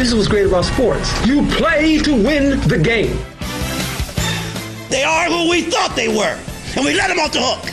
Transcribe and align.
This 0.00 0.08
is 0.08 0.14
what's 0.14 0.28
great 0.28 0.46
about 0.46 0.64
sports. 0.64 1.26
You 1.26 1.46
play 1.48 1.98
to 1.98 2.12
win 2.12 2.58
the 2.60 2.78
game. 2.78 3.18
They 4.88 5.02
are 5.02 5.26
who 5.26 5.50
we 5.50 5.60
thought 5.60 5.94
they 5.94 6.08
were, 6.08 6.40
and 6.74 6.86
we 6.86 6.94
let 6.94 7.08
them 7.08 7.18
off 7.18 7.34
the 7.34 7.40
hook. 7.42 7.66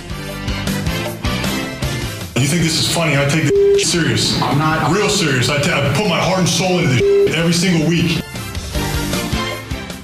You 2.35 2.45
think 2.45 2.63
this 2.63 2.81
is 2.81 2.93
funny? 2.93 3.15
I 3.15 3.29
take 3.29 3.45
this 3.45 3.89
serious. 3.93 4.41
I'm 4.41 4.57
not. 4.57 4.93
Real 4.93 5.07
serious. 5.07 5.47
I, 5.47 5.55
I 5.55 5.93
put 5.95 6.09
my 6.09 6.19
heart 6.19 6.39
and 6.39 6.49
soul 6.49 6.79
into 6.79 6.95
this 6.95 7.33
every 7.37 7.53
single 7.53 7.87
week. 7.87 8.21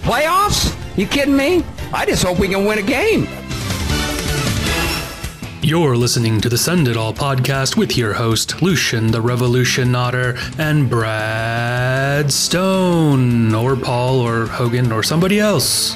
Playoffs? 0.04 0.74
You 0.98 1.06
kidding 1.08 1.36
me? 1.36 1.66
I 1.92 2.06
just 2.06 2.24
hope 2.24 2.40
we 2.40 2.48
can 2.48 2.64
win 2.64 2.80
a 2.80 2.84
game. 2.84 3.28
You're 5.66 5.96
listening 5.96 6.42
to 6.42 6.50
the 6.50 6.58
Send 6.58 6.90
It 6.90 6.98
All 6.98 7.14
podcast 7.14 7.78
with 7.78 7.96
your 7.96 8.12
host, 8.12 8.62
Lucien 8.62 9.12
the 9.12 9.22
Revolution 9.22 9.96
Otter, 9.96 10.36
and 10.58 10.90
Brad 10.90 12.34
Stone, 12.34 13.56
or 13.56 13.78
Paul, 13.78 14.20
or 14.20 14.48
Hogan, 14.48 14.92
or 14.92 15.04
somebody 15.04 15.40
else. 15.40 15.96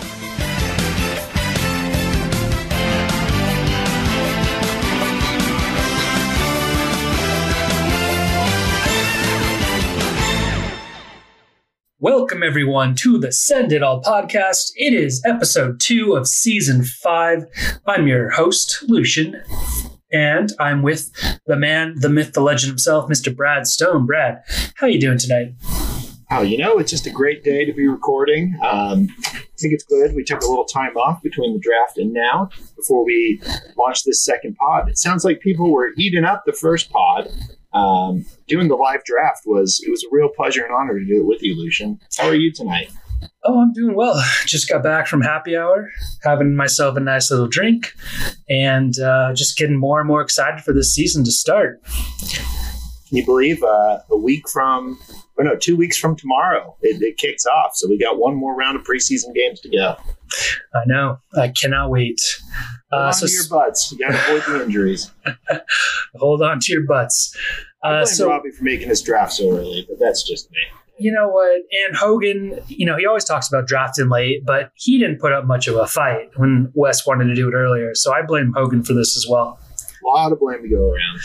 Welcome, 12.38 12.50
everyone, 12.50 12.94
to 12.98 13.18
the 13.18 13.32
Send 13.32 13.72
It 13.72 13.82
All 13.82 14.00
podcast. 14.00 14.72
It 14.76 14.94
is 14.94 15.24
episode 15.26 15.80
two 15.80 16.16
of 16.16 16.28
season 16.28 16.84
five. 16.84 17.46
I'm 17.88 18.08
your 18.08 18.30
host, 18.30 18.84
Lucien, 18.88 19.42
and 20.12 20.54
I'm 20.60 20.84
with 20.84 21.10
the 21.48 21.56
man, 21.56 21.96
the 21.98 22.10
myth, 22.10 22.34
the 22.34 22.42
legend 22.42 22.70
himself, 22.70 23.10
Mr. 23.10 23.36
Brad 23.36 23.66
Stone. 23.66 24.06
Brad, 24.06 24.44
how 24.76 24.86
you 24.86 25.00
doing 25.00 25.18
tonight? 25.18 25.56
Oh, 26.30 26.44
you 26.44 26.60
know, 26.60 26.78
it's 26.78 26.92
just 26.92 27.08
a 27.08 27.10
great 27.10 27.44
day 27.44 27.66
to 27.66 27.74
be 27.74 27.88
recording. 27.88 28.54
Um, 28.64 29.08
I 29.26 29.40
think 29.58 29.74
it's 29.74 29.86
good. 29.86 30.14
We 30.14 30.24
took 30.24 30.44
a 30.44 30.48
little 30.48 30.66
time 30.66 30.96
off 30.96 31.24
between 31.24 31.54
the 31.54 31.60
draft 31.60 31.98
and 31.98 32.14
now 32.14 32.52
before 32.76 33.04
we 33.04 33.42
launched 33.76 34.06
this 34.06 34.24
second 34.24 34.58
pod. 34.58 34.90
It 34.90 35.00
sounds 35.00 35.26
like 35.26 35.40
people 35.40 35.72
were 35.72 35.90
eating 35.98 36.24
up 36.24 36.44
the 36.46 36.54
first 36.54 36.92
pod. 36.92 37.30
Um, 37.74 38.26
doing 38.48 38.68
the 38.68 38.76
live 38.76 39.04
draft 39.04 39.42
was 39.46 39.82
it 39.86 39.92
was 39.92 40.04
a 40.04 40.08
real 40.12 40.30
pleasure 40.30 40.64
and 40.64 40.74
honor 40.74 40.98
to 40.98 41.06
do 41.06 41.20
it 41.22 41.26
with 41.26 41.44
you, 41.44 41.56
Lucien. 41.56 42.00
How 42.18 42.28
are 42.28 42.36
you 42.36 42.52
tonight? 42.52 42.92
Oh, 43.44 43.62
I'm 43.62 43.74
doing 43.74 43.96
well. 43.96 44.22
Just 44.46 44.70
got 44.70 44.84
back 44.84 45.08
from 45.08 45.22
happy 45.22 45.56
hour, 45.56 45.90
having 46.24 46.56
myself 46.56 46.98
a 46.98 47.00
nice 47.00 47.32
little 47.32 47.48
drink, 47.48 47.94
and 48.50 48.98
uh, 49.00 49.34
just 49.34 49.58
getting 49.58 49.78
more 49.78 50.00
and 50.00 50.08
more 50.08 50.22
excited 50.22 50.64
for 50.64 50.74
this 50.74 50.94
season 50.94 51.24
to 51.26 51.32
start. 51.32 51.82
Can 53.08 53.18
you 53.18 53.26
believe 53.26 53.64
uh, 53.64 54.00
a 54.12 54.18
week 54.18 54.50
from, 54.50 55.00
or 55.38 55.46
no, 55.46 55.56
two 55.56 55.78
weeks 55.78 55.98
from 55.98 56.16
tomorrow, 56.18 56.76
it, 56.82 57.02
it 57.02 57.18
kicks 57.18 57.46
off. 57.46 57.72
So 57.76 57.88
we 57.88 57.98
got 57.98 58.20
one 58.20 58.36
more 58.36 58.54
round 58.54 58.78
of 58.78 58.84
preseason 58.84 59.34
games 59.34 59.62
to 59.62 59.70
go. 59.70 59.96
I 60.74 60.82
know. 60.86 61.20
I 61.38 61.48
cannot 61.48 61.90
wait. 61.90 62.20
Hold 62.92 63.02
Uh, 63.04 63.06
on 63.08 63.14
so 63.14 63.28
to 63.28 63.34
your 63.34 63.44
butts. 63.50 63.92
You 63.92 63.98
got 64.00 64.12
to 64.12 64.38
avoid 64.38 64.60
the 64.60 64.66
injuries. 64.66 65.12
hold 66.16 66.42
on 66.42 66.60
to 66.62 66.72
your 66.72 66.86
butts. 66.86 67.36
I 67.84 67.88
Uh, 67.90 67.94
blame 68.04 68.06
so 68.16 68.28
Robbie 68.30 68.52
for 68.52 68.64
making 68.64 68.88
this 68.90 69.02
draft 69.02 69.34
so 69.34 69.52
early, 69.58 69.86
but 69.90 70.00
that's 70.00 70.24
just 70.24 70.50
me. 70.52 70.58
you 71.00 71.12
know 71.12 71.28
what? 71.30 71.52
And 71.88 71.96
Hogan, 71.96 72.60
you 72.68 72.86
know, 72.86 72.98
he 72.98 73.06
always 73.06 73.24
talks 73.24 73.48
about 73.48 73.68
drafting 73.68 74.10
late, 74.10 74.46
but 74.46 74.72
he 74.76 74.98
didn't 74.98 75.20
put 75.20 75.32
up 75.32 75.46
much 75.46 75.68
of 75.68 75.76
a 75.76 75.86
fight 75.86 76.30
when 76.38 76.72
Wes 76.74 77.06
wanted 77.06 77.26
to 77.26 77.36
do 77.36 77.48
it 77.48 77.54
earlier. 77.54 77.94
So 77.94 78.14
I 78.14 78.22
blame 78.24 78.54
Hogan 78.56 78.84
for 78.84 78.94
this 78.94 79.16
as 79.16 79.28
well. 79.30 79.60
A 80.04 80.08
lot 80.08 80.32
of 80.32 80.40
blame 80.40 80.64
to 80.64 80.70
go 80.70 80.90
around. 80.92 81.20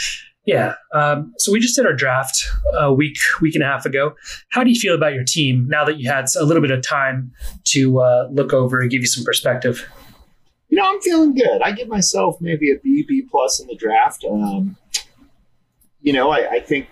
Yeah. 0.44 0.74
Um, 0.92 1.32
so 1.38 1.52
we 1.52 1.60
just 1.60 1.76
did 1.76 1.86
our 1.86 1.94
draft 1.94 2.44
a 2.76 2.92
week, 2.92 3.16
week 3.40 3.54
and 3.54 3.62
a 3.62 3.66
half 3.66 3.86
ago. 3.86 4.14
How 4.50 4.64
do 4.64 4.70
you 4.70 4.78
feel 4.78 4.94
about 4.94 5.14
your 5.14 5.22
team 5.24 5.68
now 5.70 5.84
that 5.84 5.98
you 6.00 6.10
had 6.10 6.26
a 6.38 6.44
little 6.44 6.60
bit 6.60 6.72
of 6.72 6.82
time 6.82 7.30
to 7.66 8.00
uh, 8.00 8.28
look 8.32 8.52
over 8.52 8.80
and 8.80 8.90
give 8.90 9.00
you 9.00 9.06
some 9.06 9.24
perspective? 9.24 9.88
You 10.72 10.78
know, 10.78 10.88
I'm 10.90 11.02
feeling 11.02 11.34
good. 11.34 11.60
I 11.60 11.72
give 11.72 11.88
myself 11.88 12.40
maybe 12.40 12.72
a 12.72 12.78
B, 12.78 13.04
B 13.06 13.20
plus 13.30 13.60
in 13.60 13.66
the 13.66 13.76
draft. 13.76 14.24
Um, 14.24 14.78
you 16.00 16.14
know, 16.14 16.30
I, 16.30 16.50
I 16.50 16.60
think 16.60 16.88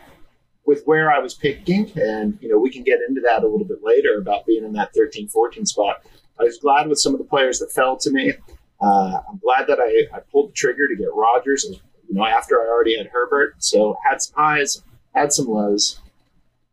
with 0.67 0.83
where 0.85 1.11
I 1.11 1.19
was 1.19 1.33
picking, 1.33 1.91
and, 1.97 2.37
you 2.43 2.51
know, 2.51 2.59
we 2.59 2.71
can 2.71 2.83
get 2.83 2.99
into 3.09 3.23
that 3.23 3.43
a 3.43 3.49
little 3.49 3.67
bit 3.67 3.79
later 3.83 4.19
about 4.19 4.45
being 4.45 4.65
in 4.65 4.75
that 4.75 4.93
13 4.95 5.29
14 5.29 5.65
spot. 5.65 6.05
I 6.39 6.43
was 6.43 6.59
glad 6.59 6.91
with 6.91 6.99
some 6.99 7.15
of 7.15 7.21
the 7.21 7.25
players 7.25 7.59
that 7.61 7.73
fell 7.73 7.97
to 7.97 8.11
me. 8.11 8.35
Uh, 8.83 9.21
I'm 9.27 9.39
glad 9.39 9.67
that 9.69 9.79
I, 9.81 10.15
I 10.15 10.21
pulled 10.31 10.51
the 10.51 10.55
trigger 10.55 10.87
to 10.87 10.95
get 10.95 11.09
Rodgers, 11.15 11.65
you 11.67 12.15
know, 12.15 12.27
after 12.27 12.61
I 12.61 12.67
already 12.67 12.99
had 12.99 13.07
Herbert. 13.07 13.55
So 13.61 13.97
had 14.05 14.21
some 14.21 14.35
highs, 14.37 14.83
had 15.15 15.33
some 15.33 15.47
lows. 15.47 16.03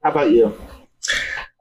How 0.03 0.11
about 0.11 0.31
you? 0.31 0.59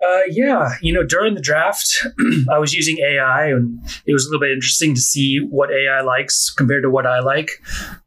Uh, 0.05 0.21
yeah, 0.29 0.75
you 0.83 0.93
know, 0.93 1.03
during 1.03 1.34
the 1.34 1.41
draft, 1.41 2.07
I 2.51 2.59
was 2.59 2.75
using 2.75 2.99
AI, 2.99 3.47
and 3.47 3.79
it 4.07 4.12
was 4.12 4.27
a 4.27 4.29
little 4.29 4.41
bit 4.41 4.53
interesting 4.53 4.95
to 4.95 5.01
see 5.01 5.39
what 5.39 5.71
AI 5.71 6.03
likes 6.03 6.51
compared 6.51 6.83
to 6.83 6.91
what 6.91 7.07
I 7.07 7.21
like. 7.21 7.51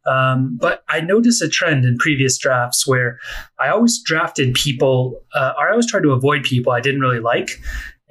Um, 0.06 0.58
but 0.62 0.84
I 0.88 1.02
noticed 1.02 1.42
a 1.42 1.50
trend 1.50 1.86
in 1.86 1.98
previous 1.98 2.38
drafts 2.38 2.88
where 2.88 3.20
I 3.60 3.70
always 3.70 4.02
drafted 4.02 4.54
people, 4.54 5.20
uh, 5.34 5.54
I 5.60 5.72
always 5.72 5.88
tried 5.88 6.04
to 6.04 6.12
avoid 6.12 6.44
people 6.44 6.72
I 6.72 6.82
didn't 6.82 7.02
really 7.02 7.20
like. 7.20 7.60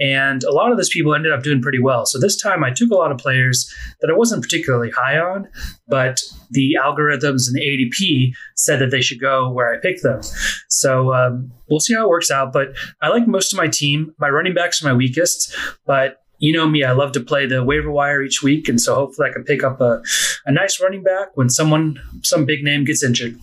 And 0.00 0.44
a 0.44 0.53
lot 0.53 0.70
of 0.70 0.76
those 0.76 0.88
people 0.88 1.14
ended 1.14 1.32
up 1.32 1.42
doing 1.42 1.60
pretty 1.60 1.81
well. 1.81 2.06
So 2.06 2.19
this 2.19 2.41
time 2.41 2.62
I 2.62 2.70
took 2.70 2.91
a 2.91 2.94
lot 2.94 3.10
of 3.10 3.19
players 3.19 3.72
that 4.00 4.10
I 4.10 4.16
wasn't 4.16 4.42
particularly 4.42 4.91
high 4.91 5.19
on, 5.19 5.48
but 5.88 6.20
the 6.50 6.76
algorithms 6.82 7.48
and 7.48 7.56
the 7.56 7.62
ADP 7.62 8.32
said 8.54 8.81
that 8.81 8.91
they 8.91 9.00
should 9.00 9.20
go 9.20 9.50
where 9.50 9.72
I 9.72 9.78
picked 9.78 10.03
them. 10.03 10.20
So 10.69 11.12
um, 11.12 11.53
we'll 11.69 11.81
see 11.81 11.94
how 11.94 12.04
it 12.04 12.10
works 12.10 12.31
out. 12.31 12.53
But 12.53 12.69
I 13.03 13.09
like 13.09 13.26
most 13.26 13.53
of 13.53 13.56
my 13.56 13.69
team. 13.69 14.14
My 14.19 14.28
running 14.28 14.54
backs 14.54 14.82
are 14.82 14.86
my 14.86 14.94
weakest, 14.94 15.54
but 15.86 16.22
you 16.38 16.53
know 16.53 16.69
me, 16.69 16.84
I 16.84 16.92
love 16.92 17.12
to 17.12 17.20
play 17.20 17.47
the 17.47 17.65
waiver 17.65 17.91
wire 17.91 18.22
each 18.22 18.42
week, 18.42 18.69
and 18.69 18.80
so 18.80 18.94
hopefully 18.94 19.28
I 19.28 19.32
can 19.32 19.42
pick 19.42 19.65
up 19.65 19.80
a, 19.80 20.00
a 20.47 20.53
nice 20.53 20.80
running 20.80 21.03
back 21.03 21.36
when 21.36 21.50
someone, 21.50 22.00
some 22.22 22.44
big 22.44 22.62
name 22.62 22.84
gets 22.84 23.03
injured. 23.03 23.38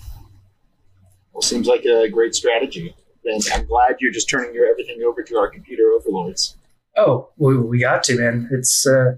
Well, 1.33 1.41
seems 1.41 1.67
like 1.67 1.83
a 1.83 2.07
great 2.07 2.33
strategy. 2.33 2.95
And 3.25 3.41
I'm 3.53 3.65
glad 3.65 3.97
you're 3.99 4.11
just 4.11 4.29
turning 4.29 4.53
your 4.53 4.67
everything 4.67 5.01
over 5.05 5.23
to 5.23 5.37
our 5.37 5.49
computer 5.49 5.91
overlords. 5.91 6.57
Oh, 6.97 7.29
we, 7.37 7.57
we 7.57 7.79
got 7.79 8.03
to, 8.03 8.17
man. 8.17 8.47
It's, 8.51 8.87
uh, 8.87 9.15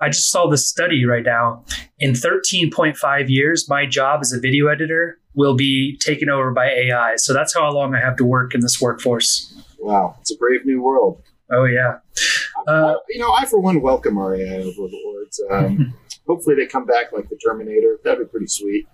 I 0.00 0.08
just 0.08 0.30
saw 0.30 0.48
this 0.48 0.68
study 0.68 1.04
right 1.04 1.24
now. 1.24 1.64
In 1.98 2.12
13.5 2.12 3.28
years, 3.28 3.68
my 3.68 3.84
job 3.84 4.20
as 4.20 4.32
a 4.32 4.38
video 4.38 4.68
editor 4.68 5.18
will 5.34 5.56
be 5.56 5.96
taken 5.98 6.28
over 6.28 6.52
by 6.52 6.66
AI. 6.66 7.16
So 7.16 7.32
that's 7.32 7.54
how 7.54 7.70
long 7.72 7.94
I 7.94 8.00
have 8.00 8.16
to 8.16 8.24
work 8.24 8.54
in 8.54 8.60
this 8.60 8.80
workforce. 8.80 9.54
Wow, 9.78 10.16
it's 10.20 10.30
a 10.30 10.36
brave 10.36 10.64
new 10.64 10.82
world. 10.82 11.22
Oh, 11.50 11.64
yeah. 11.64 11.98
Uh, 12.66 12.94
you 13.08 13.18
know, 13.18 13.32
I 13.32 13.44
for 13.46 13.58
one 13.58 13.80
welcome 13.80 14.18
our 14.18 14.34
AI 14.34 14.58
overlords. 14.58 15.40
Um, 15.50 15.94
hopefully, 16.26 16.54
they 16.54 16.66
come 16.66 16.84
back 16.86 17.12
like 17.12 17.28
the 17.28 17.36
Terminator. 17.36 17.98
That'd 18.04 18.20
be 18.20 18.30
pretty 18.30 18.46
sweet. 18.46 18.86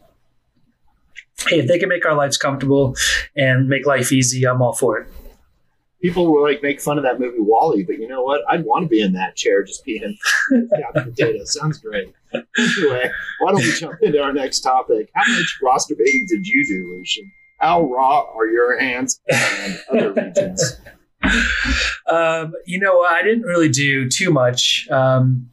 Hey, 1.48 1.60
if 1.60 1.68
they 1.68 1.78
can 1.78 1.88
make 1.88 2.04
our 2.04 2.14
lives 2.14 2.36
comfortable 2.36 2.94
and 3.36 3.68
make 3.68 3.86
life 3.86 4.12
easy, 4.12 4.44
I'm 4.46 4.62
all 4.62 4.72
for 4.72 4.98
it. 4.98 5.08
People 6.02 6.32
will 6.32 6.42
like 6.42 6.62
make 6.62 6.80
fun 6.80 6.98
of 6.98 7.04
that 7.04 7.18
movie 7.18 7.38
WALL-E, 7.40 7.84
but 7.84 7.98
you 7.98 8.06
know 8.06 8.22
what? 8.22 8.42
I'd 8.48 8.64
want 8.64 8.84
to 8.84 8.88
be 8.88 9.00
in 9.00 9.12
that 9.14 9.34
chair 9.34 9.62
just 9.64 9.84
being 9.84 10.16
couch 10.50 10.94
potato. 10.94 11.44
Sounds 11.44 11.78
great. 11.78 12.12
Anyway, 12.34 13.10
why 13.40 13.52
don't 13.52 13.62
we 13.62 13.72
jump 13.72 14.00
into 14.02 14.22
our 14.22 14.32
next 14.32 14.60
topic? 14.60 15.10
How 15.14 15.32
much 15.32 15.58
roster 15.62 15.94
baiting 15.96 16.26
did 16.28 16.46
you 16.46 16.64
do, 16.66 16.96
Lucien? 16.98 17.32
How 17.58 17.82
raw 17.82 18.26
are 18.36 18.46
your 18.46 18.78
hands 18.78 19.20
and 19.28 19.80
other 19.90 20.12
regions? 20.12 20.80
Um, 22.08 22.52
you 22.66 22.78
know, 22.78 23.02
I 23.02 23.22
didn't 23.22 23.42
really 23.42 23.68
do 23.68 24.08
too 24.08 24.30
much. 24.30 24.86
Um, 24.92 25.50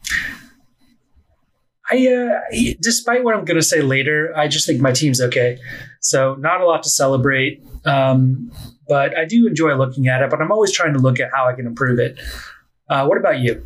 I, 1.91 2.07
uh, 2.07 2.75
despite 2.81 3.23
what 3.23 3.35
I'm 3.35 3.45
going 3.45 3.59
to 3.59 3.65
say 3.65 3.81
later, 3.81 4.31
I 4.37 4.47
just 4.47 4.65
think 4.65 4.81
my 4.81 4.91
team's 4.91 5.19
okay. 5.19 5.59
So 5.99 6.35
not 6.35 6.61
a 6.61 6.65
lot 6.65 6.83
to 6.83 6.89
celebrate. 6.89 7.63
Um, 7.85 8.51
but 8.87 9.17
I 9.17 9.25
do 9.25 9.47
enjoy 9.47 9.75
looking 9.75 10.07
at 10.07 10.21
it. 10.21 10.29
But 10.29 10.41
I'm 10.41 10.51
always 10.51 10.71
trying 10.71 10.93
to 10.93 10.99
look 10.99 11.19
at 11.19 11.29
how 11.33 11.47
I 11.47 11.53
can 11.53 11.65
improve 11.65 11.99
it. 11.99 12.19
Uh, 12.89 13.05
what 13.05 13.17
about 13.17 13.39
you? 13.39 13.63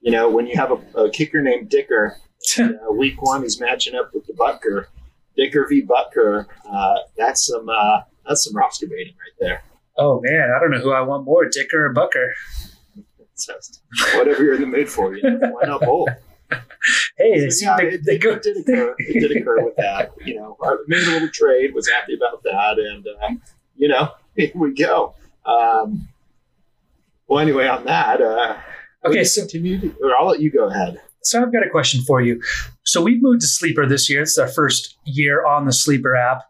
You 0.00 0.12
know, 0.12 0.28
when 0.28 0.46
you 0.46 0.56
have 0.56 0.70
a, 0.70 1.04
a 1.04 1.10
kicker 1.10 1.40
named 1.40 1.70
Dicker, 1.70 2.16
uh, 2.58 2.92
week 2.92 3.20
one 3.22 3.42
he's 3.42 3.60
matching 3.60 3.94
up 3.94 4.10
with 4.12 4.26
the 4.26 4.34
Butker, 4.34 4.86
Dicker 5.36 5.66
v 5.68 5.82
Butker. 5.82 6.46
Uh, 6.70 6.94
that's 7.16 7.46
some 7.46 7.68
uh, 7.68 8.02
that's 8.26 8.44
some 8.44 8.54
roster 8.54 8.86
baiting 8.86 9.14
right 9.14 9.32
there. 9.40 9.62
Oh 9.96 10.20
man, 10.22 10.50
I 10.54 10.60
don't 10.60 10.70
know 10.70 10.80
who 10.80 10.92
I 10.92 11.00
want 11.00 11.24
more, 11.24 11.48
Dicker 11.48 11.86
or 11.86 11.94
Butker. 11.94 12.30
Whatever 14.14 14.44
you're 14.44 14.54
in 14.54 14.60
the 14.60 14.66
mood 14.66 14.88
for, 14.88 15.16
you 15.16 15.22
know, 15.22 15.50
why 15.50 15.62
not 15.64 15.80
both? 15.80 16.08
Hey, 17.16 17.40
So, 17.40 17.48
seem 17.50 17.68
yeah, 17.68 17.76
to- 17.76 17.88
it, 17.94 18.00
they 18.04 18.14
it 18.16 18.42
did 18.42 18.56
occur. 18.58 18.94
It 18.98 19.20
did 19.20 19.36
occur 19.36 19.64
with 19.64 19.76
that. 19.76 20.12
You 20.24 20.34
know, 20.36 20.56
I 20.62 20.76
made 20.86 21.02
a 21.06 21.10
little 21.12 21.28
trade. 21.28 21.72
Was 21.74 21.88
happy 21.88 22.14
about 22.14 22.42
that, 22.42 22.78
and 22.78 23.06
uh, 23.06 23.28
you 23.76 23.88
know, 23.88 24.10
here 24.36 24.50
we 24.54 24.74
go. 24.74 25.14
Um, 25.46 26.08
well, 27.26 27.38
anyway, 27.40 27.66
on 27.68 27.84
that, 27.86 28.20
uh, 28.20 28.56
Okay, 29.06 29.24
so 29.24 29.42
continue. 29.42 29.80
To, 29.80 29.94
or 30.02 30.16
I'll 30.18 30.26
let 30.28 30.40
you 30.40 30.50
go 30.50 30.68
ahead. 30.68 31.00
So 31.22 31.40
I've 31.40 31.52
got 31.52 31.66
a 31.66 31.70
question 31.70 32.02
for 32.02 32.20
you. 32.20 32.42
So 32.84 33.02
we've 33.02 33.22
moved 33.22 33.40
to 33.42 33.46
Sleeper 33.46 33.86
this 33.86 34.10
year. 34.10 34.22
It's 34.22 34.36
our 34.38 34.48
first 34.48 34.96
year 35.04 35.44
on 35.46 35.64
the 35.66 35.72
Sleeper 35.72 36.14
app. 36.16 36.42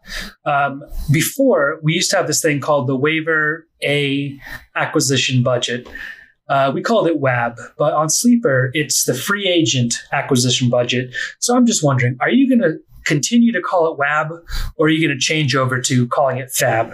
Um, 0.45 0.83
before 1.11 1.79
we 1.81 1.93
used 1.93 2.09
to 2.11 2.17
have 2.17 2.27
this 2.27 2.41
thing 2.41 2.59
called 2.59 2.87
the 2.87 2.95
Waiver 2.95 3.67
A 3.83 4.37
acquisition 4.75 5.43
budget. 5.43 5.87
Uh, 6.47 6.71
we 6.73 6.81
called 6.81 7.07
it 7.07 7.19
WAB, 7.19 7.57
but 7.77 7.93
on 7.93 8.09
Sleeper, 8.09 8.69
it's 8.73 9.05
the 9.05 9.15
free 9.15 9.47
agent 9.47 9.95
acquisition 10.11 10.69
budget. 10.69 11.15
So 11.39 11.55
I'm 11.55 11.65
just 11.65 11.83
wondering, 11.83 12.17
are 12.19 12.29
you 12.29 12.47
going 12.47 12.61
to 12.61 12.79
continue 13.05 13.51
to 13.51 13.61
call 13.61 13.91
it 13.91 13.97
WAB, 13.97 14.31
or 14.77 14.87
are 14.87 14.89
you 14.89 15.05
going 15.05 15.17
to 15.17 15.23
change 15.23 15.55
over 15.55 15.81
to 15.81 16.07
calling 16.07 16.37
it 16.37 16.51
FAB? 16.51 16.93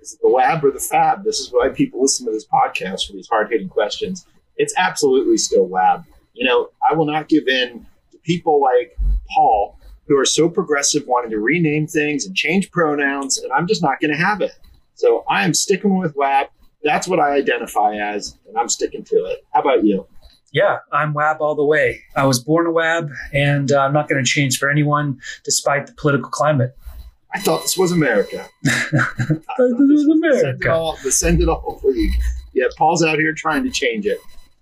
Is 0.00 0.14
it 0.14 0.20
the 0.22 0.28
lab 0.28 0.64
or 0.64 0.70
the 0.70 0.80
fab? 0.80 1.24
This 1.24 1.38
is 1.38 1.50
why 1.52 1.68
people 1.68 2.00
listen 2.00 2.24
to 2.26 2.32
this 2.32 2.46
podcast 2.46 3.06
for 3.06 3.12
these 3.12 3.28
hard 3.28 3.50
hitting 3.50 3.68
questions. 3.68 4.26
It's 4.56 4.72
absolutely 4.76 5.36
still 5.36 5.66
WAB. 5.66 6.04
You 6.32 6.46
know, 6.46 6.70
I 6.88 6.94
will 6.94 7.06
not 7.06 7.28
give 7.28 7.46
in 7.46 7.86
to 8.12 8.18
people 8.18 8.62
like 8.62 8.96
Paul 9.34 9.78
who 10.06 10.16
are 10.16 10.24
so 10.24 10.48
progressive, 10.48 11.04
wanting 11.06 11.30
to 11.30 11.38
rename 11.38 11.86
things 11.86 12.24
and 12.24 12.34
change 12.34 12.70
pronouns, 12.70 13.38
and 13.38 13.52
I'm 13.52 13.66
just 13.66 13.82
not 13.82 14.00
going 14.00 14.10
to 14.10 14.16
have 14.16 14.40
it. 14.40 14.52
So 14.94 15.24
I 15.28 15.44
am 15.44 15.52
sticking 15.52 15.98
with 15.98 16.16
WAB. 16.16 16.48
That's 16.82 17.08
what 17.08 17.18
I 17.20 17.32
identify 17.34 17.94
as, 17.96 18.36
and 18.46 18.56
I'm 18.56 18.68
sticking 18.68 19.04
to 19.04 19.16
it. 19.26 19.44
How 19.52 19.60
about 19.60 19.84
you? 19.84 20.06
Yeah, 20.52 20.78
I'm 20.92 21.12
WAB 21.12 21.40
all 21.40 21.54
the 21.54 21.64
way. 21.64 22.00
I 22.16 22.24
was 22.24 22.38
born 22.38 22.66
a 22.66 22.70
WAB, 22.72 23.10
and 23.34 23.70
uh, 23.72 23.80
I'm 23.80 23.92
not 23.92 24.08
going 24.08 24.22
to 24.24 24.28
change 24.28 24.58
for 24.58 24.70
anyone 24.70 25.20
despite 25.44 25.86
the 25.86 25.92
political 25.94 26.30
climate. 26.30 26.74
I 27.34 27.40
thought 27.40 27.60
this 27.62 27.76
was 27.76 27.92
America. 27.92 28.48
this 28.62 28.72
was 29.58 30.18
Send 30.20 30.24
it 30.24 30.38
America. 30.44 30.72
all, 30.72 30.98
the 31.04 31.12
send 31.12 31.42
it 31.42 31.48
all 31.48 31.80
league. 31.84 32.14
Yeah, 32.54 32.66
Paul's 32.78 33.04
out 33.04 33.18
here 33.18 33.34
trying 33.34 33.64
to 33.64 33.70
change 33.70 34.06
it. 34.06 34.18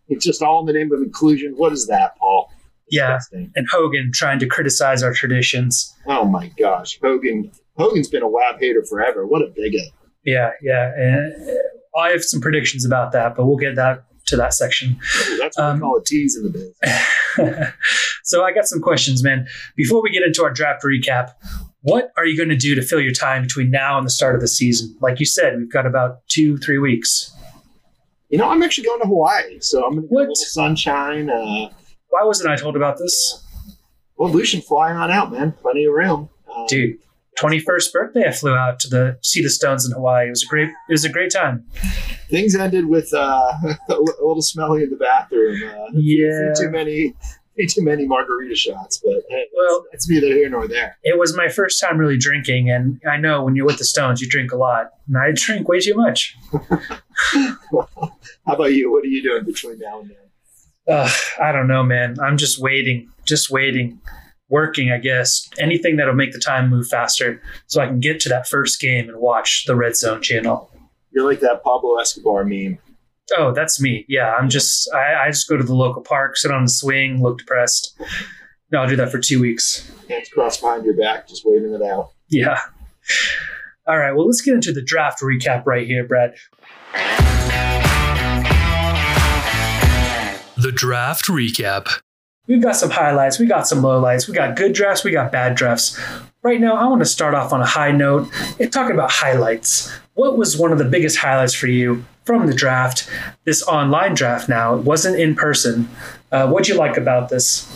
It's 0.08 0.24
just 0.24 0.42
all 0.42 0.60
in 0.60 0.66
the 0.66 0.72
name 0.72 0.92
of 0.92 1.00
inclusion. 1.00 1.52
What 1.56 1.72
is 1.72 1.86
that, 1.86 2.16
Paul? 2.18 2.50
Yeah. 2.90 3.14
Disgusting. 3.14 3.52
And 3.56 3.66
Hogan 3.70 4.10
trying 4.12 4.38
to 4.40 4.46
criticize 4.46 5.02
our 5.02 5.12
traditions. 5.12 5.94
Oh 6.06 6.24
my 6.24 6.50
gosh, 6.58 6.98
Hogan. 7.00 7.52
Hogan's 7.76 8.08
been 8.08 8.22
a 8.22 8.28
WAB 8.28 8.58
hater 8.58 8.84
forever. 8.84 9.26
What 9.26 9.42
a 9.42 9.48
bigot. 9.54 9.88
Yeah, 10.24 10.50
yeah. 10.62 10.92
And 10.96 11.58
I 11.96 12.10
have 12.10 12.22
some 12.22 12.40
predictions 12.40 12.84
about 12.84 13.12
that, 13.12 13.34
but 13.36 13.46
we'll 13.46 13.56
get 13.56 13.74
that 13.76 14.04
to 14.26 14.36
that 14.36 14.52
section. 14.54 14.98
That's 15.38 15.56
what 15.56 15.64
Um, 15.64 15.76
we 15.76 15.80
call 15.82 15.96
a 15.98 16.04
tease 16.04 16.36
in 16.36 16.42
the 16.44 16.50
biz. 16.50 17.68
so 18.24 18.44
I 18.44 18.52
got 18.52 18.66
some 18.66 18.80
questions, 18.80 19.22
man. 19.22 19.46
Before 19.76 20.02
we 20.02 20.10
get 20.10 20.22
into 20.24 20.42
our 20.42 20.50
draft 20.52 20.82
recap, 20.84 21.30
what 21.82 22.10
are 22.16 22.26
you 22.26 22.36
going 22.36 22.48
to 22.48 22.56
do 22.56 22.74
to 22.74 22.82
fill 22.82 23.00
your 23.00 23.12
time 23.12 23.42
between 23.42 23.70
now 23.70 23.96
and 23.98 24.04
the 24.06 24.10
start 24.10 24.34
of 24.34 24.40
the 24.40 24.48
season? 24.48 24.96
Like 25.00 25.20
you 25.20 25.26
said, 25.26 25.56
we've 25.56 25.70
got 25.72 25.86
about 25.86 26.26
two, 26.28 26.56
three 26.58 26.78
weeks. 26.78 27.32
You 28.28 28.38
know, 28.38 28.48
I'm 28.48 28.62
actually 28.64 28.88
going 28.88 29.00
to 29.02 29.06
Hawaii, 29.06 29.60
so 29.60 29.84
I'm 29.86 29.92
going 29.94 30.02
to 30.02 30.08
get 30.08 30.16
a 30.16 30.18
little 30.18 30.34
sunshine. 30.34 31.30
Uh, 31.30 31.70
Why 32.08 32.24
wasn't 32.24 32.50
I 32.50 32.56
told 32.56 32.74
about 32.76 32.98
this? 32.98 33.42
well, 34.16 34.30
Lucien, 34.32 34.60
fly 34.62 34.92
on 34.92 35.10
out, 35.12 35.30
man. 35.30 35.52
Plenty 35.62 35.84
of 35.84 35.92
room. 35.92 36.28
Uh, 36.52 36.66
Dude, 36.66 36.96
21st 37.38 37.92
birthday, 37.92 38.24
I 38.26 38.32
flew 38.32 38.54
out 38.54 38.80
to 38.80 38.88
the 38.88 39.18
see 39.22 39.42
the 39.42 39.50
stones 39.50 39.84
in 39.86 39.92
Hawaii. 39.92 40.26
It 40.26 40.30
was 40.30 40.42
a 40.42 40.46
great, 40.46 40.68
it 40.68 40.92
was 40.92 41.04
a 41.04 41.08
great 41.10 41.30
time. 41.32 41.64
Things 42.30 42.54
ended 42.56 42.86
with 42.86 43.12
uh, 43.14 43.52
a 43.88 43.94
little 43.94 44.42
smelly 44.42 44.82
in 44.84 44.90
the 44.90 44.96
bathroom. 44.96 45.62
Uh, 45.68 45.86
Yeah. 45.94 46.52
Too 46.58 46.70
many, 46.70 47.14
too 47.68 47.82
many 47.84 48.06
margarita 48.06 48.54
shots, 48.56 49.00
but 49.04 49.22
hey, 49.28 49.44
Well- 49.54 49.84
it's 49.92 50.08
neither 50.08 50.26
here 50.28 50.48
nor 50.48 50.66
there. 50.66 50.96
It 51.04 51.18
was 51.18 51.36
my 51.36 51.48
first 51.48 51.80
time 51.80 51.98
really 51.98 52.18
drinking, 52.18 52.70
and 52.70 53.00
I 53.10 53.16
know 53.18 53.44
when 53.44 53.54
you're 53.56 53.66
with 53.66 53.78
the 53.78 53.84
Stones, 53.84 54.20
you 54.20 54.28
drink 54.28 54.52
a 54.52 54.56
lot, 54.56 54.90
and 55.06 55.16
I 55.18 55.32
drink 55.34 55.68
way 55.68 55.80
too 55.80 55.94
much. 55.94 56.36
How 57.32 58.54
about 58.54 58.72
you? 58.74 58.90
What 58.92 59.04
are 59.04 59.08
you 59.08 59.22
doing 59.22 59.44
between 59.44 59.78
now 59.78 60.00
and 60.00 60.10
then? 60.10 60.16
Ugh, 60.88 61.10
I 61.42 61.52
don't 61.52 61.66
know, 61.66 61.82
man. 61.82 62.16
I'm 62.20 62.36
just 62.36 62.60
waiting, 62.60 63.10
just 63.24 63.50
waiting, 63.50 64.00
working. 64.48 64.90
I 64.90 64.98
guess 64.98 65.48
anything 65.58 65.96
that'll 65.96 66.14
make 66.14 66.32
the 66.32 66.38
time 66.38 66.68
move 66.70 66.88
faster, 66.88 67.40
so 67.66 67.80
I 67.80 67.86
can 67.86 68.00
get 68.00 68.20
to 68.20 68.28
that 68.28 68.48
first 68.48 68.80
game 68.80 69.08
and 69.08 69.18
watch 69.18 69.64
the 69.66 69.76
Red 69.76 69.96
Zone 69.96 70.22
channel. 70.22 70.70
You're 71.10 71.24
like 71.28 71.40
that 71.40 71.62
Pablo 71.62 71.96
Escobar 71.98 72.44
meme. 72.44 72.78
Oh, 73.36 73.52
that's 73.52 73.80
me. 73.80 74.04
Yeah, 74.08 74.34
I'm 74.34 74.48
just 74.48 74.92
I, 74.94 75.26
I 75.26 75.30
just 75.30 75.48
go 75.48 75.56
to 75.56 75.64
the 75.64 75.74
local 75.74 76.02
park, 76.02 76.36
sit 76.36 76.50
on 76.50 76.64
the 76.64 76.70
swing, 76.70 77.22
look 77.22 77.38
depressed. 77.38 78.00
No, 78.70 78.80
I'll 78.82 78.88
do 78.88 78.96
that 78.96 79.10
for 79.10 79.18
two 79.18 79.40
weeks. 79.40 79.90
Hands 80.08 80.28
crossed 80.28 80.60
behind 80.60 80.84
your 80.84 80.96
back, 80.96 81.28
just 81.28 81.42
waving 81.44 81.72
it 81.72 81.82
out. 81.82 82.10
Yeah. 82.28 82.58
All 83.86 83.98
right. 83.98 84.12
Well, 84.12 84.26
let's 84.26 84.40
get 84.40 84.54
into 84.54 84.72
the 84.72 84.82
draft 84.82 85.20
recap 85.20 85.64
right 85.66 85.86
here, 85.86 86.04
Brad. 86.04 86.34
The 90.56 90.72
draft 90.72 91.26
recap. 91.26 92.00
We've 92.46 92.62
got 92.62 92.76
some 92.76 92.90
highlights, 92.90 93.40
we 93.40 93.46
got 93.46 93.66
some 93.66 93.82
lowlights, 93.82 94.28
we 94.28 94.34
got 94.34 94.54
good 94.54 94.72
drafts, 94.72 95.02
we 95.02 95.10
got 95.10 95.32
bad 95.32 95.56
drafts. 95.56 96.00
Right 96.42 96.60
now, 96.60 96.76
I 96.76 96.86
want 96.86 97.00
to 97.00 97.06
start 97.06 97.34
off 97.34 97.52
on 97.52 97.60
a 97.60 97.66
high 97.66 97.90
note 97.90 98.30
and 98.60 98.72
talk 98.72 98.90
about 98.90 99.10
highlights. 99.10 99.92
What 100.14 100.38
was 100.38 100.56
one 100.56 100.70
of 100.70 100.78
the 100.78 100.84
biggest 100.84 101.18
highlights 101.18 101.54
for 101.54 101.66
you 101.66 102.04
from 102.24 102.46
the 102.46 102.54
draft? 102.54 103.10
This 103.44 103.64
online 103.64 104.14
draft 104.14 104.48
now, 104.48 104.76
it 104.76 104.82
wasn't 104.82 105.18
in 105.18 105.34
person. 105.34 105.88
Uh, 106.30 106.48
what'd 106.48 106.68
you 106.68 106.76
like 106.76 106.96
about 106.96 107.30
this? 107.30 107.66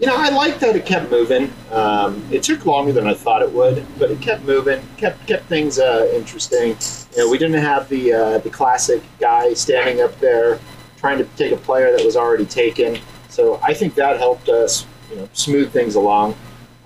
You 0.00 0.08
know, 0.08 0.16
I 0.16 0.30
like 0.30 0.58
that 0.58 0.74
it 0.74 0.84
kept 0.84 1.08
moving. 1.08 1.52
Um, 1.70 2.20
it 2.32 2.42
took 2.42 2.66
longer 2.66 2.92
than 2.92 3.06
I 3.06 3.14
thought 3.14 3.42
it 3.42 3.52
would, 3.52 3.86
but 3.96 4.10
it 4.10 4.20
kept 4.20 4.42
moving, 4.42 4.82
kept 4.96 5.24
kept 5.28 5.46
things 5.46 5.78
uh, 5.78 6.10
interesting. 6.12 6.76
You 7.12 7.18
know, 7.18 7.30
we 7.30 7.38
didn't 7.38 7.62
have 7.62 7.88
the 7.88 8.12
uh, 8.12 8.38
the 8.38 8.50
classic 8.50 9.02
guy 9.20 9.54
standing 9.54 10.02
up 10.02 10.18
there 10.18 10.58
trying 11.04 11.18
to 11.18 11.24
take 11.36 11.52
a 11.52 11.56
player 11.58 11.94
that 11.94 12.02
was 12.02 12.16
already 12.16 12.46
taken. 12.46 12.98
So 13.28 13.60
I 13.62 13.74
think 13.74 13.94
that 13.96 14.16
helped 14.16 14.48
us, 14.48 14.86
you 15.10 15.16
know, 15.16 15.28
smooth 15.34 15.70
things 15.70 15.96
along. 15.96 16.34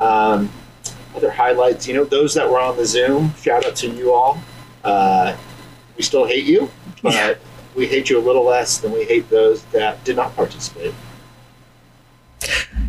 Um, 0.01 0.51
other 1.15 1.31
highlights, 1.31 1.87
you 1.87 1.95
know, 1.95 2.03
those 2.05 2.35
that 2.35 2.51
were 2.51 2.59
on 2.59 2.77
the 2.77 2.85
Zoom. 2.85 3.33
Shout 3.41 3.65
out 3.65 3.77
to 3.77 3.89
you 3.89 4.13
all. 4.13 4.41
Uh, 4.83 5.37
we 5.97 6.03
still 6.03 6.25
hate 6.27 6.45
you, 6.47 6.69
but 7.03 7.13
Yeah. 7.15 7.35
we 7.77 7.87
hate 7.87 8.11
you 8.11 8.19
a 8.19 8.25
little 8.29 8.43
less 8.45 8.79
than 8.79 8.91
we 8.91 9.05
hate 9.05 9.31
those 9.31 9.63
that 9.67 10.03
did 10.03 10.17
not 10.17 10.35
participate. 10.35 10.95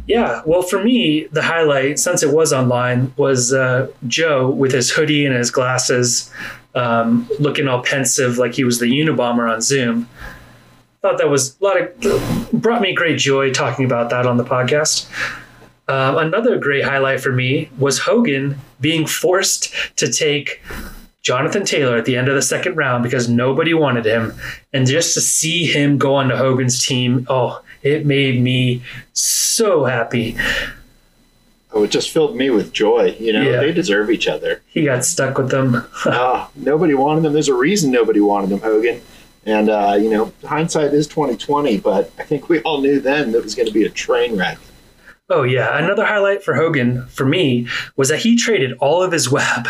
Yeah, 0.07 0.41
well, 0.47 0.63
for 0.63 0.83
me, 0.83 1.27
the 1.31 1.43
highlight, 1.43 1.99
since 1.99 2.23
it 2.23 2.33
was 2.33 2.51
online, 2.51 3.13
was 3.17 3.53
uh, 3.53 3.89
Joe 4.07 4.49
with 4.49 4.71
his 4.71 4.89
hoodie 4.89 5.27
and 5.27 5.35
his 5.35 5.51
glasses, 5.51 6.31
um, 6.73 7.29
looking 7.39 7.67
all 7.67 7.83
pensive 7.83 8.39
like 8.39 8.55
he 8.55 8.63
was 8.63 8.79
the 8.79 8.87
Unabomber 8.87 9.51
on 9.53 9.61
Zoom. 9.61 10.09
Thought 11.01 11.17
that 11.19 11.29
was 11.29 11.57
a 11.59 11.63
lot 11.63 11.77
of 11.81 12.49
brought 12.51 12.81
me 12.81 12.93
great 12.93 13.17
joy 13.17 13.53
talking 13.53 13.85
about 13.85 14.09
that 14.09 14.25
on 14.25 14.35
the 14.37 14.43
podcast. 14.43 15.09
Um, 15.87 16.17
another 16.17 16.57
great 16.59 16.83
highlight 16.83 17.21
for 17.21 17.31
me 17.31 17.69
was 17.79 17.99
Hogan 17.99 18.59
being 18.81 19.07
forced 19.07 19.73
to 19.95 20.11
take 20.11 20.61
Jonathan 21.21 21.63
Taylor 21.65 21.95
at 21.97 22.03
the 22.05 22.17
end 22.17 22.27
of 22.27 22.35
the 22.35 22.41
second 22.41 22.75
round 22.75 23.03
because 23.03 23.29
nobody 23.29 23.73
wanted 23.73 24.05
him, 24.05 24.33
and 24.73 24.85
just 24.85 25.13
to 25.13 25.21
see 25.21 25.65
him 25.65 25.97
go 25.97 26.15
onto 26.15 26.35
Hogan's 26.35 26.85
team, 26.85 27.25
oh, 27.29 27.61
it 27.81 28.05
made 28.05 28.41
me 28.41 28.81
so 29.13 29.85
happy. 29.85 30.35
Oh, 31.71 31.83
it 31.83 31.91
just 31.91 32.09
filled 32.09 32.35
me 32.35 32.49
with 32.49 32.73
joy. 32.73 33.15
You 33.19 33.31
know, 33.33 33.41
Yeah. 33.41 33.57
they 33.61 33.71
deserve 33.71 34.09
each 34.09 34.27
other. 34.27 34.61
He 34.67 34.83
got 34.83 35.05
stuck 35.05 35.37
with 35.37 35.49
them. 35.49 35.85
Ah, 36.05 36.49
nobody 36.55 36.93
wanted 36.93 37.23
them. 37.23 37.31
There's 37.33 37.47
a 37.47 37.53
reason 37.53 37.89
nobody 37.91 38.19
wanted 38.19 38.49
them, 38.49 38.59
Hogan. 38.61 39.01
And 39.45 39.69
uh, 39.69 39.97
you 39.99 40.09
know, 40.09 40.33
hindsight 40.43 40.93
is 40.93 41.07
2020, 41.07 41.79
but 41.79 42.11
I 42.19 42.23
think 42.23 42.49
we 42.49 42.61
all 42.61 42.81
knew 42.81 42.99
then 42.99 43.31
that 43.31 43.39
it 43.39 43.43
was 43.43 43.55
going 43.55 43.67
to 43.67 43.73
be 43.73 43.85
a 43.85 43.89
train 43.89 44.37
wreck. 44.37 44.57
Oh 45.29 45.43
yeah, 45.43 45.77
another 45.77 46.05
highlight 46.05 46.43
for 46.43 46.55
Hogan 46.55 47.05
for 47.05 47.25
me 47.25 47.67
was 47.95 48.09
that 48.09 48.19
he 48.19 48.35
traded 48.35 48.73
all 48.79 49.03
of 49.03 49.11
his 49.11 49.27
WAB 49.31 49.67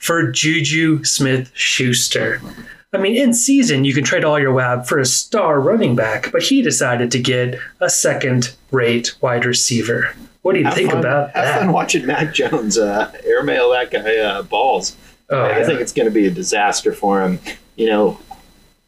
for 0.00 0.30
Juju 0.30 1.04
Smith 1.04 1.50
Schuster. 1.54 2.40
I 2.92 2.98
mean, 2.98 3.14
in 3.14 3.34
season 3.34 3.84
you 3.84 3.92
can 3.92 4.04
trade 4.04 4.24
all 4.24 4.38
your 4.38 4.52
WAB 4.52 4.86
for 4.86 4.98
a 4.98 5.04
star 5.04 5.60
running 5.60 5.96
back, 5.96 6.32
but 6.32 6.42
he 6.42 6.62
decided 6.62 7.10
to 7.10 7.18
get 7.20 7.58
a 7.80 7.90
second-rate 7.90 9.16
wide 9.20 9.44
receiver. 9.44 10.14
What 10.40 10.52
do 10.54 10.60
you 10.60 10.64
Have 10.64 10.74
think 10.74 10.90
fun, 10.90 11.00
about 11.00 11.34
have 11.34 11.44
that? 11.44 11.52
Have 11.54 11.62
fun 11.62 11.72
watching 11.72 12.06
Mac 12.06 12.32
Jones 12.32 12.78
uh, 12.78 13.12
airmail 13.24 13.72
that 13.72 13.90
guy 13.90 14.16
uh, 14.16 14.42
balls. 14.42 14.96
Oh, 15.28 15.42
I 15.42 15.58
yeah. 15.58 15.66
think 15.66 15.80
it's 15.80 15.92
going 15.92 16.06
to 16.06 16.14
be 16.14 16.26
a 16.26 16.30
disaster 16.30 16.92
for 16.92 17.20
him. 17.20 17.40
You 17.74 17.88
know, 17.88 18.18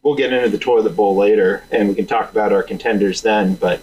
we'll 0.09 0.17
get 0.17 0.33
into 0.33 0.49
the 0.49 0.57
toilet 0.57 0.97
bowl 0.97 1.15
later, 1.15 1.62
and 1.71 1.87
we 1.87 1.95
can 1.95 2.07
talk 2.07 2.31
about 2.31 2.50
our 2.50 2.62
contenders 2.62 3.21
then. 3.21 3.55
But 3.55 3.83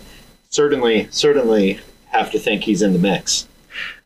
certainly, 0.50 1.08
certainly 1.12 1.80
have 2.08 2.32
to 2.32 2.40
think 2.40 2.64
he's 2.64 2.82
in 2.82 2.94
the 2.94 3.00
mix. 3.00 3.48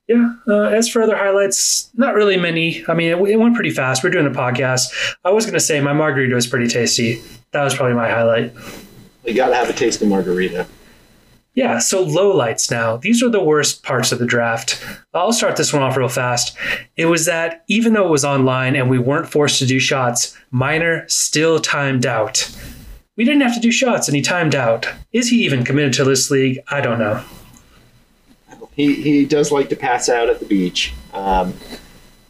Yeah. 0.09 0.33
Uh, 0.45 0.63
as 0.63 0.89
for 0.89 1.01
other 1.01 1.15
highlights, 1.15 1.89
not 1.95 2.15
really 2.15 2.35
many. 2.35 2.83
I 2.89 2.93
mean, 2.93 3.09
it, 3.09 3.29
it 3.29 3.37
went 3.37 3.55
pretty 3.55 3.69
fast. 3.69 4.03
We're 4.03 4.09
doing 4.09 4.27
a 4.27 4.31
podcast. 4.31 4.87
I 5.23 5.31
was 5.31 5.45
going 5.45 5.53
to 5.53 5.61
say 5.61 5.79
my 5.79 5.93
margarita 5.93 6.35
was 6.35 6.45
pretty 6.45 6.67
tasty. 6.67 7.21
That 7.51 7.63
was 7.63 7.73
probably 7.73 7.95
my 7.95 8.09
highlight. 8.09 8.53
We 9.23 9.33
got 9.33 9.49
to 9.49 9.55
have 9.55 9.69
a 9.69 9.73
taste 9.73 10.01
of 10.01 10.09
margarita. 10.09 10.67
Yeah, 11.59 11.79
so 11.79 12.05
lowlights 12.05 12.71
now. 12.71 12.95
These 12.95 13.21
are 13.21 13.27
the 13.27 13.43
worst 13.43 13.83
parts 13.83 14.13
of 14.13 14.19
the 14.19 14.25
draft. 14.25 14.81
I'll 15.13 15.33
start 15.33 15.57
this 15.57 15.73
one 15.73 15.81
off 15.81 15.97
real 15.97 16.07
fast. 16.07 16.55
It 16.95 17.07
was 17.07 17.25
that 17.25 17.65
even 17.67 17.91
though 17.91 18.07
it 18.07 18.11
was 18.11 18.23
online 18.23 18.77
and 18.77 18.89
we 18.89 18.97
weren't 18.97 19.27
forced 19.27 19.59
to 19.59 19.65
do 19.65 19.77
shots, 19.77 20.37
Miner 20.51 21.03
still 21.09 21.59
timed 21.59 22.05
out. 22.05 22.49
We 23.17 23.25
didn't 23.25 23.41
have 23.41 23.55
to 23.55 23.59
do 23.59 23.73
shots 23.73 24.07
and 24.07 24.15
he 24.15 24.21
timed 24.21 24.55
out. 24.55 24.87
Is 25.11 25.27
he 25.27 25.43
even 25.43 25.65
committed 25.65 25.91
to 25.95 26.05
this 26.05 26.31
league? 26.31 26.59
I 26.69 26.79
don't 26.79 26.97
know. 26.97 27.21
He, 28.71 28.93
he 28.93 29.25
does 29.25 29.51
like 29.51 29.67
to 29.67 29.75
pass 29.75 30.07
out 30.07 30.29
at 30.29 30.39
the 30.39 30.45
beach. 30.45 30.93
Um, 31.11 31.53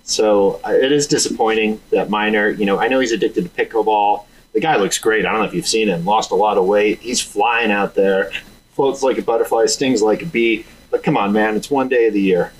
so 0.01 0.59
uh, 0.65 0.71
it 0.71 0.91
is 0.91 1.05
disappointing 1.05 1.79
that 1.91 2.09
Minor, 2.09 2.49
you 2.49 2.65
know, 2.65 2.79
I 2.79 2.87
know 2.87 2.99
he's 2.99 3.11
addicted 3.11 3.43
to 3.43 3.49
pickleball. 3.51 4.25
The 4.53 4.59
guy 4.59 4.77
looks 4.77 4.97
great. 4.97 5.27
I 5.27 5.31
don't 5.31 5.41
know 5.41 5.45
if 5.45 5.53
you've 5.53 5.67
seen 5.67 5.87
him. 5.87 6.03
Lost 6.03 6.31
a 6.31 6.35
lot 6.35 6.57
of 6.57 6.65
weight. 6.65 6.97
He's 6.97 7.21
flying 7.21 7.69
out 7.69 7.93
there, 7.93 8.31
floats 8.79 9.03
like 9.03 9.17
a 9.17 9.21
butterfly, 9.21 9.65
stings 9.65 10.01
like 10.01 10.21
a 10.21 10.25
bee. 10.25 10.65
But 10.89 11.03
come 11.03 11.17
on, 11.17 11.33
man, 11.33 11.57
it's 11.57 11.69
one 11.69 11.89
day 11.89 12.07
of 12.07 12.13
the 12.13 12.21
year. 12.21 12.53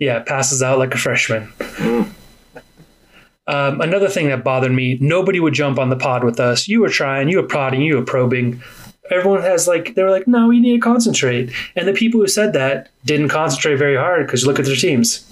Yeah, 0.00 0.18
passes 0.18 0.60
out 0.60 0.80
like 0.80 0.92
a 0.92 0.98
freshman. 0.98 1.52
Um, 3.46 3.80
another 3.80 4.08
thing 4.08 4.26
that 4.28 4.42
bothered 4.42 4.72
me 4.72 4.98
nobody 5.00 5.38
would 5.38 5.54
jump 5.54 5.78
on 5.78 5.88
the 5.88 5.96
pod 5.96 6.24
with 6.24 6.40
us. 6.40 6.66
You 6.66 6.80
were 6.80 6.88
trying, 6.88 7.28
you 7.28 7.36
were 7.40 7.46
prodding, 7.46 7.82
you 7.82 7.94
were 7.94 8.04
probing. 8.04 8.60
Everyone 9.08 9.42
has 9.42 9.68
like, 9.68 9.94
they 9.94 10.02
were 10.02 10.10
like, 10.10 10.26
no, 10.26 10.48
we 10.48 10.58
need 10.58 10.74
to 10.74 10.80
concentrate. 10.80 11.52
And 11.76 11.86
the 11.86 11.92
people 11.92 12.18
who 12.18 12.26
said 12.26 12.54
that 12.54 12.88
didn't 13.04 13.28
concentrate 13.28 13.76
very 13.76 13.96
hard 13.96 14.26
because 14.26 14.42
you 14.42 14.48
look 14.48 14.58
at 14.58 14.64
their 14.64 14.74
teams. 14.74 15.24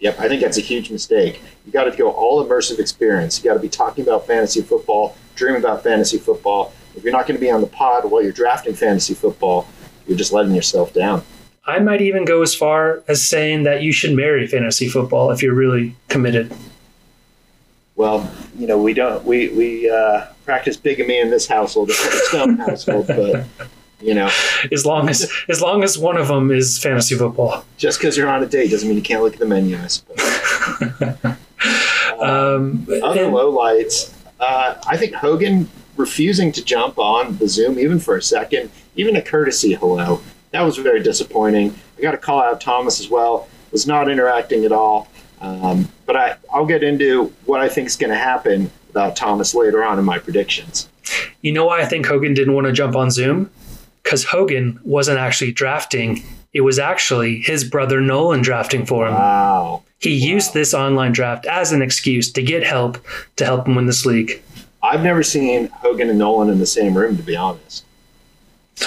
Yep, 0.00 0.18
I 0.18 0.26
think 0.26 0.42
that's 0.42 0.58
a 0.58 0.60
huge 0.60 0.90
mistake. 0.90 1.40
You 1.64 1.70
got 1.72 1.84
to 1.84 1.96
go 1.96 2.10
all 2.10 2.44
immersive 2.44 2.80
experience. 2.80 3.38
You 3.38 3.48
got 3.48 3.54
to 3.54 3.60
be 3.60 3.68
talking 3.68 4.02
about 4.02 4.26
fantasy 4.26 4.62
football, 4.62 5.16
dream 5.36 5.54
about 5.54 5.84
fantasy 5.84 6.18
football. 6.18 6.72
If 6.96 7.04
you're 7.04 7.12
not 7.12 7.26
going 7.26 7.36
to 7.38 7.40
be 7.40 7.50
on 7.50 7.60
the 7.60 7.66
pod 7.66 8.10
while 8.10 8.22
you're 8.22 8.32
drafting 8.32 8.74
fantasy 8.74 9.14
football, 9.14 9.68
you're 10.06 10.16
just 10.18 10.32
letting 10.32 10.54
yourself 10.54 10.92
down. 10.92 11.22
I 11.66 11.78
might 11.80 12.00
even 12.00 12.24
go 12.24 12.42
as 12.42 12.54
far 12.54 13.02
as 13.08 13.22
saying 13.26 13.64
that 13.64 13.82
you 13.82 13.92
should 13.92 14.12
marry 14.14 14.46
fantasy 14.46 14.88
football 14.88 15.30
if 15.30 15.42
you're 15.42 15.54
really 15.54 15.96
committed. 16.08 16.52
Well, 17.96 18.30
you 18.58 18.66
know, 18.66 18.78
we 18.78 18.92
don't 18.94 19.24
we 19.24 19.48
we 19.48 19.90
uh, 19.90 20.26
practice 20.44 20.76
bigamy 20.76 21.18
in 21.18 21.30
this 21.30 21.46
household, 21.46 21.88
the 21.88 21.94
Stone 22.28 22.58
household, 22.58 23.06
but 23.08 23.46
you 24.00 24.14
know, 24.14 24.30
As 24.70 24.84
long 24.86 25.08
as 25.08 25.30
as 25.48 25.60
long 25.62 25.82
as 25.82 25.98
one 25.98 26.16
of 26.18 26.28
them 26.28 26.50
is 26.50 26.78
fantasy 26.78 27.14
football. 27.16 27.64
just 27.78 27.98
because 27.98 28.16
you're 28.16 28.28
on 28.28 28.42
a 28.42 28.46
date 28.46 28.70
doesn't 28.70 28.86
mean 28.88 28.96
you 28.98 29.02
can't 29.02 29.22
look 29.22 29.32
at 29.32 29.38
the 29.40 29.46
menu. 29.46 29.76
I 29.78 29.86
suppose. 29.88 31.36
Um, 32.20 32.86
Other 33.02 33.24
and- 33.24 33.34
lowlights, 33.34 34.12
uh, 34.40 34.76
I 34.86 34.96
think 34.96 35.12
Hogan 35.12 35.68
refusing 35.96 36.52
to 36.52 36.64
jump 36.64 36.98
on 36.98 37.38
the 37.38 37.48
Zoom 37.48 37.78
even 37.78 37.98
for 37.98 38.16
a 38.16 38.22
second, 38.22 38.70
even 38.96 39.16
a 39.16 39.22
courtesy 39.22 39.74
hello, 39.74 40.20
that 40.50 40.62
was 40.62 40.78
very 40.78 41.02
disappointing. 41.02 41.74
I 41.98 42.02
got 42.02 42.12
to 42.12 42.18
call 42.18 42.42
out 42.42 42.60
Thomas 42.60 43.00
as 43.00 43.10
well. 43.10 43.48
Was 43.72 43.86
not 43.86 44.08
interacting 44.08 44.64
at 44.64 44.72
all. 44.72 45.08
Um, 45.40 45.88
but 46.06 46.16
I, 46.16 46.36
I'll 46.52 46.66
get 46.66 46.82
into 46.82 47.32
what 47.44 47.60
I 47.60 47.68
think 47.68 47.88
is 47.88 47.96
going 47.96 48.10
to 48.10 48.16
happen 48.18 48.70
about 48.90 49.16
Thomas 49.16 49.54
later 49.54 49.84
on 49.84 49.98
in 49.98 50.04
my 50.04 50.18
predictions. 50.18 50.88
You 51.42 51.52
know 51.52 51.66
why 51.66 51.82
I 51.82 51.84
think 51.84 52.06
Hogan 52.06 52.32
didn't 52.32 52.54
want 52.54 52.66
to 52.66 52.72
jump 52.72 52.96
on 52.96 53.10
Zoom? 53.10 53.50
Because 54.02 54.24
Hogan 54.24 54.80
wasn't 54.84 55.18
actually 55.18 55.52
drafting. 55.52 56.22
It 56.52 56.62
was 56.62 56.78
actually 56.78 57.40
his 57.40 57.64
brother 57.64 58.00
Nolan 58.00 58.40
drafting 58.40 58.86
for 58.86 59.06
him. 59.06 59.14
Wow. 59.14 59.82
He 59.98 60.14
used 60.14 60.54
this 60.54 60.72
online 60.72 61.12
draft 61.12 61.44
as 61.46 61.72
an 61.72 61.82
excuse 61.82 62.30
to 62.32 62.42
get 62.42 62.62
help 62.62 62.98
to 63.36 63.44
help 63.44 63.66
him 63.66 63.74
win 63.74 63.86
this 63.86 64.06
league. 64.06 64.42
I've 64.86 65.02
never 65.02 65.22
seen 65.22 65.68
Hogan 65.68 66.08
and 66.10 66.18
Nolan 66.18 66.48
in 66.48 66.58
the 66.58 66.66
same 66.66 66.96
room, 66.96 67.16
to 67.16 67.22
be 67.22 67.36
honest. 67.36 67.84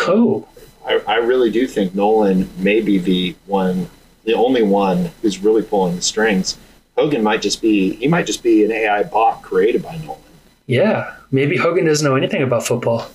Oh, 0.01 0.48
I, 0.88 1.01
I 1.08 1.15
really 1.15 1.51
do 1.51 1.68
think 1.68 1.94
Nolan 1.94 2.50
may 2.58 2.79
be 2.79 2.98
the 2.98 3.36
one, 3.48 3.89
the 4.24 4.34
only 4.34 4.63
one 4.63 5.12
who's 5.22 5.39
really 5.39 5.62
pulling 5.62 5.96
the 5.96 6.01
strings. 6.01 6.58
Hogan 6.98 7.22
might 7.24 7.41
just 7.41 7.62
be, 7.62 7.96
he 7.96 8.08
might 8.08 8.25
just 8.25 8.44
be 8.44 8.63
an 8.63 8.72
AI 8.72 9.03
bot 9.03 9.41
created 9.41 9.84
by 9.84 9.98
Nolan. 9.98 10.22
yeah. 10.68 11.15
Maybe 11.32 11.58
Hogan 11.58 11.86
doesn't 11.86 12.03
know 12.03 12.15
anything 12.15 12.41
about 12.41 12.65
football. 12.65 13.08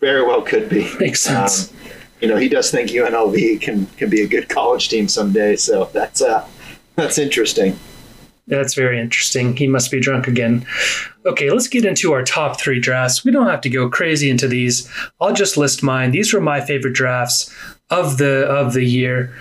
Very 0.00 0.22
well 0.22 0.40
could 0.40 0.70
be. 0.70 0.90
Makes 0.98 1.20
sense. 1.20 1.70
Um, 1.70 1.76
you 2.22 2.28
know, 2.28 2.36
he 2.36 2.48
does 2.48 2.70
think 2.70 2.88
UNLV 2.88 3.60
can 3.60 3.84
can 3.98 4.08
be 4.08 4.22
a 4.22 4.26
good 4.26 4.48
college 4.48 4.88
team 4.88 5.06
someday, 5.06 5.56
so 5.56 5.90
that's 5.92 6.22
uh 6.22 6.48
that's 6.96 7.18
interesting. 7.18 7.78
That's 8.46 8.74
very 8.74 9.00
interesting. 9.00 9.56
He 9.56 9.66
must 9.66 9.90
be 9.90 10.00
drunk 10.00 10.28
again. 10.28 10.66
Okay, 11.24 11.50
let's 11.50 11.68
get 11.68 11.84
into 11.84 12.12
our 12.12 12.22
top 12.22 12.60
three 12.60 12.78
drafts. 12.78 13.24
We 13.24 13.30
don't 13.30 13.46
have 13.46 13.62
to 13.62 13.70
go 13.70 13.88
crazy 13.88 14.28
into 14.28 14.46
these. 14.48 14.90
I'll 15.20 15.32
just 15.32 15.56
list 15.56 15.82
mine. 15.82 16.10
These 16.10 16.34
were 16.34 16.40
my 16.40 16.60
favorite 16.60 16.92
drafts 16.92 17.54
of 17.90 18.18
the 18.18 18.44
of 18.46 18.74
the 18.74 18.84
year. 18.84 19.34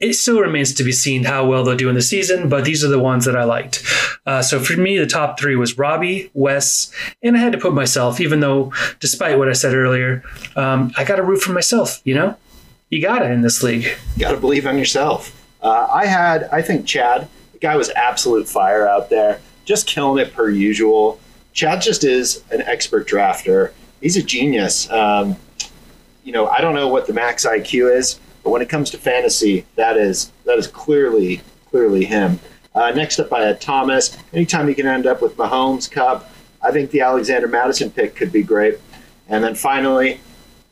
It 0.00 0.14
still 0.14 0.40
remains 0.40 0.74
to 0.74 0.84
be 0.84 0.92
seen 0.92 1.24
how 1.24 1.46
well 1.46 1.64
they'll 1.64 1.76
do 1.76 1.88
in 1.88 1.94
the 1.94 2.02
season, 2.02 2.48
but 2.48 2.64
these 2.64 2.84
are 2.84 2.88
the 2.88 2.98
ones 2.98 3.24
that 3.26 3.36
I 3.36 3.44
liked. 3.44 3.82
Uh, 4.26 4.42
so 4.42 4.58
for 4.58 4.76
me, 4.76 4.98
the 4.98 5.06
top 5.06 5.38
three 5.38 5.56
was 5.56 5.78
Robbie, 5.78 6.30
Wes, 6.34 6.92
and 7.22 7.36
I 7.36 7.40
had 7.40 7.52
to 7.52 7.58
put 7.58 7.72
myself, 7.72 8.20
even 8.20 8.40
though, 8.40 8.72
despite 9.00 9.38
what 9.38 9.48
I 9.48 9.52
said 9.52 9.72
earlier, 9.74 10.22
um, 10.56 10.92
I 10.96 11.04
got 11.04 11.16
to 11.16 11.22
root 11.22 11.40
for 11.42 11.52
myself. 11.52 12.00
You 12.04 12.14
know, 12.16 12.36
you 12.90 13.00
got 13.00 13.20
to 13.20 13.30
in 13.30 13.42
this 13.42 13.62
league. 13.62 13.84
You 14.16 14.20
Got 14.20 14.32
to 14.32 14.38
believe 14.38 14.66
in 14.66 14.78
yourself. 14.78 15.40
Uh, 15.62 15.88
I 15.90 16.06
had, 16.06 16.44
I 16.52 16.60
think 16.60 16.86
Chad, 16.86 17.28
guy 17.64 17.76
was 17.76 17.88
absolute 17.96 18.46
fire 18.46 18.86
out 18.86 19.08
there, 19.08 19.40
just 19.64 19.86
killing 19.86 20.24
it 20.24 20.34
per 20.34 20.50
usual. 20.50 21.18
Chad 21.54 21.80
just 21.80 22.04
is 22.04 22.44
an 22.50 22.60
expert 22.60 23.08
drafter. 23.08 23.72
He's 24.02 24.18
a 24.18 24.22
genius. 24.22 24.90
Um, 24.90 25.36
you 26.24 26.32
know, 26.32 26.46
I 26.46 26.60
don't 26.60 26.74
know 26.74 26.88
what 26.88 27.06
the 27.06 27.14
max 27.14 27.46
IQ 27.46 27.96
is, 27.96 28.20
but 28.42 28.50
when 28.50 28.60
it 28.60 28.68
comes 28.68 28.90
to 28.90 28.98
fantasy, 28.98 29.64
that 29.76 29.96
is 29.96 30.30
that 30.44 30.58
is 30.58 30.66
clearly 30.66 31.40
clearly 31.70 32.04
him. 32.04 32.38
Uh, 32.74 32.90
next 32.90 33.18
up, 33.18 33.32
I 33.32 33.40
had 33.40 33.62
Thomas. 33.62 34.14
Anytime 34.34 34.68
you 34.68 34.74
can 34.74 34.86
end 34.86 35.06
up 35.06 35.22
with 35.22 35.34
Mahomes, 35.38 35.90
Kupp, 35.90 36.30
I 36.60 36.70
think 36.70 36.90
the 36.90 37.00
Alexander 37.00 37.48
Mattison 37.48 37.90
pick 37.90 38.14
could 38.14 38.30
be 38.30 38.42
great. 38.42 38.78
And 39.28 39.42
then 39.42 39.54
finally, 39.54 40.20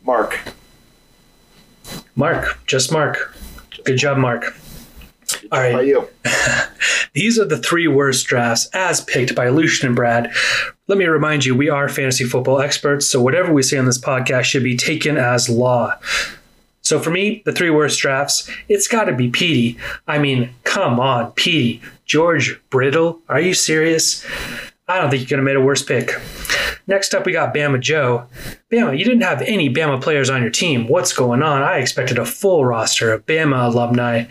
Mark. 0.05 0.39
Mark, 2.17 2.59
just 2.67 2.93
Mark. 2.93 3.35
Good 3.85 3.97
job, 3.97 4.19
Mark. 4.19 4.55
All 5.53 5.61
How 5.61 5.69
about 5.69 5.87
you? 5.87 6.09
These 7.13 7.39
are 7.39 7.45
the 7.45 7.59
three 7.59 7.87
worst 7.87 8.27
drafts 8.27 8.71
as 8.73 9.03
picked 9.03 9.35
by 9.35 9.51
Lucien 9.51 9.89
and 9.89 9.97
Brad. 9.97 10.33
Let 10.89 10.97
me 10.97 11.05
remind 11.05 11.45
you, 11.45 11.55
we 11.55 11.69
are 11.69 11.91
fantasy 11.91 12.25
football 12.25 12.61
experts, 12.61 13.07
so 13.07 13.21
whatever 13.21 13.53
we 13.53 13.63
say 13.63 13.77
on 13.77 13.85
this 13.85 14.01
podcast 14.01 14.45
should 14.45 14.65
be 14.65 14.79
taken 14.79 15.19
as 15.19 15.51
law. 15.51 15.99
So 16.81 16.99
for 16.99 17.11
me, 17.11 17.43
the 17.45 17.53
three 17.53 17.69
worst 17.69 18.01
drafts, 18.01 18.51
it's 18.71 18.89
got 18.89 19.05
to 19.05 19.13
be 19.13 19.29
Petey. 19.29 19.79
I 20.09 20.19
mean, 20.19 20.55
come 20.65 20.99
on, 20.99 21.33
Petey. 21.33 21.83
George 22.07 22.59
Brittle, 22.71 23.21
are 23.29 23.41
you 23.41 23.53
serious? 23.53 24.27
I 24.89 24.99
don't 24.99 25.11
think 25.11 25.21
you 25.21 25.27
could 25.27 25.39
have 25.39 25.45
made 25.45 25.57
a 25.57 25.61
worse 25.61 25.83
pick. 25.83 26.13
Next 26.87 27.15
up, 27.15 27.27
we 27.27 27.33
got 27.33 27.55
Bama 27.55 27.79
Joe. 27.79 28.27
Bama, 28.71 28.99
you 28.99 29.05
didn't 29.05 29.21
have 29.21 29.43
any 29.43 29.73
Bama 29.73 30.03
players 30.03 30.31
on 30.31 30.41
your 30.41 30.51
team. 30.51 30.89
What's 30.89 31.13
going 31.13 31.43
on? 31.43 31.63
I 31.63 31.77
expected 31.77 32.19
a 32.19 32.25
full 32.25 32.65
roster 32.65 33.13
of 33.13 33.27
Bama 33.27 33.67
alumni. 33.67 34.25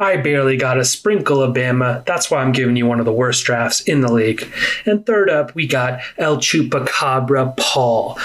I 0.00 0.16
barely 0.16 0.56
got 0.56 0.78
a 0.78 0.84
sprinkle 0.84 1.42
of 1.42 1.54
Bama. 1.54 2.04
That's 2.06 2.30
why 2.30 2.40
I'm 2.40 2.52
giving 2.52 2.76
you 2.76 2.86
one 2.86 3.00
of 3.00 3.04
the 3.04 3.12
worst 3.12 3.44
drafts 3.44 3.80
in 3.80 4.00
the 4.00 4.12
league. 4.12 4.46
And 4.86 5.04
third 5.04 5.28
up, 5.28 5.54
we 5.56 5.66
got 5.66 6.00
El 6.18 6.36
Chupacabra 6.36 7.56
Paul. 7.56 8.16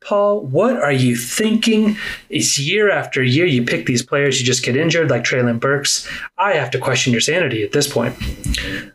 Paul, 0.00 0.40
what 0.40 0.76
are 0.76 0.92
you 0.92 1.16
thinking? 1.16 1.98
It's 2.30 2.58
year 2.58 2.90
after 2.90 3.22
year 3.22 3.44
you 3.44 3.62
pick 3.62 3.84
these 3.84 4.02
players, 4.02 4.40
you 4.40 4.46
just 4.46 4.64
get 4.64 4.74
injured 4.74 5.10
like 5.10 5.22
Treylon 5.22 5.60
Burks. 5.60 6.08
I 6.38 6.54
have 6.54 6.70
to 6.70 6.78
question 6.78 7.12
your 7.12 7.20
sanity 7.20 7.62
at 7.62 7.72
this 7.72 7.92
point. 7.92 8.16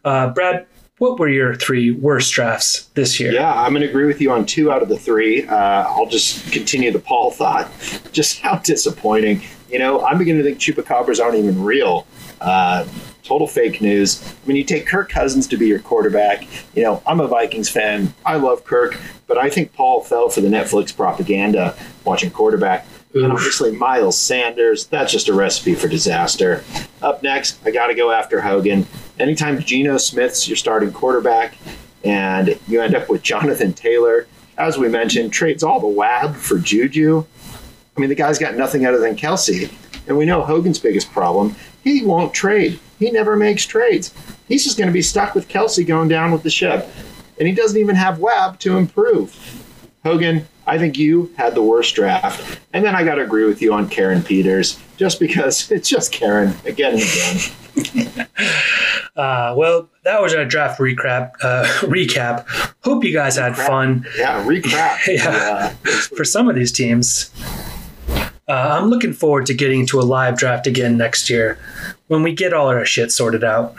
Uh, 0.04 0.30
Brad, 0.32 0.66
what 0.98 1.20
were 1.20 1.30
your 1.30 1.54
three 1.54 1.92
worst 1.92 2.34
drafts 2.34 2.86
this 2.96 3.20
year? 3.20 3.32
Yeah, 3.32 3.54
I'm 3.54 3.74
going 3.74 3.84
to 3.84 3.90
agree 3.90 4.06
with 4.06 4.22
you 4.22 4.32
on 4.32 4.46
two 4.46 4.72
out 4.72 4.82
of 4.82 4.90
the 4.90 4.98
three. 4.98 5.46
Uh, 5.46 5.84
I'll 5.88 6.08
just 6.08 6.52
continue 6.52 6.92
the 6.92 7.00
Paul 7.00 7.30
thought. 7.30 7.70
Just 8.12 8.40
how 8.40 8.58
disappointing. 8.58 9.44
You 9.70 9.80
know, 9.80 10.04
I'm 10.04 10.18
beginning 10.18 10.44
to 10.44 10.50
think 10.50 10.60
chupacabras 10.60 11.24
aren't 11.24 11.36
even 11.36 11.62
real. 11.62 12.08
Uh, 12.44 12.86
total 13.24 13.48
fake 13.48 13.82
news. 13.82 14.22
I 14.22 14.48
mean, 14.48 14.58
you 14.58 14.64
take 14.64 14.86
Kirk 14.86 15.10
Cousins 15.10 15.48
to 15.48 15.58
be 15.58 15.68
your 15.68 15.80
quarterback. 15.80 16.46
You 16.76 16.84
know, 16.84 17.02
I'm 17.08 17.20
a 17.20 17.28
Vikings 17.28 17.70
fan. 17.70 18.14
I 18.26 18.36
love 18.36 18.66
Kirk, 18.66 19.00
but 19.28 19.38
I 19.38 19.50
think 19.50 19.74
Paul 19.74 20.04
fell 20.04 20.30
for 20.30 20.42
the 20.42 20.50
Netflix 20.50 20.96
propaganda 20.96 21.76
watching 22.04 22.30
quarterback. 22.32 22.86
And 23.14 23.32
obviously, 23.32 23.72
Miles 23.72 24.18
Sanders, 24.18 24.88
that's 24.88 25.12
just 25.12 25.30
a 25.30 25.34
recipe 25.34 25.76
for 25.76 25.88
disaster. 25.88 26.64
Up 27.02 27.22
next, 27.22 27.60
I 27.66 27.72
got 27.72 27.88
to 27.88 27.96
go 27.96 28.12
after 28.12 28.42
Hogan. 28.42 28.88
Anytime 29.20 29.60
Geno 29.60 29.98
Smith's 29.98 30.48
your 30.48 30.58
starting 30.58 30.92
quarterback 30.92 31.56
and 32.04 32.60
you 32.68 32.82
end 32.82 32.96
up 32.96 33.10
with 33.10 33.22
Jonathan 33.22 33.72
Taylor, 33.72 34.28
as 34.58 34.78
we 34.78 34.90
mentioned, 34.90 35.32
trades 35.32 35.64
all 35.64 35.80
the 35.80 35.88
WAB 35.88 36.36
for 36.36 36.58
Juju. 36.58 37.24
I 37.96 38.00
mean, 38.00 38.10
the 38.10 38.16
guy's 38.16 38.40
got 38.40 38.56
nothing 38.56 38.86
other 38.86 39.00
than 39.00 39.16
Kelce. 39.16 39.72
And 40.08 40.18
we 40.18 40.26
know 40.26 40.42
Hogan's 40.42 40.80
biggest 40.80 41.12
problem. 41.12 41.56
He 41.84 42.04
won't 42.04 42.34
trade. 42.34 42.80
He 43.00 43.12
never 43.12 43.36
makes 43.36 43.66
trades. 43.66 44.14
He's 44.48 44.64
just 44.64 44.78
going 44.78 44.88
to 44.88 44.94
be 44.94 45.02
stuck 45.02 45.36
with 45.36 45.48
Kelce 45.50 45.86
going 45.86 46.08
down 46.10 46.32
with 46.32 46.44
the 46.44 46.50
ship. 46.50 46.88
And 47.40 47.48
he 47.48 47.54
doesn't 47.54 47.80
even 47.80 47.96
have 47.96 48.20
WAB 48.20 48.60
to 48.60 48.78
improve. 48.78 49.36
Hogan, 50.04 50.48
I 50.68 50.78
think 50.78 50.98
you 50.98 51.32
had 51.38 51.56
the 51.56 51.62
worst 51.64 51.96
draft. 51.96 52.60
And 52.74 52.86
then 52.86 52.96
I 52.96 53.04
got 53.04 53.16
to 53.16 53.22
agree 53.24 53.46
with 53.46 53.62
you 53.62 53.74
on 53.74 53.90
Karen 53.90 54.22
Peters, 54.22 54.80
just 54.98 55.20
because 55.20 55.70
it's 55.72 55.90
just 55.90 56.12
Karen 56.12 56.54
again 56.66 56.94
and 56.94 57.02
again. 57.02 58.28
Uh, 59.16 59.54
well, 59.56 59.88
that 60.04 60.20
was 60.20 60.34
our 60.34 60.44
draft 60.44 60.80
recap. 60.80 61.34
Uh, 61.44 61.64
recap. 61.82 62.48
Hope 62.84 63.04
you 63.04 63.14
guys 63.14 63.36
had 63.36 63.54
Recap. 63.54 63.68
fun. 63.68 64.06
Yeah, 64.18 64.44
recap. 64.44 64.98
Yeah. 65.08 65.30
Uh, 65.30 65.70
for 66.16 66.26
some 66.26 66.50
of 66.50 66.56
these 66.56 66.72
teams. 66.72 67.30
Uh, 68.48 68.78
I'm 68.78 68.90
looking 68.90 69.14
forward 69.14 69.46
to 69.46 69.54
getting 69.54 69.86
to 69.88 70.00
a 70.00 70.04
live 70.04 70.38
draft 70.38 70.68
again 70.68 70.98
next 70.98 71.30
year 71.30 71.58
when 72.08 72.24
we 72.24 72.34
get 72.34 72.54
all 72.54 72.68
our 72.68 72.86
shit 72.86 73.12
sorted 73.12 73.44
out. 73.44 73.76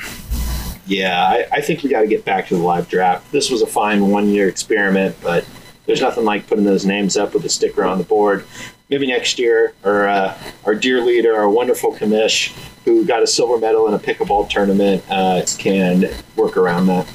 Yeah, 0.87 1.23
I, 1.23 1.47
I 1.52 1.61
think 1.61 1.83
we 1.83 1.90
got 1.90 2.00
to 2.00 2.06
get 2.06 2.25
back 2.25 2.49
to 2.49 2.56
the 2.56 2.62
live 2.62 2.88
draft. 2.88 3.30
This 3.30 3.50
was 3.50 3.61
a 3.62 3.66
fine 3.66 4.09
one 4.09 4.28
year 4.28 4.49
experiment, 4.49 5.16
but 5.23 5.47
there's 5.87 6.00
nothing 6.00 6.25
like 6.25 6.47
putting 6.47 6.64
those 6.64 6.87
names 6.87 7.16
up 7.16 7.35
with 7.35 7.44
a 7.44 7.49
sticker 7.49 7.85
on 7.85 7.99
the 7.99 8.04
board. 8.04 8.44
Maybe 8.88 9.06
next 9.06 9.38
year, 9.38 9.75
our, 9.85 10.09
uh, 10.09 10.38
our 10.64 10.75
dear 10.75 11.02
leader, 11.02 11.35
our 11.35 11.49
wonderful 11.49 11.94
commish, 11.94 12.54
who 12.85 13.04
got 13.04 13.23
a 13.23 13.26
silver 13.26 13.59
medal 13.59 13.87
in 13.88 13.94
a 13.94 13.99
pickleball 13.99 14.49
tournament, 14.49 15.02
uh, 15.11 15.42
can 15.59 16.11
work 16.37 16.56
around 16.56 16.87
that. 16.87 17.06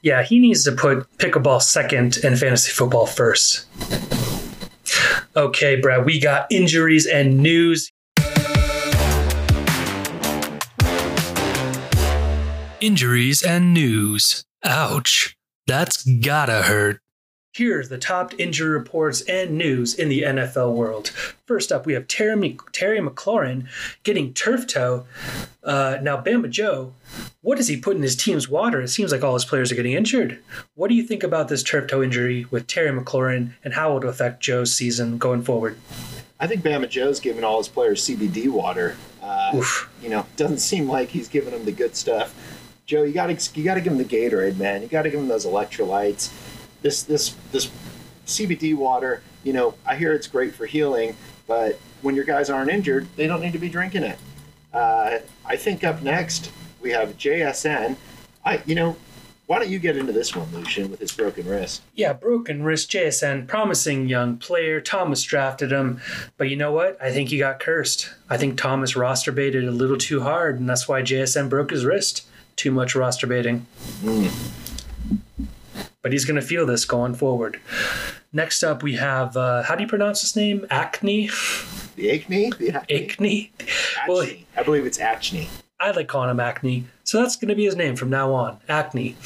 Yeah, 0.00 0.22
he 0.22 0.38
needs 0.38 0.64
to 0.64 0.72
put 0.72 1.06
pickleball 1.18 1.60
second 1.60 2.18
and 2.22 2.38
fantasy 2.38 2.70
football 2.70 3.06
first. 3.06 3.66
Okay, 5.36 5.80
Brad, 5.80 6.04
we 6.04 6.20
got 6.20 6.46
injuries 6.50 7.06
and 7.06 7.38
news. 7.38 7.90
Injuries 12.80 13.42
and 13.42 13.74
news. 13.74 14.44
Ouch. 14.64 15.36
That's 15.66 16.04
gotta 16.04 16.62
hurt. 16.62 17.00
Here's 17.56 17.88
the 17.88 17.96
top 17.96 18.34
injury 18.38 18.68
reports 18.68 19.22
and 19.22 19.56
news 19.56 19.94
in 19.94 20.10
the 20.10 20.20
NFL 20.20 20.74
world. 20.74 21.08
First 21.46 21.72
up, 21.72 21.86
we 21.86 21.94
have 21.94 22.06
Terry, 22.06 22.58
Terry 22.72 22.98
McLaurin 22.98 23.66
getting 24.02 24.34
turf 24.34 24.66
toe. 24.66 25.06
Uh, 25.64 25.96
now, 26.02 26.20
Bama 26.20 26.50
Joe, 26.50 26.92
what 27.40 27.56
does 27.56 27.68
he 27.68 27.78
put 27.78 27.96
in 27.96 28.02
his 28.02 28.14
team's 28.14 28.46
water? 28.46 28.82
It 28.82 28.88
seems 28.88 29.10
like 29.10 29.24
all 29.24 29.32
his 29.32 29.46
players 29.46 29.72
are 29.72 29.74
getting 29.74 29.94
injured. 29.94 30.38
What 30.74 30.88
do 30.88 30.94
you 30.94 31.02
think 31.02 31.22
about 31.22 31.48
this 31.48 31.62
turf 31.62 31.88
toe 31.88 32.02
injury 32.02 32.44
with 32.50 32.66
Terry 32.66 32.90
McLaurin 32.90 33.52
and 33.64 33.72
how 33.72 33.88
will 33.88 33.96
it 33.96 34.02
will 34.02 34.10
affect 34.10 34.42
Joe's 34.42 34.74
season 34.74 35.16
going 35.16 35.42
forward? 35.42 35.78
I 36.38 36.46
think 36.46 36.62
Bama 36.62 36.90
Joe's 36.90 37.20
giving 37.20 37.42
all 37.42 37.56
his 37.56 37.68
players 37.68 38.06
CBD 38.06 38.50
water. 38.50 38.98
Uh, 39.22 39.52
Oof. 39.54 39.90
you 40.02 40.10
know, 40.10 40.26
doesn't 40.36 40.58
seem 40.58 40.90
like 40.90 41.08
he's 41.08 41.28
giving 41.28 41.52
them 41.52 41.64
the 41.64 41.72
good 41.72 41.96
stuff. 41.96 42.34
Joe, 42.84 43.02
you 43.02 43.14
got 43.14 43.26
to 43.26 43.58
you 43.58 43.64
got 43.64 43.74
to 43.76 43.80
give 43.80 43.94
him 43.94 43.98
the 43.98 44.04
Gatorade, 44.04 44.58
man. 44.58 44.82
You 44.82 44.88
got 44.88 45.02
to 45.02 45.10
give 45.10 45.18
him 45.18 45.28
those 45.28 45.46
electrolytes. 45.46 46.30
This 46.86 47.02
this 47.02 47.34
this 47.50 47.68
CBD 48.28 48.76
water. 48.76 49.20
You 49.42 49.52
know, 49.52 49.74
I 49.84 49.96
hear 49.96 50.12
it's 50.12 50.28
great 50.28 50.54
for 50.54 50.66
healing, 50.66 51.16
but 51.48 51.80
when 52.02 52.14
your 52.14 52.24
guys 52.24 52.48
aren't 52.48 52.70
injured, 52.70 53.08
they 53.16 53.26
don't 53.26 53.40
need 53.40 53.54
to 53.54 53.58
be 53.58 53.68
drinking 53.68 54.04
it. 54.04 54.16
Uh, 54.72 55.18
I 55.44 55.56
think 55.56 55.82
up 55.82 56.00
next 56.02 56.52
we 56.80 56.92
have 56.92 57.18
JSN. 57.18 57.96
I 58.44 58.62
you 58.66 58.76
know, 58.76 58.94
why 59.46 59.58
don't 59.58 59.68
you 59.68 59.80
get 59.80 59.96
into 59.96 60.12
this 60.12 60.36
one, 60.36 60.46
Lucien, 60.54 60.88
with 60.88 61.00
his 61.00 61.10
broken 61.10 61.48
wrist? 61.48 61.82
Yeah, 61.96 62.12
broken 62.12 62.62
wrist 62.62 62.88
JSN, 62.88 63.48
promising 63.48 64.08
young 64.08 64.36
player. 64.36 64.80
Thomas 64.80 65.24
drafted 65.24 65.72
him, 65.72 66.00
but 66.36 66.48
you 66.48 66.54
know 66.54 66.70
what? 66.70 67.02
I 67.02 67.10
think 67.10 67.30
he 67.30 67.38
got 67.38 67.58
cursed. 67.58 68.10
I 68.30 68.36
think 68.36 68.56
Thomas 68.56 68.94
roster 68.94 69.32
baited 69.32 69.64
a 69.64 69.72
little 69.72 69.98
too 69.98 70.20
hard, 70.20 70.60
and 70.60 70.70
that's 70.70 70.86
why 70.86 71.02
JSN 71.02 71.48
broke 71.48 71.70
his 71.70 71.84
wrist. 71.84 72.28
Too 72.54 72.70
much 72.70 72.94
roster 72.94 73.26
baiting. 73.26 73.66
But 76.06 76.12
he's 76.12 76.24
going 76.24 76.40
to 76.40 76.46
feel 76.46 76.66
this 76.66 76.84
going 76.84 77.16
forward. 77.16 77.58
Next 78.32 78.62
up, 78.62 78.80
we 78.80 78.94
have, 78.94 79.36
uh, 79.36 79.64
how 79.64 79.74
do 79.74 79.82
you 79.82 79.88
pronounce 79.88 80.20
his 80.20 80.36
name? 80.36 80.64
Acne? 80.70 81.30
The 81.96 82.12
acne, 82.12 82.50
the 82.50 82.76
acne, 82.76 83.10
Acne? 83.10 83.52
Well, 84.06 84.24
I 84.56 84.62
believe 84.62 84.86
it's 84.86 85.00
acne. 85.00 85.48
I 85.80 85.90
like 85.90 86.06
calling 86.06 86.30
him 86.30 86.38
Acne. 86.38 86.84
So 87.02 87.20
that's 87.20 87.34
going 87.34 87.48
to 87.48 87.56
be 87.56 87.64
his 87.64 87.74
name 87.74 87.96
from 87.96 88.08
now 88.08 88.32
on. 88.32 88.60
Acne. 88.68 89.16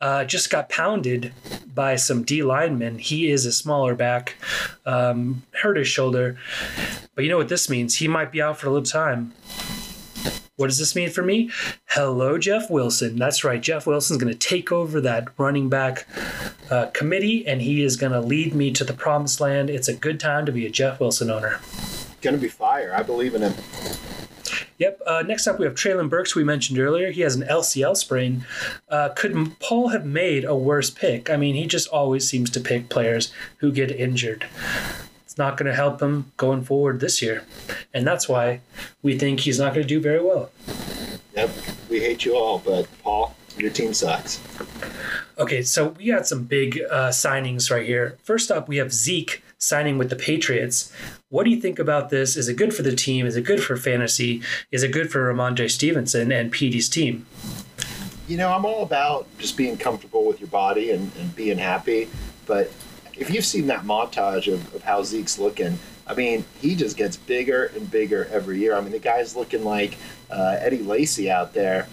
Uh, 0.00 0.24
just 0.24 0.48
got 0.48 0.70
pounded 0.70 1.34
by 1.74 1.96
some 1.96 2.22
D 2.22 2.42
linemen. 2.42 3.00
He 3.00 3.30
is 3.30 3.44
a 3.44 3.52
smaller 3.52 3.94
back, 3.94 4.36
um, 4.86 5.42
hurt 5.60 5.76
his 5.76 5.88
shoulder. 5.88 6.38
But 7.14 7.24
you 7.24 7.30
know 7.30 7.36
what 7.36 7.50
this 7.50 7.68
means? 7.68 7.96
He 7.96 8.08
might 8.08 8.32
be 8.32 8.40
out 8.40 8.56
for 8.56 8.68
a 8.68 8.70
little 8.70 8.86
time. 8.86 9.34
What 10.56 10.68
does 10.68 10.78
this 10.78 10.94
mean 10.94 11.10
for 11.10 11.22
me? 11.22 11.50
Hello, 11.86 12.38
Jeff 12.38 12.70
Wilson. 12.70 13.16
That's 13.16 13.42
right. 13.42 13.60
Jeff 13.60 13.86
Wilson's 13.86 14.22
going 14.22 14.32
to 14.32 14.38
take 14.38 14.70
over 14.70 15.00
that 15.00 15.28
running 15.36 15.68
back 15.68 16.06
uh, 16.70 16.86
committee, 16.94 17.46
and 17.46 17.60
he 17.60 17.82
is 17.82 17.96
going 17.96 18.12
to 18.12 18.20
lead 18.20 18.54
me 18.54 18.70
to 18.72 18.84
the 18.84 18.92
promised 18.92 19.40
land. 19.40 19.68
It's 19.68 19.88
a 19.88 19.94
good 19.94 20.20
time 20.20 20.46
to 20.46 20.52
be 20.52 20.64
a 20.64 20.70
Jeff 20.70 21.00
Wilson 21.00 21.30
owner. 21.30 21.60
Gonna 22.24 22.38
be 22.38 22.48
fire. 22.48 22.94
I 22.96 23.02
believe 23.02 23.34
in 23.34 23.42
him. 23.42 23.54
Yep. 24.78 25.00
Uh, 25.06 25.22
next 25.26 25.46
up, 25.46 25.58
we 25.58 25.66
have 25.66 25.74
Treylon 25.74 26.08
Burks, 26.08 26.34
we 26.34 26.42
mentioned 26.42 26.78
earlier. 26.78 27.10
He 27.10 27.20
has 27.20 27.36
an 27.36 27.42
LCL 27.42 27.96
sprain. 27.96 28.46
Uh, 28.88 29.10
could 29.10 29.58
Paul 29.60 29.88
have 29.88 30.06
made 30.06 30.44
a 30.44 30.54
worse 30.54 30.88
pick? 30.90 31.28
I 31.28 31.36
mean, 31.36 31.54
he 31.54 31.66
just 31.66 31.86
always 31.88 32.26
seems 32.28 32.48
to 32.50 32.60
pick 32.60 32.88
players 32.88 33.32
who 33.58 33.70
get 33.70 33.90
injured. 33.90 34.46
It's 35.34 35.38
not 35.40 35.56
going 35.56 35.66
to 35.66 35.74
help 35.74 36.00
him 36.00 36.30
going 36.36 36.62
forward 36.62 37.00
this 37.00 37.20
year. 37.20 37.42
And 37.92 38.06
that's 38.06 38.28
why 38.28 38.60
we 39.02 39.18
think 39.18 39.40
he's 39.40 39.58
not 39.58 39.74
going 39.74 39.82
to 39.82 39.88
do 39.88 39.98
very 39.98 40.22
well. 40.22 40.52
Yep, 41.34 41.50
we 41.90 41.98
hate 41.98 42.24
you 42.24 42.36
all, 42.36 42.60
but 42.60 42.86
Paul, 43.02 43.34
your 43.58 43.70
team 43.70 43.92
sucks. 43.94 44.40
Okay, 45.36 45.62
so 45.62 45.88
we 45.88 46.06
got 46.06 46.28
some 46.28 46.44
big 46.44 46.80
uh, 46.88 47.08
signings 47.08 47.68
right 47.68 47.84
here. 47.84 48.16
First 48.22 48.52
up, 48.52 48.68
we 48.68 48.76
have 48.76 48.92
Zeke 48.92 49.42
signing 49.58 49.98
with 49.98 50.08
the 50.08 50.14
Patriots. 50.14 50.92
What 51.30 51.42
do 51.42 51.50
you 51.50 51.60
think 51.60 51.80
about 51.80 52.10
this? 52.10 52.36
Is 52.36 52.48
it 52.48 52.54
good 52.54 52.72
for 52.72 52.82
the 52.82 52.94
team? 52.94 53.26
Is 53.26 53.34
it 53.34 53.42
good 53.42 53.60
for 53.60 53.76
fantasy? 53.76 54.40
Is 54.70 54.84
it 54.84 54.92
good 54.92 55.10
for 55.10 55.34
Rhamondre 55.34 55.68
Stevenson 55.68 56.30
and 56.30 56.52
Petey's 56.52 56.88
team? 56.88 57.26
You 58.28 58.36
know, 58.36 58.52
I'm 58.52 58.64
all 58.64 58.84
about 58.84 59.26
just 59.38 59.56
being 59.56 59.76
comfortable 59.78 60.26
with 60.26 60.38
your 60.38 60.48
body 60.50 60.92
and, 60.92 61.10
and 61.18 61.34
being 61.34 61.58
happy. 61.58 62.08
But 62.46 62.70
if 63.16 63.30
you've 63.30 63.44
seen 63.44 63.66
that 63.68 63.84
montage 63.84 64.52
of, 64.52 64.74
of 64.74 64.82
how 64.82 65.02
Zeke's 65.02 65.38
looking, 65.38 65.78
I 66.06 66.14
mean, 66.14 66.44
he 66.60 66.74
just 66.74 66.96
gets 66.96 67.16
bigger 67.16 67.66
and 67.74 67.90
bigger 67.90 68.26
every 68.30 68.58
year. 68.58 68.76
I 68.76 68.80
mean, 68.80 68.92
the 68.92 68.98
guy's 68.98 69.34
looking 69.34 69.64
like 69.64 69.96
uh, 70.30 70.56
Eddie 70.60 70.82
Lacy 70.82 71.30
out 71.30 71.54
there. 71.54 71.88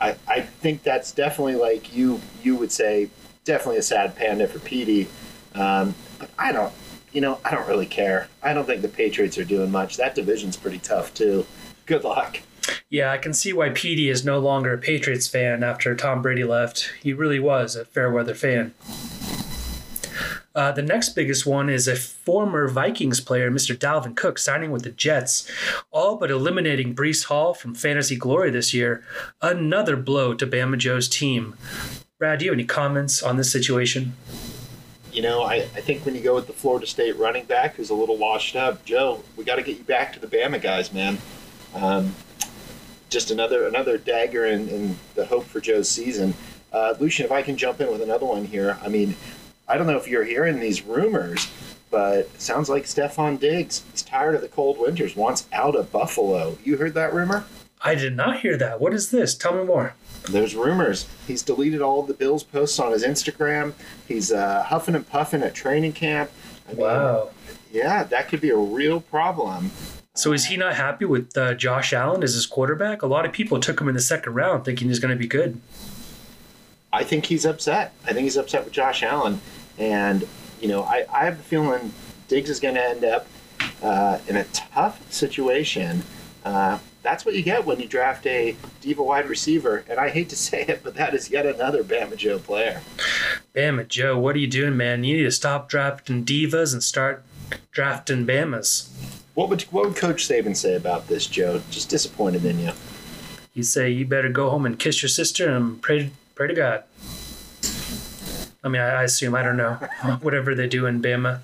I, 0.00 0.16
I 0.26 0.40
think 0.40 0.82
that's 0.82 1.12
definitely 1.12 1.56
like 1.56 1.94
you 1.94 2.20
you 2.42 2.56
would 2.56 2.72
say 2.72 3.08
definitely 3.44 3.78
a 3.78 3.82
sad 3.82 4.16
panda 4.16 4.48
for 4.48 4.58
Petey. 4.58 5.08
Um, 5.54 5.94
but 6.18 6.30
I 6.38 6.52
don't, 6.52 6.72
you 7.12 7.20
know, 7.20 7.38
I 7.44 7.50
don't 7.50 7.68
really 7.68 7.86
care. 7.86 8.28
I 8.42 8.54
don't 8.54 8.64
think 8.64 8.82
the 8.82 8.88
Patriots 8.88 9.38
are 9.38 9.44
doing 9.44 9.70
much. 9.70 9.96
That 9.96 10.14
division's 10.14 10.56
pretty 10.56 10.78
tough 10.78 11.14
too. 11.14 11.46
Good 11.86 12.04
luck. 12.04 12.40
Yeah, 12.88 13.10
I 13.10 13.18
can 13.18 13.32
see 13.32 13.52
why 13.52 13.70
Petey 13.70 14.08
is 14.08 14.24
no 14.24 14.38
longer 14.38 14.74
a 14.74 14.78
Patriots 14.78 15.26
fan 15.26 15.62
after 15.62 15.94
Tom 15.94 16.22
Brady 16.22 16.44
left. 16.44 16.92
He 17.02 17.12
really 17.12 17.40
was 17.40 17.76
a 17.76 17.84
fair 17.84 18.10
weather 18.10 18.34
fan. 18.34 18.74
Uh, 20.54 20.70
the 20.72 20.82
next 20.82 21.10
biggest 21.10 21.46
one 21.46 21.70
is 21.70 21.88
a 21.88 21.96
former 21.96 22.68
Vikings 22.68 23.20
player, 23.20 23.50
Mr. 23.50 23.76
Dalvin 23.76 24.14
Cook, 24.14 24.38
signing 24.38 24.70
with 24.70 24.82
the 24.82 24.90
Jets, 24.90 25.50
all 25.90 26.16
but 26.16 26.30
eliminating 26.30 26.94
Breece 26.94 27.24
Hall 27.24 27.54
from 27.54 27.74
Fantasy 27.74 28.16
Glory 28.16 28.50
this 28.50 28.74
year. 28.74 29.02
Another 29.40 29.96
blow 29.96 30.34
to 30.34 30.46
Bama 30.46 30.76
Joe's 30.76 31.08
team. 31.08 31.56
Brad, 32.18 32.38
do 32.38 32.44
you 32.44 32.50
have 32.50 32.56
any 32.56 32.66
comments 32.66 33.22
on 33.22 33.36
this 33.36 33.50
situation? 33.50 34.14
You 35.12 35.22
know, 35.22 35.42
I, 35.42 35.56
I 35.56 35.80
think 35.80 36.04
when 36.04 36.14
you 36.14 36.22
go 36.22 36.34
with 36.34 36.46
the 36.46 36.52
Florida 36.52 36.86
State 36.86 37.18
running 37.18 37.44
back 37.44 37.74
who's 37.74 37.90
a 37.90 37.94
little 37.94 38.16
washed 38.16 38.56
up, 38.56 38.84
Joe, 38.84 39.22
we 39.36 39.44
got 39.44 39.56
to 39.56 39.62
get 39.62 39.78
you 39.78 39.84
back 39.84 40.12
to 40.14 40.20
the 40.20 40.26
Bama 40.26 40.60
guys, 40.60 40.92
man. 40.92 41.18
Um, 41.74 42.14
just 43.10 43.30
another 43.30 43.66
another 43.66 43.98
dagger 43.98 44.46
in, 44.46 44.68
in 44.68 44.98
the 45.14 45.26
hope 45.26 45.44
for 45.44 45.60
Joe's 45.60 45.88
season. 45.88 46.34
Uh, 46.72 46.94
Lucien, 46.98 47.26
if 47.26 47.32
I 47.32 47.42
can 47.42 47.56
jump 47.58 47.80
in 47.80 47.90
with 47.90 48.00
another 48.00 48.24
one 48.24 48.46
here, 48.46 48.78
I 48.82 48.88
mean, 48.88 49.14
I 49.68 49.76
don't 49.78 49.86
know 49.86 49.96
if 49.96 50.08
you're 50.08 50.24
hearing 50.24 50.60
these 50.60 50.82
rumors, 50.82 51.50
but 51.90 52.18
it 52.18 52.40
sounds 52.40 52.68
like 52.68 52.84
Stefon 52.84 53.38
Diggs 53.38 53.82
is 53.94 54.02
tired 54.02 54.34
of 54.34 54.40
the 54.40 54.48
cold 54.48 54.78
winters, 54.78 55.16
wants 55.16 55.46
out 55.52 55.74
of 55.76 55.90
Buffalo. 55.92 56.58
You 56.64 56.76
heard 56.76 56.94
that 56.94 57.14
rumor? 57.14 57.44
I 57.80 57.94
did 57.94 58.16
not 58.16 58.40
hear 58.40 58.56
that. 58.58 58.80
What 58.80 58.94
is 58.94 59.10
this? 59.10 59.34
Tell 59.34 59.54
me 59.54 59.64
more. 59.64 59.94
There's 60.30 60.54
rumors. 60.54 61.08
He's 61.26 61.42
deleted 61.42 61.82
all 61.82 62.02
the 62.02 62.14
Bills 62.14 62.44
posts 62.44 62.78
on 62.78 62.92
his 62.92 63.02
Instagram. 63.04 63.72
He's 64.06 64.30
uh, 64.30 64.62
huffing 64.64 64.94
and 64.94 65.08
puffing 65.08 65.42
at 65.42 65.54
training 65.54 65.92
camp. 65.94 66.30
I 66.68 66.72
mean, 66.72 66.80
Wow. 66.80 67.30
Yeah, 67.72 68.04
that 68.04 68.28
could 68.28 68.40
be 68.40 68.50
a 68.50 68.56
real 68.56 69.00
problem. 69.00 69.70
So 70.14 70.32
is 70.32 70.44
he 70.44 70.58
not 70.58 70.74
happy 70.74 71.06
with 71.06 71.36
uh, 71.38 71.54
Josh 71.54 71.92
Allen 71.94 72.22
as 72.22 72.34
his 72.34 72.44
quarterback? 72.46 73.00
A 73.02 73.06
lot 73.06 73.24
of 73.24 73.32
people 73.32 73.58
took 73.58 73.80
him 73.80 73.88
in 73.88 73.94
the 73.94 74.00
second 74.00 74.34
round 74.34 74.64
thinking 74.64 74.88
he's 74.88 74.98
going 74.98 75.14
to 75.14 75.18
be 75.18 75.26
good. 75.26 75.58
I 76.92 77.04
think 77.04 77.26
he's 77.26 77.46
upset. 77.46 77.94
I 78.04 78.12
think 78.12 78.24
he's 78.24 78.36
upset 78.36 78.64
with 78.64 78.72
Josh 78.72 79.02
Allen. 79.02 79.40
And, 79.78 80.26
you 80.60 80.68
know, 80.68 80.82
I, 80.82 81.06
I 81.12 81.24
have 81.24 81.40
a 81.40 81.42
feeling 81.42 81.92
Diggs 82.28 82.50
is 82.50 82.60
going 82.60 82.74
to 82.74 82.84
end 82.84 83.04
up 83.04 83.26
uh, 83.82 84.18
in 84.28 84.36
a 84.36 84.44
tough 84.44 85.10
situation. 85.12 86.02
Uh, 86.44 86.78
that's 87.02 87.24
what 87.24 87.34
you 87.34 87.42
get 87.42 87.64
when 87.64 87.80
you 87.80 87.88
draft 87.88 88.26
a 88.26 88.54
diva 88.80 89.02
wide 89.02 89.28
receiver. 89.28 89.84
And 89.88 89.98
I 89.98 90.10
hate 90.10 90.28
to 90.28 90.36
say 90.36 90.62
it, 90.68 90.82
but 90.84 90.94
that 90.94 91.14
is 91.14 91.30
yet 91.30 91.46
another 91.46 91.82
Bama 91.82 92.16
Joe 92.16 92.38
player. 92.38 92.82
Bama 93.54 93.88
Joe, 93.88 94.18
what 94.18 94.36
are 94.36 94.40
you 94.40 94.46
doing, 94.46 94.76
man? 94.76 95.02
You 95.02 95.16
need 95.16 95.24
to 95.24 95.30
stop 95.30 95.68
drafting 95.68 96.24
divas 96.24 96.72
and 96.72 96.82
start 96.82 97.24
drafting 97.70 98.26
Bamas. 98.26 98.90
What 99.34 99.48
would, 99.48 99.62
what 99.62 99.86
would 99.86 99.96
Coach 99.96 100.28
Saban 100.28 100.54
say 100.54 100.74
about 100.74 101.08
this, 101.08 101.26
Joe? 101.26 101.62
Just 101.70 101.88
disappointed 101.88 102.44
in 102.44 102.58
you. 102.58 102.72
you 103.54 103.62
say 103.62 103.90
you 103.90 104.06
better 104.06 104.28
go 104.28 104.50
home 104.50 104.66
and 104.66 104.78
kiss 104.78 105.02
your 105.02 105.08
sister 105.08 105.48
and 105.54 105.80
pray 105.80 106.10
pray 106.42 106.48
to 106.48 106.54
God. 106.54 106.82
I 108.64 108.68
mean, 108.68 108.82
I, 108.82 108.88
I 108.88 109.02
assume 109.04 109.36
I 109.36 109.42
don't 109.42 109.56
know 109.56 109.74
whatever 110.22 110.56
they 110.56 110.66
do 110.66 110.86
in 110.86 111.00
Bama. 111.00 111.38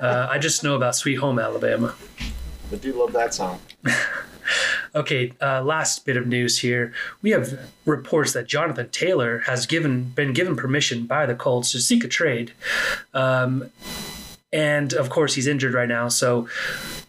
Uh, 0.00 0.26
I 0.28 0.38
just 0.38 0.64
know 0.64 0.74
about 0.74 0.96
Sweet 0.96 1.16
Home 1.16 1.38
Alabama. 1.38 1.94
I 2.72 2.76
do 2.76 2.92
love 2.92 3.12
that 3.12 3.34
song. 3.34 3.60
Okay, 4.96 5.32
uh, 5.42 5.60
last 5.60 6.06
bit 6.06 6.16
of 6.16 6.28
news 6.28 6.60
here. 6.60 6.92
We 7.20 7.30
have 7.30 7.58
reports 7.84 8.32
that 8.34 8.46
Jonathan 8.46 8.88
Taylor 8.90 9.40
has 9.40 9.66
given 9.66 10.10
been 10.10 10.32
given 10.32 10.54
permission 10.54 11.06
by 11.06 11.26
the 11.26 11.34
Colts 11.34 11.72
to 11.72 11.80
seek 11.80 12.04
a 12.04 12.08
trade, 12.08 12.52
um, 13.12 13.72
and 14.52 14.92
of 14.92 15.10
course 15.10 15.34
he's 15.34 15.48
injured 15.48 15.74
right 15.74 15.88
now, 15.88 16.06
so 16.06 16.46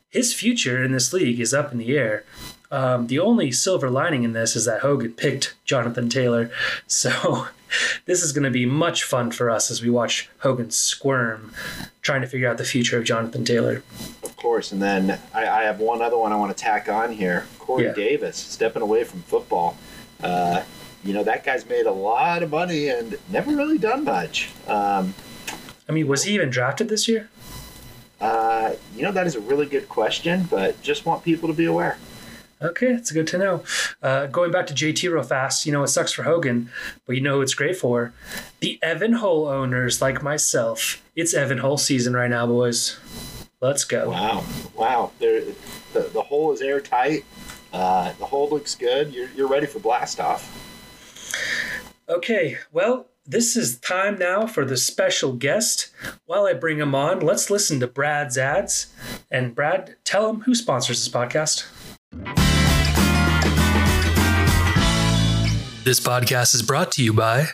his 0.09 0.33
future 0.33 0.83
in 0.83 0.93
this 0.93 1.13
league 1.13 1.39
is 1.39 1.53
up 1.53 1.71
in 1.71 1.77
the 1.77 1.95
air. 1.95 2.23
Um, 2.71 3.07
the 3.07 3.19
only 3.19 3.51
silver 3.51 3.89
lining 3.89 4.23
in 4.23 4.33
this 4.33 4.55
is 4.55 4.65
that 4.65 4.81
Hogan 4.81 5.13
picked 5.13 5.55
Jonathan 5.65 6.09
Taylor, 6.09 6.51
so 6.87 7.47
this 8.05 8.23
is 8.23 8.31
going 8.31 8.43
to 8.43 8.51
be 8.51 8.65
much 8.65 9.03
fun 9.03 9.31
for 9.31 9.49
us 9.49 9.69
as 9.69 9.81
we 9.81 9.89
watch 9.89 10.29
Hogan 10.39 10.71
squirm, 10.71 11.53
trying 12.01 12.21
to 12.21 12.27
figure 12.27 12.49
out 12.49 12.57
the 12.57 12.65
future 12.65 12.97
of 12.97 13.03
Jonathan 13.03 13.45
Taylor. 13.45 13.83
Of 14.23 14.35
course. 14.37 14.71
And 14.71 14.81
then 14.81 15.19
I, 15.33 15.47
I 15.47 15.63
have 15.63 15.79
one 15.79 16.01
other 16.01 16.17
one 16.17 16.31
I 16.31 16.35
want 16.35 16.55
to 16.55 16.63
tack 16.63 16.89
on 16.89 17.11
here. 17.11 17.45
Corey 17.59 17.85
Yeah. 17.85 17.93
Davis 17.93 18.37
stepping 18.37 18.81
away 18.81 19.03
from 19.03 19.21
football. 19.21 19.77
Uh, 20.23 20.63
you 21.03 21.13
know, 21.13 21.23
that 21.23 21.43
guy's 21.43 21.67
made 21.67 21.85
a 21.85 21.91
lot 21.91 22.41
of 22.41 22.49
money 22.49 22.89
and 22.89 23.17
never 23.29 23.55
really 23.55 23.77
done 23.77 24.03
much. 24.03 24.49
Um, 24.67 25.13
I 25.87 25.91
mean, 25.91 26.07
was 26.07 26.23
he 26.23 26.33
even 26.33 26.49
drafted 26.49 26.89
this 26.89 27.07
year? 27.07 27.29
uh, 28.21 28.73
you 28.95 29.03
know, 29.03 29.11
that 29.11 29.27
is 29.27 29.35
a 29.35 29.39
really 29.41 29.65
good 29.65 29.87
question, 29.89 30.47
but 30.49 30.81
just 30.81 31.05
want 31.05 31.23
people 31.23 31.47
to 31.49 31.53
be 31.53 31.65
aware. 31.65 31.97
Okay, 32.61 32.93
that's 32.93 33.11
good 33.11 33.27
to 33.27 33.37
know. 33.37 33.63
Uh, 34.01 34.27
going 34.27 34.51
back 34.51 34.65
to 34.67 34.73
JT 34.73 35.11
real 35.11 35.23
fast, 35.23 35.65
you 35.65 35.71
know, 35.71 35.83
it 35.83 35.89
sucks 35.89 36.13
for 36.13 36.23
Hogan, 36.23 36.69
but 37.05 37.15
you 37.15 37.21
know 37.21 37.35
who 37.35 37.41
it's 37.41 37.53
great 37.53 37.75
for? 37.75 38.13
The 38.61 38.79
Evan 38.81 39.13
Hull 39.13 39.47
owners 39.47 40.01
like 40.01 40.23
myself. 40.23 41.03
It's 41.15 41.33
Evan 41.33 41.57
Hull 41.57 41.77
season 41.77 42.13
right 42.13 42.29
now, 42.29 42.47
boys. 42.47 42.97
Let's 43.61 43.83
go. 43.83 44.09
Wow. 44.09 44.43
Wow. 44.73 45.11
There, 45.19 45.41
the, 45.93 46.09
the 46.13 46.21
hole 46.21 46.53
is 46.53 46.61
airtight. 46.61 47.25
Uh, 47.73 48.13
the 48.19 48.25
hole 48.25 48.49
looks 48.49 48.73
good. 48.73 49.13
You're, 49.13 49.29
you're 49.35 49.49
ready 49.49 49.65
for 49.65 49.79
blast 49.79 50.19
off. 50.19 50.61
Okay, 52.07 52.59
well, 52.71 53.07
this 53.25 53.57
is 53.57 53.79
time 53.79 54.19
now 54.19 54.45
for 54.45 54.63
the 54.63 54.77
special 54.77 55.33
guest. 55.33 55.89
While 56.25 56.45
I 56.45 56.53
bring 56.53 56.77
him 56.77 56.93
on, 56.93 57.19
let's 57.19 57.49
listen 57.49 57.79
to 57.79 57.87
Brad's 57.87 58.37
ads. 58.37 58.93
And 59.31 59.55
Brad, 59.55 59.95
tell 60.03 60.29
him 60.29 60.41
who 60.41 60.53
sponsors 60.53 61.03
this 61.03 61.13
podcast. 61.13 61.65
This 65.85 65.99
podcast 65.99 66.55
is 66.55 66.63
brought 66.63 66.91
to 66.93 67.03
you 67.03 67.13
by 67.13 67.49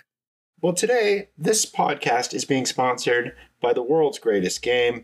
Well, 0.62 0.72
today, 0.72 1.28
this 1.38 1.66
podcast 1.70 2.34
is 2.34 2.46
being 2.46 2.66
sponsored 2.66 3.36
by 3.62 3.74
the 3.74 3.84
world's 3.84 4.20
greatest 4.20 4.62
game. 4.62 5.04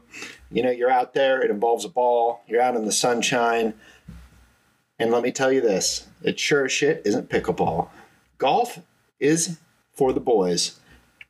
You 0.50 0.64
know, 0.64 0.72
you're 0.72 0.90
out 0.90 1.14
there, 1.14 1.42
it 1.42 1.52
involves 1.52 1.84
a 1.84 1.90
ball, 1.90 2.42
you're 2.48 2.62
out 2.62 2.78
in 2.78 2.86
the 2.86 2.92
sunshine. 2.94 3.74
And 4.98 5.12
let 5.12 5.24
me 5.24 5.34
tell 5.34 5.52
you 5.52 5.60
this 5.60 6.08
it 6.24 6.40
sure 6.40 6.64
as 6.64 6.72
shit 6.72 7.02
isn't 7.04 7.30
pickleball. 7.30 7.90
Golf 8.38 8.80
is 9.20 9.58
for 9.92 10.14
the 10.14 10.22
boys. 10.22 10.80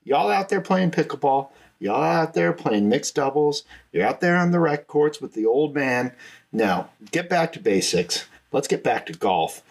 Y'all 0.03 0.29
out 0.29 0.49
there 0.49 0.61
playing 0.61 0.91
pickleball, 0.91 1.49
y'all 1.79 2.03
out 2.03 2.35
there 2.35 2.53
playing 2.53 2.87
mixed 2.87 3.15
doubles, 3.15 3.63
you're 3.91 4.05
out 4.05 4.21
there 4.21 4.35
on 4.35 4.51
the 4.51 4.59
rec 4.59 4.85
courts 4.85 5.19
with 5.19 5.33
the 5.33 5.47
old 5.47 5.73
man. 5.73 6.13
Now, 6.51 6.91
get 7.09 7.27
back 7.27 7.53
to 7.53 7.59
basics. 7.59 8.27
Let's 8.51 8.67
get 8.67 8.83
back 8.83 9.07
to 9.07 9.13
golf. 9.13 9.63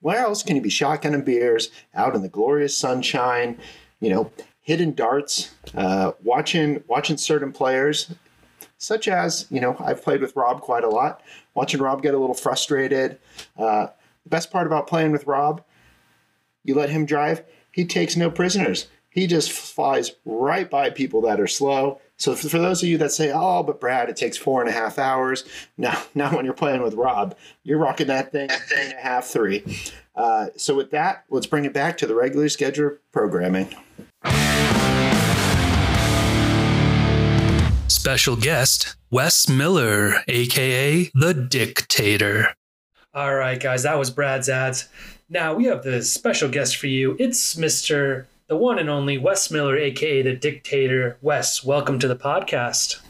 Where 0.00 0.20
else 0.20 0.42
can 0.42 0.56
you 0.56 0.62
be 0.62 0.70
shotgunning 0.70 1.24
beers 1.24 1.70
out 1.94 2.14
in 2.14 2.22
the 2.22 2.28
glorious 2.28 2.76
sunshine? 2.76 3.58
You 4.00 4.10
know, 4.10 4.32
hitting 4.62 4.92
darts, 4.92 5.54
uh, 5.74 6.12
watching 6.22 6.82
watching 6.86 7.16
certain 7.16 7.52
players, 7.52 8.12
such 8.78 9.08
as 9.08 9.46
you 9.50 9.60
know 9.60 9.76
I've 9.78 10.02
played 10.02 10.20
with 10.20 10.36
Rob 10.36 10.60
quite 10.62 10.84
a 10.84 10.88
lot. 10.88 11.22
Watching 11.54 11.80
Rob 11.80 12.02
get 12.02 12.14
a 12.14 12.18
little 12.18 12.34
frustrated. 12.34 13.18
Uh, 13.58 13.88
the 14.24 14.30
best 14.30 14.50
part 14.50 14.66
about 14.66 14.86
playing 14.86 15.12
with 15.12 15.26
Rob, 15.26 15.62
you 16.64 16.74
let 16.74 16.90
him 16.90 17.04
drive, 17.04 17.42
he 17.72 17.84
takes 17.84 18.16
no 18.16 18.30
prisoners. 18.30 18.88
He 19.10 19.26
just 19.26 19.50
flies 19.50 20.12
right 20.24 20.70
by 20.70 20.90
people 20.90 21.20
that 21.22 21.40
are 21.40 21.46
slow. 21.46 22.00
So 22.20 22.34
for, 22.34 22.50
for 22.50 22.58
those 22.58 22.82
of 22.82 22.88
you 22.88 22.98
that 22.98 23.12
say, 23.12 23.32
"Oh, 23.34 23.62
but 23.62 23.80
Brad, 23.80 24.10
it 24.10 24.16
takes 24.16 24.36
four 24.36 24.60
and 24.60 24.68
a 24.68 24.72
half 24.72 24.98
hours," 24.98 25.44
no, 25.78 25.92
not 26.14 26.34
when 26.34 26.44
you're 26.44 26.54
playing 26.54 26.82
with 26.82 26.94
Rob. 26.94 27.34
You're 27.64 27.78
rocking 27.78 28.08
that 28.08 28.30
thing 28.30 28.50
three 28.50 28.84
and 28.84 28.92
a 28.92 29.00
half, 29.00 29.24
three. 29.24 29.64
Uh, 30.14 30.48
so 30.56 30.74
with 30.74 30.90
that, 30.90 31.24
let's 31.30 31.46
bring 31.46 31.64
it 31.64 31.72
back 31.72 31.96
to 31.98 32.06
the 32.06 32.14
regular 32.14 32.48
schedule 32.48 32.98
programming. 33.10 33.74
special 37.88 38.34
guest, 38.34 38.96
Wes 39.10 39.46
Miller, 39.48 40.22
aka 40.26 41.10
The 41.14 41.34
Dictator. 41.34 42.48
All 43.12 43.34
right, 43.34 43.60
guys, 43.60 43.82
that 43.82 43.98
was 43.98 44.10
Brad's 44.10 44.48
ads. 44.48 44.88
Now 45.28 45.54
we 45.54 45.66
have 45.66 45.82
the 45.82 46.02
special 46.02 46.48
guest 46.48 46.76
for 46.76 46.86
you. 46.86 47.14
It's 47.18 47.56
Mr. 47.56 48.24
the 48.50 48.56
one 48.56 48.80
and 48.80 48.90
only 48.90 49.16
Wes 49.16 49.48
Miller, 49.48 49.78
aka 49.78 50.22
The 50.22 50.34
Dictator. 50.34 51.16
Wes, 51.22 51.62
welcome 51.62 52.00
to 52.00 52.08
the 52.08 52.16
podcast. 52.16 53.00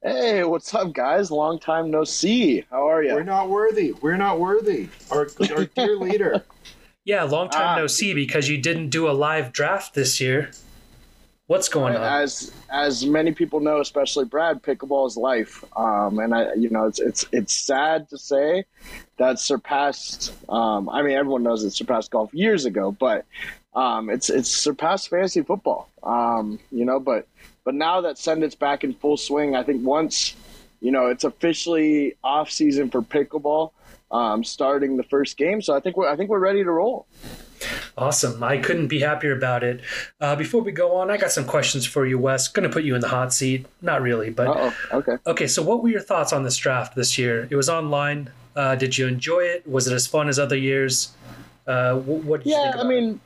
Hey, 0.00 0.44
what's 0.44 0.72
up, 0.72 0.92
guys? 0.92 1.32
Long 1.32 1.58
time 1.58 1.90
no 1.90 2.04
see. 2.04 2.64
How 2.70 2.88
are 2.88 3.02
you? 3.02 3.12
We're 3.12 3.24
not 3.24 3.50
worthy. 3.50 3.90
We're 4.00 4.16
not 4.16 4.38
worthy. 4.38 4.88
Our, 5.10 5.26
our 5.56 5.64
dear 5.74 5.96
leader. 5.96 6.44
Yeah, 7.04 7.24
long 7.24 7.50
time 7.50 7.70
Ah. 7.70 7.76
no 7.78 7.88
see 7.88 8.14
because 8.14 8.48
you 8.48 8.58
didn't 8.58 8.90
do 8.90 9.10
a 9.10 9.10
live 9.10 9.52
draft 9.52 9.94
this 9.94 10.20
year. 10.20 10.52
What's 11.48 11.68
going 11.68 11.96
on? 11.96 12.02
As 12.04 12.52
as 12.70 13.04
many 13.04 13.32
people 13.32 13.58
know, 13.58 13.80
especially 13.80 14.24
Brad, 14.24 14.62
pickleball 14.62 15.08
is 15.08 15.16
life. 15.16 15.64
Um, 15.76 16.20
and 16.20 16.32
I, 16.32 16.54
you 16.54 16.70
know, 16.70 16.86
it's 16.86 17.00
it's 17.00 17.24
it's 17.32 17.52
sad 17.52 18.08
to 18.10 18.18
say 18.18 18.66
that 19.16 19.40
surpassed. 19.40 20.32
Um, 20.48 20.88
I 20.88 21.02
mean, 21.02 21.16
everyone 21.16 21.42
knows 21.42 21.64
it 21.64 21.72
surpassed 21.72 22.12
golf 22.12 22.32
years 22.32 22.66
ago, 22.66 22.92
but 22.92 23.26
um, 23.74 24.10
it's 24.10 24.30
it's 24.30 24.50
surpassed 24.50 25.08
fantasy 25.10 25.42
football. 25.42 25.88
Um, 26.02 26.58
you 26.70 26.84
know, 26.84 27.00
but 27.00 27.26
but 27.64 27.74
now 27.74 28.00
that 28.02 28.18
send 28.18 28.42
it's 28.42 28.54
back 28.54 28.84
in 28.84 28.94
full 28.94 29.16
swing, 29.16 29.54
I 29.54 29.62
think 29.62 29.84
once 29.84 30.34
you 30.80 30.90
know 30.90 31.06
it's 31.06 31.24
officially 31.24 32.16
off 32.22 32.50
season 32.50 32.90
for 32.90 33.02
pickleball. 33.02 33.72
Um, 34.12 34.42
starting 34.42 34.96
the 34.96 35.04
first 35.04 35.36
game, 35.36 35.62
so 35.62 35.72
I 35.72 35.78
think 35.78 35.96
we're 35.96 36.08
I 36.08 36.16
think 36.16 36.30
we're 36.30 36.40
ready 36.40 36.64
to 36.64 36.70
roll. 36.72 37.06
Awesome. 37.96 38.42
I 38.42 38.58
couldn't 38.58 38.88
be 38.88 39.00
happier 39.00 39.36
about 39.36 39.62
it. 39.62 39.82
Uh, 40.20 40.34
before 40.34 40.62
we 40.62 40.72
go 40.72 40.96
on, 40.96 41.10
I 41.10 41.16
got 41.16 41.30
some 41.30 41.44
questions 41.44 41.86
for 41.86 42.06
you, 42.06 42.18
Wes. 42.18 42.48
Going 42.48 42.68
to 42.68 42.72
put 42.72 42.82
you 42.82 42.94
in 42.94 43.02
the 43.02 43.08
hot 43.08 43.32
seat. 43.32 43.66
Not 43.82 44.02
really, 44.02 44.30
but 44.30 44.48
Uh 44.48 44.72
oh. 44.92 44.98
Okay. 44.98 45.16
Okay, 45.26 45.46
so 45.46 45.62
what 45.62 45.82
were 45.82 45.90
your 45.90 46.00
thoughts 46.00 46.32
on 46.32 46.42
this 46.42 46.56
draft 46.56 46.96
this 46.96 47.18
year? 47.18 47.46
It 47.50 47.56
was 47.56 47.68
online. 47.68 48.30
Uh, 48.56 48.74
did 48.74 48.98
you 48.98 49.06
enjoy 49.06 49.40
it? 49.40 49.64
Was 49.68 49.86
it 49.86 49.92
as 49.92 50.06
fun 50.06 50.28
as 50.28 50.38
other 50.38 50.56
years? 50.56 51.12
Uh, 51.66 51.96
what 51.98 52.42
did 52.42 52.50
you 52.50 52.56
think 52.56 52.74
Yeah, 52.74 52.80
I 52.80 52.84
mean, 52.84 53.20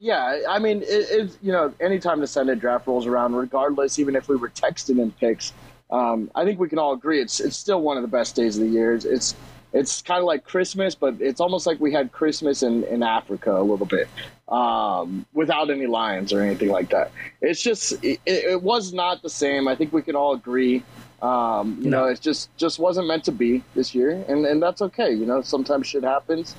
yeah, 0.00 0.42
I 0.48 0.58
mean, 0.58 0.82
it, 0.82 0.86
it's 0.88 1.38
you 1.42 1.52
know, 1.52 1.74
anytime 1.80 2.20
the 2.20 2.26
Send 2.26 2.50
It 2.50 2.58
draft 2.60 2.86
rolls 2.86 3.06
around, 3.06 3.34
regardless, 3.36 3.98
even 3.98 4.16
if 4.16 4.28
we 4.28 4.36
were 4.36 4.48
texting 4.50 5.00
in 5.00 5.12
picks, 5.12 5.52
um, 5.90 6.30
I 6.34 6.44
think 6.44 6.58
we 6.58 6.68
can 6.68 6.78
all 6.78 6.94
agree 6.94 7.20
it's 7.20 7.40
it's 7.40 7.56
still 7.56 7.82
one 7.82 7.96
of 7.98 8.02
the 8.02 8.08
best 8.08 8.34
days 8.34 8.56
of 8.58 8.64
the 8.64 8.70
year. 8.70 8.94
It's 8.94 9.04
it's, 9.04 9.34
it's 9.72 10.02
kind 10.02 10.18
of 10.20 10.24
like 10.24 10.44
Christmas, 10.44 10.94
but 10.94 11.16
it's 11.20 11.40
almost 11.40 11.66
like 11.66 11.78
we 11.80 11.92
had 11.92 12.12
Christmas 12.12 12.62
in, 12.62 12.84
in 12.84 13.02
Africa 13.02 13.52
a 13.60 13.62
little 13.62 13.86
bit, 13.86 14.08
um, 14.48 15.26
without 15.34 15.70
any 15.70 15.86
lions 15.86 16.32
or 16.32 16.42
anything 16.42 16.70
like 16.70 16.90
that. 16.90 17.12
It's 17.42 17.62
just 17.62 17.92
it, 18.02 18.20
it 18.26 18.62
was 18.62 18.92
not 18.94 19.22
the 19.22 19.30
same. 19.30 19.68
I 19.68 19.76
think 19.76 19.92
we 19.92 20.02
can 20.02 20.16
all 20.16 20.34
agree. 20.34 20.82
Um, 21.22 21.78
you 21.82 21.90
No. 21.90 22.02
know, 22.02 22.04
it 22.06 22.20
just 22.22 22.56
just 22.56 22.78
wasn't 22.78 23.06
meant 23.06 23.24
to 23.24 23.32
be 23.32 23.62
this 23.74 23.94
year, 23.94 24.24
and 24.28 24.46
and 24.46 24.62
that's 24.62 24.80
okay. 24.82 25.12
You 25.12 25.26
know, 25.26 25.42
sometimes 25.42 25.86
shit 25.86 26.04
happens. 26.04 26.56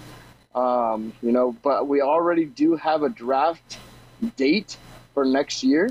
Um, 0.53 1.13
you 1.21 1.31
know, 1.31 1.55
but 1.63 1.87
we 1.87 2.01
already 2.01 2.45
do 2.45 2.75
have 2.75 3.03
a 3.03 3.09
draft 3.09 3.77
date 4.35 4.77
for 5.13 5.25
next 5.25 5.63
year, 5.63 5.89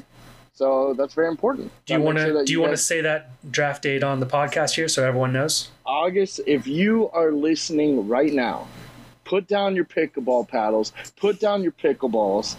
so 0.53 0.95
that's 0.97 1.15
very 1.15 1.29
important. 1.29 1.73
Do 1.87 1.95
you 1.95 2.01
want 2.01 2.19
to 2.19 2.25
sure 2.25 2.45
do 2.45 2.53
you 2.53 2.61
want 2.61 2.73
to 2.73 2.77
say 2.77 3.01
that 3.01 3.31
draft 3.51 3.83
date 3.83 4.03
on 4.03 4.21
the 4.21 4.27
podcast 4.27 4.75
here 4.75 4.89
so 4.89 5.07
everyone 5.07 5.33
knows? 5.33 5.71
August? 5.87 6.41
If 6.47 6.67
you 6.67 7.11
are 7.11 7.33
listening 7.33 8.07
right 8.07 8.33
now, 8.33 8.69
put 9.25 9.47
down 9.49 9.75
your 9.75 9.87
pickleball 9.87 10.49
paddles, 10.49 10.93
put 11.17 11.41
down 11.41 11.63
your 11.63 11.73
pickleballs, 11.73 12.57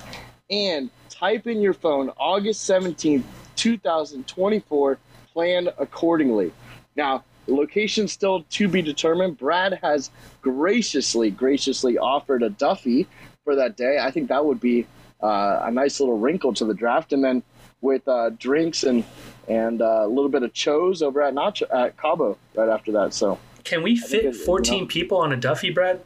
and 0.49 0.89
type 1.09 1.45
in 1.45 1.61
your 1.61 1.73
phone 1.73 2.09
August 2.17 2.63
seventeenth, 2.63 3.25
two 3.55 3.77
thousand 3.77 4.27
twenty-four. 4.27 4.97
Plan 5.33 5.69
accordingly. 5.77 6.51
Now, 6.97 7.23
location 7.51 8.07
still 8.07 8.43
to 8.51 8.67
be 8.67 8.81
determined. 8.81 9.37
Brad 9.37 9.79
has 9.83 10.09
graciously, 10.41 11.29
graciously 11.31 11.97
offered 11.97 12.43
a 12.43 12.49
Duffy 12.49 13.07
for 13.43 13.55
that 13.55 13.77
day. 13.77 13.99
I 14.01 14.11
think 14.11 14.29
that 14.29 14.43
would 14.43 14.59
be 14.59 14.85
uh, 15.21 15.61
a 15.63 15.71
nice 15.71 15.99
little 15.99 16.17
wrinkle 16.17 16.53
to 16.55 16.65
the 16.65 16.73
draft. 16.73 17.13
And 17.13 17.23
then 17.23 17.43
with 17.81 18.07
uh, 18.07 18.29
drinks 18.31 18.83
and 18.83 19.03
and 19.47 19.81
uh, 19.81 20.03
a 20.03 20.07
little 20.07 20.29
bit 20.29 20.43
of 20.43 20.53
chose 20.53 21.01
over 21.01 21.21
at 21.21 21.33
Nacho 21.33 21.63
at 21.73 21.97
Cabo 21.97 22.37
right 22.55 22.69
after 22.69 22.91
that. 22.93 23.13
So 23.13 23.39
Can 23.63 23.81
we 23.81 23.97
think 23.97 24.09
fit 24.23 24.25
it- 24.25 24.35
you 24.35 24.45
14 24.45 24.81
know. 24.81 24.87
people 24.87 25.17
on 25.17 25.33
a 25.33 25.37
Duffy, 25.37 25.71
Brad? 25.71 25.99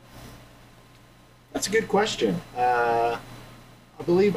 That's 1.53 1.67
a 1.67 1.71
good 1.71 1.87
question. 1.87 2.41
I 3.99 4.03
believe. 4.03 4.35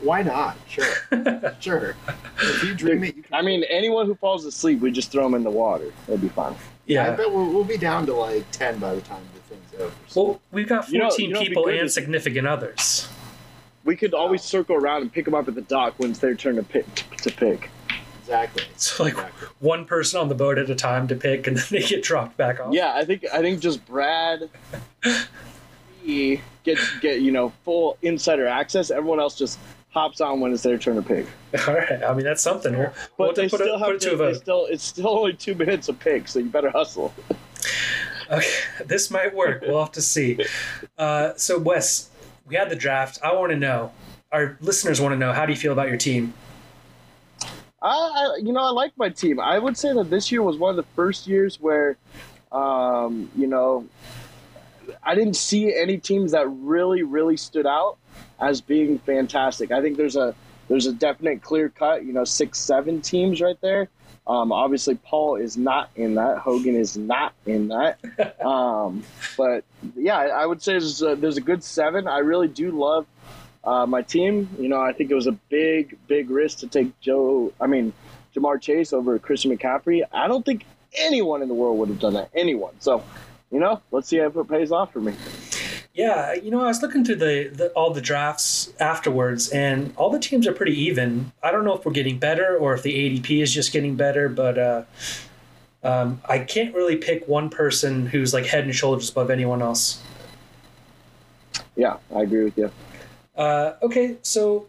Why 0.00 0.22
not? 0.22 0.56
Sure, 0.68 0.84
sure. 1.60 1.96
If 2.40 2.62
you 2.64 2.74
dream 2.74 3.02
it, 3.04 3.16
you 3.16 3.22
can. 3.22 3.34
I 3.34 3.42
mean, 3.42 3.64
anyone 3.68 4.06
who 4.06 4.14
falls 4.14 4.44
asleep, 4.44 4.80
we 4.80 4.90
just 4.92 5.10
throw 5.10 5.24
them 5.24 5.34
in 5.34 5.42
the 5.42 5.50
water. 5.50 5.92
That'd 6.06 6.20
be 6.20 6.28
fine. 6.28 6.52
I 6.52 6.56
Yeah. 6.86 7.12
I 7.12 7.16
bet 7.16 7.30
we'll, 7.32 7.50
we'll 7.52 7.64
be 7.64 7.76
down 7.78 8.06
to 8.06 8.14
like 8.14 8.44
ten 8.52 8.78
by 8.78 8.94
the 8.94 9.00
time 9.02 9.22
the 9.34 9.40
thing's 9.54 9.80
over. 9.80 9.94
So. 10.06 10.22
Well, 10.22 10.40
we've 10.52 10.68
got 10.68 10.88
You 10.88 11.00
know- 11.00 11.08
14 11.10 11.28
you 11.28 11.34
know 11.34 11.40
people 11.40 11.66
and 11.68 11.80
is- 11.80 11.94
significant 11.94 12.46
others. 12.46 13.08
We 13.84 13.96
could 13.96 14.14
always 14.14 14.42
circle 14.42 14.76
around 14.76 15.02
and 15.02 15.12
pick 15.12 15.24
them 15.24 15.34
up 15.34 15.48
at 15.48 15.56
the 15.56 15.62
dock 15.62 15.94
when 15.98 16.10
it's 16.10 16.20
their 16.20 16.36
turn 16.36 16.54
to 16.54 16.62
pick. 16.62 16.86
To 17.22 17.32
pick. 17.32 17.68
exactly. 18.20 18.62
So 18.76 19.02
like 19.02 19.14
Exactly. 19.14 19.48
one 19.58 19.84
person 19.84 20.20
on 20.20 20.28
the 20.28 20.36
boat 20.36 20.56
at 20.58 20.70
a 20.70 20.76
time 20.76 21.08
to 21.08 21.16
pick, 21.16 21.48
and 21.48 21.56
then 21.56 21.64
they 21.70 21.82
get 21.82 22.04
dropped 22.04 22.36
back 22.36 22.60
off. 22.60 22.72
Yeah, 22.72 22.92
I 22.94 23.04
think 23.04 23.24
I 23.32 23.40
think 23.40 23.58
just 23.60 23.84
Brad 23.84 24.48
he 26.02 26.40
get 26.64 26.78
get 27.00 27.20
you 27.20 27.32
know 27.32 27.52
full 27.64 27.96
insider 28.02 28.46
access. 28.46 28.90
Everyone 28.90 29.20
else 29.20 29.36
just 29.36 29.58
hops 29.90 30.20
on 30.20 30.40
when 30.40 30.52
it's 30.52 30.62
their 30.62 30.78
turn 30.78 30.96
to 30.96 31.02
pick. 31.02 31.26
All 31.68 31.74
right. 31.74 32.02
I 32.02 32.14
mean, 32.14 32.24
that's 32.24 32.42
something. 32.42 32.76
We'll, 32.76 32.86
But 32.86 32.96
we'll 33.18 33.32
they 33.34 33.48
put, 33.48 33.60
still 33.60 33.74
it, 33.76 33.78
have 33.78 33.98
to 34.00 34.10
to. 34.10 34.14
a 34.14 34.26
They 34.28 34.34
still 34.34 34.66
it's 34.66 34.84
still 34.84 35.08
only 35.08 35.34
two 35.34 35.54
minutes 35.54 35.88
a 35.88 35.92
pick, 35.92 36.28
so 36.28 36.38
you 36.38 36.46
better 36.46 36.70
hustle. 36.70 37.12
Okay, 38.30 38.48
this 38.86 39.10
might 39.10 39.34
work. 39.34 39.62
We'll 39.62 39.80
have 39.80 39.92
to 39.92 40.00
see. 40.00 40.38
Uh, 40.96 41.32
so, 41.36 41.58
Wes, 41.58 42.08
we 42.46 42.54
had 42.56 42.70
the 42.70 42.76
draft. 42.76 43.18
I 43.22 43.34
want 43.34 43.50
to 43.50 43.58
know. 43.58 43.92
Our 44.30 44.56
listeners 44.62 45.00
want 45.02 45.12
to 45.12 45.18
know. 45.18 45.32
How 45.34 45.44
do 45.44 45.52
you 45.52 45.58
feel 45.58 45.72
about 45.72 45.88
your 45.88 45.98
team? 45.98 46.32
I, 47.82 47.88
I 47.90 48.38
you 48.42 48.52
know 48.52 48.60
I 48.62 48.70
like 48.70 48.92
my 48.96 49.10
team. 49.10 49.38
I 49.38 49.58
would 49.58 49.76
say 49.76 49.92
that 49.92 50.08
this 50.08 50.32
year 50.32 50.42
was 50.42 50.56
one 50.56 50.70
of 50.70 50.76
the 50.76 50.90
first 50.94 51.26
years 51.26 51.60
where, 51.60 51.98
um, 52.52 53.30
you 53.36 53.46
know, 53.48 53.86
I 55.02 55.14
didn't 55.14 55.36
see 55.36 55.74
any 55.74 55.98
teams 55.98 56.32
that 56.32 56.46
really 56.48 57.02
really 57.02 57.36
stood 57.36 57.66
out 57.66 57.98
as 58.40 58.60
being 58.60 58.98
fantastic. 58.98 59.70
I 59.70 59.80
think 59.80 59.96
there's 59.96 60.16
a 60.16 60.34
there's 60.68 60.86
a 60.86 60.92
definite 60.92 61.42
clear 61.42 61.68
cut. 61.68 62.04
You 62.04 62.12
know, 62.12 62.24
six 62.24 62.58
seven 62.58 63.00
teams 63.00 63.40
right 63.40 63.60
there. 63.60 63.88
Um, 64.26 64.52
obviously, 64.52 64.94
Paul 64.94 65.36
is 65.36 65.56
not 65.56 65.90
in 65.96 66.14
that. 66.14 66.38
Hogan 66.38 66.76
is 66.76 66.96
not 66.96 67.32
in 67.46 67.68
that. 67.68 67.98
Um, 68.42 69.04
but 69.36 69.64
yeah, 69.96 70.16
I 70.16 70.44
would 70.44 70.62
say 70.62 70.72
there's 70.72 71.00
a, 71.00 71.14
there's 71.14 71.36
a 71.36 71.40
good 71.40 71.62
seven. 71.62 72.08
I 72.08 72.18
really 72.18 72.48
do 72.48 72.72
love 72.72 73.06
uh, 73.62 73.86
my 73.86 74.02
team. 74.02 74.48
You 74.58 74.68
know, 74.68 74.80
I 74.80 74.92
think 74.92 75.10
it 75.10 75.14
was 75.14 75.28
a 75.28 75.32
big, 75.32 75.96
big 76.08 76.28
risk 76.28 76.58
to 76.58 76.66
take 76.66 76.98
Joe. 77.00 77.52
I 77.60 77.68
mean, 77.68 77.92
Ja'Marr 78.34 78.60
Chase 78.60 78.92
over 78.92 79.18
Christian 79.18 79.56
McCaffrey. 79.56 80.02
I 80.12 80.26
don't 80.26 80.44
think 80.44 80.64
anyone 80.94 81.42
in 81.42 81.48
the 81.48 81.54
world 81.54 81.78
would 81.78 81.88
have 81.88 82.00
done 82.00 82.14
that. 82.14 82.30
Anyone. 82.34 82.74
So, 82.80 83.04
you 83.52 83.60
know, 83.60 83.80
let's 83.90 84.08
see 84.08 84.16
if 84.16 84.34
it 84.34 84.48
pays 84.48 84.72
off 84.72 84.92
for 84.92 85.00
me. 85.00 85.14
Yeah, 85.94 86.32
you 86.32 86.50
know, 86.50 86.62
I 86.62 86.68
was 86.68 86.80
looking 86.80 87.04
through 87.04 87.16
the, 87.16 87.50
the 87.52 87.68
all 87.72 87.92
the 87.92 88.00
drafts 88.00 88.72
afterwards, 88.80 89.50
and 89.50 89.92
all 89.96 90.08
the 90.08 90.18
teams 90.18 90.46
are 90.46 90.52
pretty 90.52 90.78
even. 90.80 91.32
I 91.42 91.50
don't 91.52 91.64
know 91.64 91.76
if 91.76 91.84
we're 91.84 91.92
getting 91.92 92.18
better 92.18 92.56
or 92.56 92.72
if 92.72 92.82
the 92.82 92.92
ADP 92.94 93.42
is 93.42 93.52
just 93.52 93.72
getting 93.72 93.94
better, 93.94 94.30
but 94.30 94.58
uh, 94.58 94.82
um, 95.84 96.22
I 96.26 96.38
can't 96.38 96.74
really 96.74 96.96
pick 96.96 97.28
one 97.28 97.50
person 97.50 98.06
who's 98.06 98.32
like 98.32 98.46
head 98.46 98.64
and 98.64 98.74
shoulders 98.74 99.10
above 99.10 99.30
anyone 99.30 99.60
else. 99.60 100.02
Yeah, 101.76 101.98
I 102.14 102.22
agree 102.22 102.44
with 102.44 102.56
you. 102.56 102.70
Uh, 103.36 103.74
okay, 103.82 104.16
so 104.22 104.66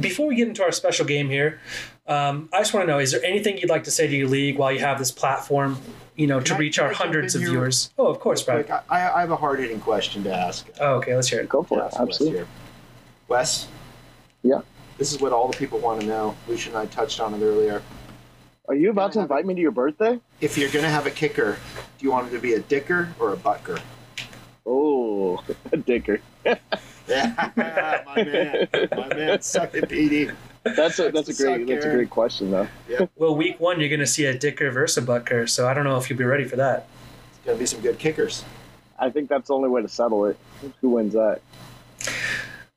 before 0.00 0.26
we 0.26 0.34
get 0.34 0.48
into 0.48 0.62
our 0.62 0.72
special 0.72 1.04
game 1.04 1.28
here, 1.28 1.60
um, 2.06 2.48
I 2.52 2.58
just 2.60 2.74
want 2.74 2.86
to 2.86 2.92
know: 2.92 2.98
is 2.98 3.12
there 3.12 3.24
anything 3.24 3.58
you'd 3.58 3.70
like 3.70 3.84
to 3.84 3.90
say 3.90 4.06
to 4.06 4.16
your 4.16 4.28
league 4.28 4.58
while 4.58 4.72
you 4.72 4.80
have 4.80 4.98
this 4.98 5.10
platform? 5.10 5.78
You 6.16 6.26
know, 6.28 6.38
to 6.40 6.54
I- 6.54 6.58
reach 6.58 6.78
our 6.78 6.92
hundreds 6.92 7.34
of 7.34 7.40
here 7.40 7.50
viewers. 7.50 7.90
Oh, 7.98 8.06
of 8.06 8.20
course, 8.20 8.42
Brad. 8.42 8.66
Quick, 8.66 8.82
I, 8.88 9.10
I 9.10 9.20
have 9.20 9.30
a 9.32 9.36
hard 9.36 9.58
hitting 9.58 9.80
question 9.80 10.22
to 10.24 10.32
ask. 10.34 10.68
Oh, 10.80 10.94
okay, 10.96 11.14
let's 11.16 11.28
hear 11.28 11.40
it. 11.40 11.48
Go 11.48 11.62
for 11.62 11.80
it. 11.80 11.84
ask 11.86 11.98
Wes 11.98 12.08
Absolutely. 12.08 12.44
Wes, 13.26 13.68
Yeah. 14.42 14.60
this 14.98 15.12
is 15.12 15.20
what 15.20 15.32
all 15.32 15.48
the 15.48 15.56
people 15.56 15.78
want 15.80 16.02
to 16.02 16.06
know. 16.06 16.36
Lucien 16.46 16.74
and 16.76 16.82
I 16.82 16.86
touched 16.86 17.18
on 17.20 17.34
it 17.34 17.42
earlier. 17.44 17.82
Are 18.68 18.74
you 18.74 18.90
about 18.90 19.12
to 19.14 19.20
invite 19.20 19.44
me 19.44 19.54
to 19.54 19.60
your 19.60 19.72
birthday? 19.72 20.20
If 20.40 20.56
you're 20.56 20.70
going 20.70 20.84
to 20.84 20.90
have 20.90 21.06
a 21.06 21.10
kicker, 21.10 21.58
do 21.98 22.04
you 22.04 22.12
want 22.12 22.28
him 22.28 22.34
to 22.34 22.38
be 22.40 22.52
a 22.52 22.60
dicker 22.60 23.12
or 23.18 23.32
a 23.32 23.36
butker? 23.36 23.80
Oh, 24.66 25.42
a 25.72 25.76
dicker. 25.76 26.20
Yeah, 27.06 27.50
my 28.06 28.22
man, 28.24 28.68
my 28.96 29.08
man, 29.08 29.42
suck 29.42 29.74
it, 29.74 29.90
Petey. 29.90 30.30
That's 30.64 30.98
a 30.98 31.10
that's 31.10 31.28
a 31.28 31.34
Suck, 31.34 31.46
great 31.46 31.66
that's 31.66 31.84
a 31.84 31.90
great 31.90 32.10
question 32.10 32.50
though. 32.50 32.66
Yeah. 32.88 33.06
Well, 33.16 33.36
week 33.36 33.60
one, 33.60 33.80
you're 33.80 33.90
going 33.90 34.00
to 34.00 34.06
see 34.06 34.24
a 34.24 34.36
Dicker 34.36 34.70
versus 34.70 35.04
a 35.04 35.06
Butker, 35.06 35.48
so 35.48 35.68
I 35.68 35.74
don't 35.74 35.84
know 35.84 35.96
if 35.98 36.08
you'll 36.08 36.18
be 36.18 36.24
ready 36.24 36.44
for 36.44 36.56
that. 36.56 36.88
It's 37.30 37.44
going 37.44 37.56
to 37.58 37.62
be 37.62 37.66
some 37.66 37.80
good 37.80 37.98
kickers. 37.98 38.44
I 38.98 39.10
think 39.10 39.28
that's 39.28 39.48
the 39.48 39.54
only 39.54 39.68
way 39.68 39.82
to 39.82 39.88
settle 39.88 40.24
it. 40.26 40.38
Who 40.80 40.90
wins 40.90 41.12
that? 41.12 41.40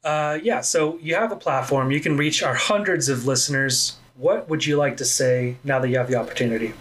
Uh, 0.04 0.40
yeah, 0.42 0.62
so 0.62 0.98
you 1.00 1.16
have 1.16 1.32
a 1.32 1.36
platform. 1.36 1.92
You 1.92 2.00
can 2.00 2.18
reach 2.18 2.44
our 2.44 2.56
hundreds 2.56 3.10
of 3.10 3.26
listeners. 3.26 3.98
What 4.16 4.50
would 4.50 4.66
you 4.66 4.78
like 4.78 4.98
to 4.98 5.06
say 5.06 5.58
now 5.64 5.80
that 5.80 5.90
you 5.90 5.98
have 5.98 6.08
the 6.08 6.16
opportunity? 6.16 6.74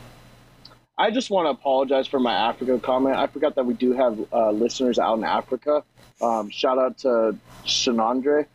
I 0.98 1.10
just 1.10 1.28
want 1.30 1.46
to 1.46 1.50
apologize 1.50 2.06
for 2.06 2.18
my 2.18 2.32
Africa 2.32 2.78
comment. 2.78 3.16
I 3.16 3.26
forgot 3.26 3.54
that 3.56 3.66
we 3.66 3.74
do 3.74 3.92
have 3.92 4.18
uh, 4.32 4.50
listeners 4.50 4.98
out 4.98 5.18
in 5.18 5.24
Africa. 5.24 5.84
Um, 6.22 6.48
shout 6.48 6.78
out 6.78 6.98
to 6.98 7.36
Shanandre. 7.64 8.46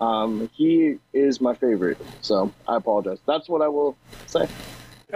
Um, 0.00 0.48
he 0.52 0.98
is 1.12 1.40
my 1.40 1.54
favorite, 1.54 1.98
so 2.20 2.52
I 2.66 2.76
apologize. 2.76 3.18
That's 3.26 3.48
what 3.48 3.62
I 3.62 3.68
will 3.68 3.96
say. 4.26 4.40
All 4.40 4.46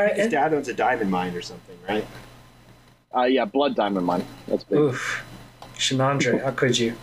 right, 0.05 0.15
His 0.15 0.25
and, 0.25 0.31
dad 0.33 0.55
owns 0.55 0.69
a 0.69 0.75
diamond 0.75 1.11
mine 1.11 1.35
or 1.35 1.43
something, 1.43 1.77
right? 1.89 2.07
Uh, 3.15 3.25
yeah, 3.25 3.45
Blood 3.45 3.75
Diamond 3.77 4.07
Mine. 4.07 4.25
That's 4.49 4.65
big. 4.65 4.79
oof, 4.79 5.25
Shanandre, 5.77 6.43
how 6.43 6.51
could 6.51 6.79
you? 6.79 6.95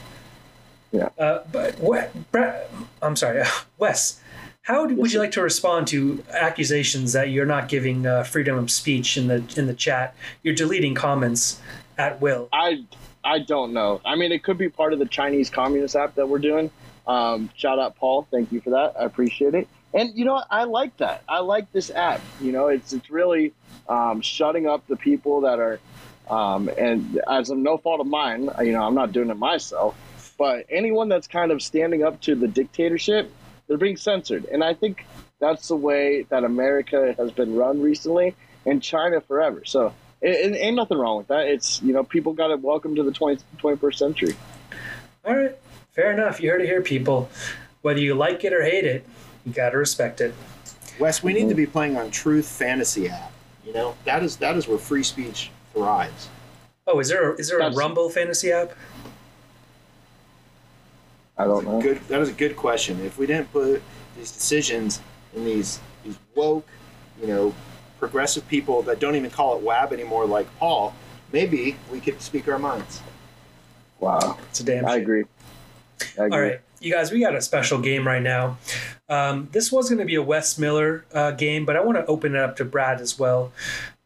Yeah. 0.92 1.10
Uh, 1.20 1.42
but 1.52 1.80
what, 1.80 2.32
Brett, 2.32 2.72
I'm 3.02 3.15
sorry, 3.15 3.44
Wes. 3.78 4.20
How 4.63 4.86
do, 4.86 4.96
would 4.96 5.13
you 5.13 5.20
like 5.20 5.32
to 5.32 5.42
respond 5.42 5.88
to 5.88 6.24
accusations 6.32 7.13
that 7.13 7.30
you're 7.30 7.46
not 7.46 7.70
giving 7.70 8.06
uh, 8.06 8.24
freedom 8.24 8.58
of 8.58 8.70
speech 8.70 9.18
in 9.18 9.28
the 9.28 9.44
in 9.56 9.68
the 9.68 9.74
chat? 9.74 10.15
You're 10.44 10.54
deleting 10.56 10.96
comments 10.96 11.60
at 11.98 12.22
will. 12.22 12.50
I 12.52 12.84
I 13.24 13.39
don't 13.39 13.74
know. 13.74 14.02
I 14.06 14.15
mean, 14.15 14.32
it 14.32 14.44
could 14.44 14.58
be 14.58 14.70
part 14.70 14.94
of 14.94 15.00
the 15.00 15.06
Chinese 15.06 15.50
Communist 15.50 15.96
app 15.96 16.15
that 16.15 16.28
we're 16.28 16.39
doing. 16.39 16.70
Um, 17.10 17.50
shout 17.56 17.80
out 17.80 17.95
Paul, 17.95 18.28
thank 18.32 18.52
you 18.52 18.62
for 18.62 18.69
that. 18.69 18.93
I 19.00 19.04
appreciate 19.04 19.56
it. 19.56 19.67
And 19.93 20.15
you 20.15 20.26
know. 20.26 20.41
I 20.50 20.65
like 20.65 20.95
that. 20.98 21.24
I 21.28 21.39
like 21.39 21.72
this 21.72 21.89
app. 21.89 22.22
You 22.39 22.52
know, 22.52 22.67
it's 22.67 22.93
it's 22.93 23.10
really 23.10 23.54
um, 23.88 24.22
shutting 24.22 24.67
up 24.67 24.86
the 24.88 24.95
people 24.95 25.41
that 25.41 25.60
are, 25.60 25.80
um, 26.30 26.69
and 26.78 27.19
as 27.28 27.50
no 27.50 27.78
fault 27.78 28.00
of 28.00 28.08
mine, 28.08 28.50
you 28.62 28.72
know, 28.72 28.84
I'm 28.84 28.93
not 28.93 29.12
doing 29.12 29.30
it 29.32 29.38
myself. 29.38 29.95
But 30.38 30.67
anyone 30.69 31.10
that's 31.10 31.28
kind 31.28 31.52
of 31.52 31.62
standing 31.62 32.04
up 32.04 32.22
to 32.22 32.36
the 32.36 32.48
dictatorship, 32.48 33.32
they're 33.67 33.78
being 33.78 33.98
censored. 33.98 34.45
And 34.45 34.63
I 34.63 34.74
think 34.74 35.06
that's 35.39 35.67
the 35.67 35.76
way 35.76 36.24
that 36.30 36.43
America 36.43 37.15
has 37.17 37.32
been 37.32 37.56
run 37.56 37.82
recently, 37.82 38.36
and 38.65 38.84
China 38.84 39.22
forever. 39.22 39.63
So 39.65 39.93
it, 40.22 40.54
it 40.54 40.56
ain't 40.56 40.76
nothing 40.76 40.98
wrong 40.98 41.17
with 41.17 41.28
that. 41.28 41.48
It's 41.48 41.82
you 41.82 41.93
know 41.93 42.04
people 42.04 42.34
got 42.34 42.48
to 42.48 42.58
welcome 42.58 42.95
to 42.95 43.04
the 43.04 43.12
20, 43.12 43.43
21st 43.58 43.95
century. 43.95 44.36
All 45.26 45.36
right, 45.36 45.58
fair 45.99 46.12
enough. 46.13 46.39
You 46.39 46.49
heard 46.51 46.62
it 46.62 46.65
here, 46.67 46.81
people. 46.81 47.29
Whether 47.81 47.99
you 47.99 48.15
like 48.15 48.43
it 48.45 48.53
or 48.53 48.63
hate 48.63 48.85
it, 48.85 49.05
you 49.45 49.51
got 49.51 49.71
to 49.71 49.77
respect 49.77 50.21
it. 50.21 50.33
Wes, 50.97 51.21
we 51.21 51.33
need 51.33 51.49
to 51.49 51.55
be 51.55 51.65
playing 51.65 51.97
on 51.97 52.09
Truth 52.09 52.47
Fantasy 52.47 53.09
app. 53.09 53.31
You 53.65 53.73
know, 53.73 53.95
that 54.05 54.23
is 54.23 54.38
that 54.38 54.55
is 54.55 54.67
where 54.67 54.77
free 54.77 55.03
speech 55.03 55.51
thrives. 55.73 56.29
Oh, 56.88 56.99
is 56.99 57.09
there 57.09 57.33
a, 57.33 57.35
is 57.35 57.49
there 57.49 57.59
a 57.59 57.71
Rumble 57.71 58.09
fantasy 58.09 58.51
app? 58.51 58.71
I 61.38 61.45
don't 61.45 61.65
know. 61.65 61.81
Good. 61.81 61.99
That 62.07 62.19
is 62.21 62.29
a 62.29 62.33
good 62.33 62.55
question. 62.55 62.99
If 63.05 63.17
we 63.17 63.27
didn't 63.27 63.51
put 63.51 63.81
these 64.17 64.31
decisions 64.31 65.01
in 65.35 65.45
these 65.45 65.79
these 66.03 66.17
woke, 66.35 66.67
you 67.21 67.27
know, 67.27 67.53
progressive 67.99 68.47
people 68.47 68.81
that 68.83 68.99
don't 68.99 69.15
even 69.15 69.29
call 69.29 69.57
it 69.57 69.62
WAB 69.62 69.93
anymore, 69.93 70.25
like 70.25 70.47
Paul, 70.57 70.93
maybe 71.31 71.75
we 71.91 71.99
could 71.99 72.21
speak 72.21 72.47
our 72.47 72.59
minds. 72.59 73.01
Wow, 73.99 74.38
It's 74.49 74.62
a 74.62 74.63
damn. 74.63 74.85
I 74.85 74.93
shame. 74.93 75.01
agree. 75.01 75.23
I 76.17 76.25
agree. 76.25 76.38
All 76.38 76.41
right, 76.41 76.62
you 76.79 76.91
guys, 76.91 77.12
we 77.12 77.19
got 77.19 77.35
a 77.35 77.41
special 77.41 77.79
game 77.79 78.05
right 78.05 78.21
now. 78.21 78.57
Um, 79.09 79.49
this 79.51 79.71
was 79.71 79.89
going 79.89 79.99
to 79.99 80.05
be 80.05 80.15
a 80.15 80.23
Wes 80.23 80.57
Miller 80.57 81.05
uh, 81.13 81.31
game, 81.31 81.65
but 81.65 81.75
I 81.75 81.81
want 81.81 81.97
to 81.97 82.05
open 82.05 82.35
it 82.35 82.41
up 82.41 82.55
to 82.57 82.65
Brad 82.65 83.01
as 83.01 83.17
well. 83.17 83.51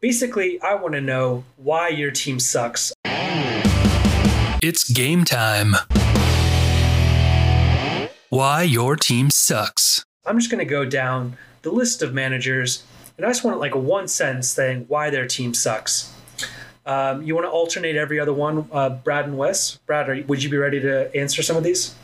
Basically, 0.00 0.60
I 0.60 0.74
want 0.74 0.94
to 0.94 1.00
know 1.00 1.44
why 1.56 1.88
your 1.88 2.10
team 2.10 2.40
sucks. 2.40 2.92
It's 4.62 4.90
game 4.90 5.24
time. 5.24 5.74
Why 8.30 8.62
your 8.62 8.96
team 8.96 9.30
sucks. 9.30 10.04
I'm 10.26 10.38
just 10.38 10.50
going 10.50 10.58
to 10.58 10.64
go 10.64 10.84
down 10.84 11.36
the 11.62 11.70
list 11.70 12.02
of 12.02 12.14
managers, 12.14 12.82
and 13.16 13.26
I 13.26 13.30
just 13.30 13.44
want 13.44 13.60
like 13.60 13.74
a 13.74 13.78
one 13.78 14.08
sentence 14.08 14.54
thing 14.54 14.86
why 14.88 15.10
their 15.10 15.26
team 15.26 15.54
sucks. 15.54 16.12
Um, 16.86 17.22
you 17.22 17.34
want 17.34 17.46
to 17.46 17.50
alternate 17.50 17.96
every 17.96 18.20
other 18.20 18.32
one, 18.32 18.68
uh, 18.72 18.90
Brad 18.90 19.24
and 19.26 19.38
Wes. 19.38 19.76
Brad, 19.86 20.08
are, 20.10 20.22
would 20.26 20.42
you 20.42 20.50
be 20.50 20.56
ready 20.58 20.80
to 20.80 21.14
answer 21.16 21.42
some 21.42 21.56
of 21.56 21.64
these? 21.64 21.94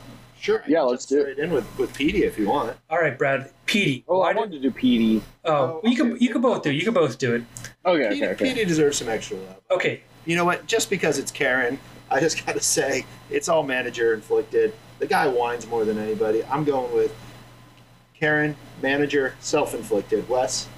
Sure. 0.40 0.62
Yeah, 0.66 0.80
let's 0.82 1.04
do 1.04 1.18
it. 1.20 1.34
straight 1.34 1.38
in 1.38 1.52
with 1.52 1.66
with 1.78 1.92
Petey 1.94 2.24
if 2.24 2.38
you 2.38 2.48
want. 2.48 2.74
All 2.88 2.98
right, 2.98 3.16
Brad. 3.18 3.50
Petey. 3.66 4.04
Oh, 4.08 4.20
why 4.20 4.30
I 4.30 4.32
did- 4.32 4.38
wanted 4.38 4.62
to 4.62 4.70
do 4.70 4.70
PD. 4.70 5.20
oh, 5.44 5.52
Oh, 5.52 5.80
well, 5.82 5.92
you 5.92 5.96
can 5.96 6.16
you 6.18 6.30
can 6.30 6.40
both 6.40 6.62
do. 6.62 6.70
it. 6.70 6.74
You 6.76 6.82
can 6.82 6.94
both 6.94 7.18
do 7.18 7.34
it. 7.34 7.42
Okay, 7.84 8.08
Petey, 8.08 8.22
okay, 8.24 8.32
okay. 8.32 8.44
Petey 8.54 8.64
deserves 8.64 8.96
some 8.96 9.08
extra 9.10 9.36
love. 9.36 9.56
Okay. 9.70 10.00
You 10.24 10.36
know 10.36 10.44
what? 10.46 10.66
Just 10.66 10.88
because 10.88 11.18
it's 11.18 11.30
Karen, 11.30 11.78
I 12.10 12.20
just 12.20 12.44
got 12.46 12.54
to 12.54 12.60
say, 12.60 13.04
it's 13.30 13.48
all 13.50 13.62
manager 13.62 14.14
inflicted. 14.14 14.72
The 14.98 15.06
guy 15.06 15.26
whines 15.28 15.66
more 15.66 15.84
than 15.84 15.98
anybody. 15.98 16.42
I'm 16.44 16.64
going 16.64 16.92
with 16.94 17.14
Karen, 18.18 18.56
manager, 18.82 19.34
self 19.40 19.74
inflicted. 19.74 20.26
Wes? 20.28 20.68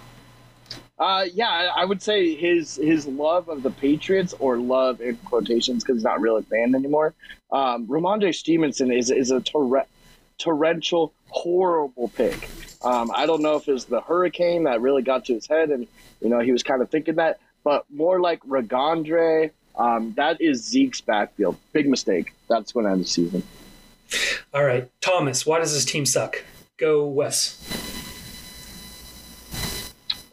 Uh, 1.03 1.25
yeah, 1.35 1.73
I 1.75 1.85
would 1.85 2.01
say 2.01 2.37
his 2.37 2.77
his 2.77 3.09
love 3.09 3.49
of 3.49 3.65
the 3.65 3.73
Patriots, 3.73 4.37
or 4.39 4.57
love 4.57 5.01
in 5.01 5.17
quotations, 5.17 5.83
because 5.83 5.97
he's 5.97 6.05
not 6.05 6.21
really 6.21 6.43
a 6.43 6.45
fan 6.45 6.77
anymore. 6.77 7.13
Um, 7.51 7.89
Rhamondre 7.89 8.33
Stevenson 8.33 8.93
is 8.93 9.11
is 9.11 9.33
a 9.33 9.41
torre- 9.41 9.89
torrential, 10.39 11.13
horrible 11.27 12.07
pick. 12.07 12.49
Um, 12.83 13.11
I 13.13 13.27
don't 13.27 13.43
know 13.43 13.57
if 13.57 13.67
it's 13.67 13.87
the 13.87 14.01
hurricane 14.01 14.63
that 14.65 14.81
really 14.81 15.03
got 15.03 15.25
to 15.25 15.35
his 15.35 15.49
head, 15.49 15.71
and 15.71 15.89
you 16.21 16.29
know 16.29 16.39
he 16.39 16.53
was 16.53 16.63
kind 16.63 16.81
of 16.81 16.89
thinking 16.89 17.17
that, 17.17 17.41
but 17.65 17.85
more 17.93 18.21
like 18.21 18.39
Ragondre. 18.45 19.51
Um, 19.75 20.13
that 20.17 20.41
is 20.41 20.65
Zeke's 20.65 21.01
backfield. 21.01 21.57
Big 21.73 21.89
mistake. 21.89 22.33
That's 22.49 22.71
going 22.71 22.87
to 22.87 22.93
end 22.93 23.01
the 23.01 23.09
season. 23.09 23.43
All 24.55 24.63
right, 24.63 24.89
Thomas. 25.01 25.45
Why 25.45 25.59
does 25.59 25.75
this 25.75 25.85
team 25.85 26.07
suck? 26.07 26.45
Go 26.77 27.09
Wes. 27.09 27.92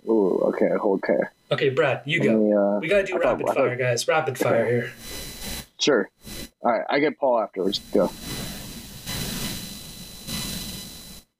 Ooh, 0.09 0.39
okay, 0.47 0.65
okay. 0.65 1.19
Okay, 1.51 1.69
Brad, 1.69 2.01
you 2.05 2.21
go. 2.21 2.37
me, 2.37 2.53
uh, 2.53 2.79
we 2.79 2.87
gotta 2.87 3.03
do 3.05 3.15
I 3.15 3.19
rapid 3.19 3.45
thought- 3.45 3.55
fire, 3.55 3.75
guys. 3.75 4.07
Rapid 4.07 4.37
fire 4.37 4.65
here. 4.65 4.91
Sure. 5.79 6.09
All 6.61 6.71
right, 6.71 6.85
I 6.89 6.99
get 6.99 7.17
Paul 7.19 7.39
afterwards. 7.39 7.79
Go. 7.93 8.11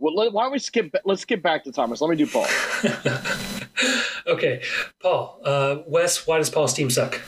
Well, 0.02 0.16
let, 0.16 0.32
why 0.32 0.44
don't 0.44 0.54
we 0.54 0.60
skip? 0.60 0.96
Let's 1.04 1.24
skip 1.24 1.42
back 1.42 1.64
to 1.66 1.72
Thomas. 1.72 2.00
Let 2.02 2.10
me 2.10 2.16
do 2.16 2.28
Paul. 2.28 2.48
Okay, 4.28 4.62
Paul. 5.02 5.40
Uh, 5.44 5.78
Wes, 5.88 6.28
why 6.28 6.38
does 6.38 6.50
Paul's 6.52 6.74
team 6.74 6.90
suck? 6.92 7.20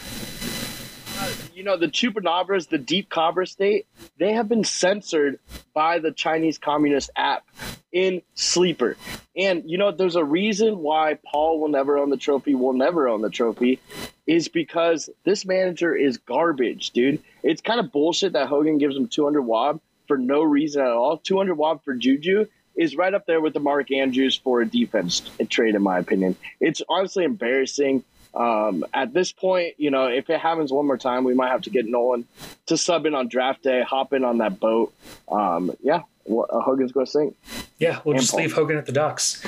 You 1.61 1.65
know, 1.65 1.77
the 1.77 1.89
Chupacabras, 1.89 2.69
the 2.69 2.79
Deep 2.79 3.07
Cabra 3.07 3.45
State, 3.45 3.85
they 4.17 4.33
have 4.33 4.49
been 4.49 4.63
censored 4.63 5.37
by 5.75 5.99
the 5.99 6.11
Chinese 6.11 6.57
Communist 6.57 7.11
app 7.15 7.45
in 7.91 8.23
Sleeper. 8.33 8.97
And, 9.37 9.69
you 9.69 9.77
know, 9.77 9.91
there's 9.91 10.15
a 10.15 10.23
reason 10.23 10.79
why 10.79 11.19
Paul 11.23 11.59
will 11.59 11.67
never 11.67 11.99
own 11.99 12.09
the 12.09 12.17
trophy, 12.17 12.55
will 12.55 12.73
never 12.73 13.07
own 13.07 13.21
the 13.21 13.29
trophy, 13.29 13.79
is 14.25 14.47
because 14.47 15.11
this 15.23 15.45
manager 15.45 15.95
is 15.95 16.17
garbage, 16.17 16.89
dude. 16.89 17.21
It's 17.43 17.61
kind 17.61 17.79
of 17.79 17.91
bullshit 17.91 18.33
that 18.33 18.47
Hogan 18.47 18.79
gives 18.79 18.97
him 18.97 19.07
200 19.07 19.43
WAB 19.43 19.79
for 20.07 20.17
no 20.17 20.41
reason 20.41 20.81
at 20.81 20.87
all. 20.87 21.19
200 21.19 21.53
WAB 21.53 21.83
for 21.83 21.93
Juju 21.93 22.47
is 22.75 22.95
right 22.95 23.13
up 23.13 23.27
there 23.27 23.39
with 23.39 23.53
the 23.53 23.59
Mark 23.59 23.91
Andrews 23.91 24.35
for 24.35 24.61
a 24.61 24.67
defense 24.67 25.29
trade, 25.49 25.75
in 25.75 25.83
my 25.83 25.99
opinion. 25.99 26.37
It's 26.59 26.81
honestly 26.89 27.23
embarrassing. 27.23 28.03
Um, 28.33 28.85
at 28.93 29.13
this 29.13 29.31
point, 29.31 29.75
you 29.77 29.91
know, 29.91 30.07
if 30.07 30.29
it 30.29 30.39
happens 30.39 30.71
one 30.71 30.85
more 30.87 30.97
time, 30.97 31.23
we 31.23 31.33
might 31.33 31.49
have 31.49 31.61
to 31.63 31.69
get 31.69 31.85
Nolan 31.85 32.25
to 32.67 32.77
sub 32.77 33.05
in 33.05 33.13
on 33.13 33.27
draft 33.27 33.63
day, 33.63 33.81
hop 33.83 34.13
in 34.13 34.23
on 34.23 34.37
that 34.39 34.59
boat. 34.59 34.93
Um, 35.29 35.71
yeah, 35.81 36.01
what, 36.23 36.49
uh, 36.53 36.61
Hogan's 36.61 36.91
going 36.91 37.05
to 37.05 37.11
sink. 37.11 37.35
Yeah, 37.77 37.99
we'll 38.05 38.13
And 38.13 38.21
just 38.21 38.31
Paul. 38.31 38.41
leave 38.41 38.53
Hogan 38.53 38.77
at 38.77 38.85
the 38.85 38.91
docks. 38.93 39.43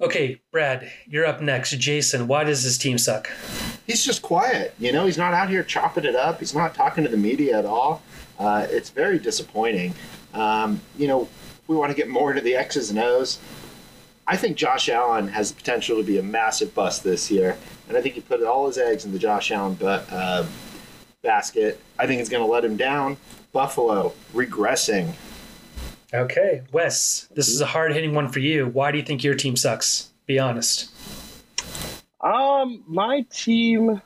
Okay, 0.00 0.40
Brad, 0.50 0.90
you're 1.06 1.26
up 1.26 1.40
next. 1.42 1.70
Jason, 1.78 2.26
why 2.26 2.42
does 2.42 2.62
his 2.62 2.78
team 2.78 2.96
suck? 2.98 3.28
He's 3.86 4.04
just 4.04 4.22
quiet. 4.22 4.74
You 4.78 4.92
know, 4.92 5.04
he's 5.06 5.18
not 5.18 5.34
out 5.34 5.50
here 5.50 5.62
chopping 5.62 6.04
it 6.04 6.16
up. 6.16 6.40
He's 6.40 6.54
not 6.54 6.74
talking 6.74 7.04
to 7.04 7.10
the 7.10 7.16
media 7.18 7.58
at 7.58 7.64
all. 7.66 8.02
Uh, 8.38 8.66
it's 8.70 8.88
very 8.90 9.18
disappointing. 9.18 9.94
Um, 10.32 10.80
you 10.96 11.06
know, 11.06 11.28
we 11.68 11.76
want 11.76 11.90
to 11.90 11.96
get 11.96 12.08
more 12.08 12.30
into 12.30 12.42
the 12.42 12.54
X's 12.56 12.90
and 12.90 12.98
O's, 12.98 13.38
I 14.26 14.36
think 14.36 14.56
Josh 14.56 14.88
Allen 14.88 15.28
has 15.28 15.50
the 15.50 15.56
potential 15.56 15.96
to 15.96 16.04
be 16.04 16.18
a 16.18 16.22
massive 16.22 16.74
bust 16.74 17.02
this 17.02 17.30
year. 17.30 17.56
And 17.88 17.96
I 17.96 18.00
think 18.00 18.14
he 18.14 18.20
put 18.20 18.42
all 18.44 18.66
his 18.66 18.78
eggs 18.78 19.04
in 19.04 19.12
the 19.12 19.18
Josh 19.18 19.50
Allen 19.50 19.74
but, 19.74 20.06
uh, 20.12 20.44
basket. 21.22 21.80
I 21.98 22.06
think 22.06 22.20
it's 22.20 22.30
going 22.30 22.44
to 22.44 22.50
let 22.50 22.64
him 22.64 22.76
down. 22.76 23.16
Buffalo 23.52 24.12
regressing. 24.32 25.12
Okay, 26.12 26.62
Wes, 26.72 27.28
this 27.34 27.48
is 27.48 27.60
a 27.60 27.66
hard 27.66 27.92
hitting 27.92 28.14
one 28.14 28.28
for 28.28 28.40
you. 28.40 28.66
Why 28.66 28.90
do 28.90 28.98
you 28.98 29.04
think 29.04 29.22
your 29.22 29.34
team 29.34 29.56
sucks? 29.56 30.10
Be 30.26 30.38
honest. 30.38 30.90
Um, 32.20 32.82
my 32.86 33.24
team, 33.32 34.02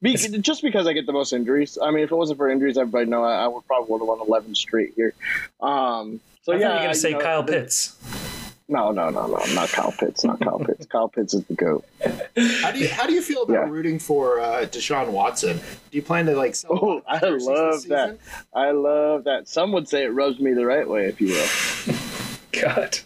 be, 0.00 0.16
just 0.16 0.62
because 0.62 0.86
I 0.86 0.92
get 0.92 1.06
the 1.06 1.12
most 1.12 1.32
injuries. 1.32 1.78
I 1.82 1.90
mean, 1.90 2.04
if 2.04 2.12
it 2.12 2.14
wasn't 2.14 2.38
for 2.38 2.48
injuries, 2.48 2.78
everybody 2.78 3.06
know 3.06 3.24
I, 3.24 3.44
I 3.44 3.48
would 3.48 3.66
probably 3.66 3.90
would 3.90 3.98
have 4.00 4.08
won 4.08 4.20
eleven 4.20 4.54
straight 4.54 4.94
here. 4.94 5.14
Um, 5.60 6.20
so 6.42 6.52
I 6.52 6.56
thought 6.56 6.60
yeah, 6.60 6.68
you 6.68 6.74
were 6.74 6.80
gonna 6.82 6.94
say 6.94 7.12
know, 7.12 7.20
Kyle 7.20 7.42
the- 7.42 7.52
Pitts. 7.52 7.96
No, 8.66 8.90
no, 8.92 9.10
no, 9.10 9.26
no, 9.26 9.36
not 9.54 9.68
Kyle 9.68 9.92
Pitts, 9.92 10.24
not 10.24 10.40
Kyle 10.40 10.58
Pitts. 10.58 10.86
Kyle 10.90 11.08
Pitts 11.08 11.34
is 11.34 11.44
the 11.44 11.54
goat. 11.54 11.84
How 12.62 12.70
do 12.72 12.78
you 12.78 12.88
how 12.88 13.06
do 13.06 13.12
you 13.12 13.20
feel 13.20 13.42
about 13.42 13.52
Yeah. 13.54 13.68
rooting 13.68 13.98
for 13.98 14.40
uh, 14.40 14.64
Deshaun 14.64 15.10
Watson? 15.10 15.58
Do 15.58 15.96
you 15.98 16.02
plan 16.02 16.24
to 16.26 16.34
like? 16.34 16.54
Sell 16.54 16.70
Oh, 16.72 17.02
I 17.06 17.18
love 17.28 17.84
that. 17.88 18.18
I 18.54 18.70
love 18.70 19.24
that. 19.24 19.48
Some 19.48 19.72
would 19.72 19.86
say 19.86 20.04
it 20.04 20.08
rubs 20.14 20.40
me 20.40 20.54
the 20.54 20.64
right 20.64 20.88
way, 20.88 21.06
if 21.06 21.20
you 21.20 21.28
will. 21.28 21.96
God. 22.62 22.98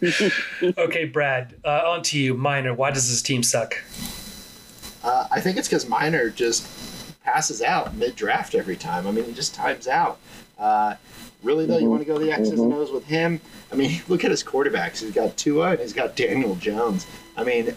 okay, 0.79 1.07
Brad, 1.07 1.55
uh, 1.65 1.83
on 1.87 2.03
to 2.05 2.19
you. 2.19 2.35
Minor, 2.35 2.75
why 2.75 2.91
does 2.93 3.09
his 3.09 3.21
team 3.23 3.43
suck? 3.43 3.75
Uh, 5.03 5.27
I 5.31 5.41
think 5.41 5.57
it's 5.57 5.67
because 5.69 5.89
Minor 5.89 6.31
just 6.31 6.69
passes 7.25 7.63
out 7.63 7.95
mid 7.97 8.15
draft 8.15 8.55
every 8.55 8.77
time. 8.77 9.07
I 9.07 9.11
mean, 9.11 9.25
he 9.25 9.33
just 9.33 9.55
times 9.55 9.89
out. 9.89 10.19
Uh, 10.59 10.95
really, 11.43 11.67
though, 11.67 11.75
you 11.75 11.83
mm-hmm. 11.83 11.91
want 11.91 12.03
to 12.03 12.07
go 12.07 12.19
the 12.19 12.33
X's 12.33 12.51
and 12.51 12.73
mm-hmm. 12.73 12.81
O's 12.81 12.91
with 12.91 13.05
him? 13.05 13.41
I 13.73 13.77
mean, 13.77 14.01
look 14.09 14.25
at 14.25 14.31
his 14.31 14.43
quarterbacks. 14.43 15.01
He's 15.01 15.13
got 15.13 15.37
Tua 15.37 15.71
and 15.71 15.81
he's 15.81 15.93
got 15.93 16.17
Daniel 16.17 16.55
Jones. 16.57 17.07
I 17.37 17.45
mean, 17.45 17.75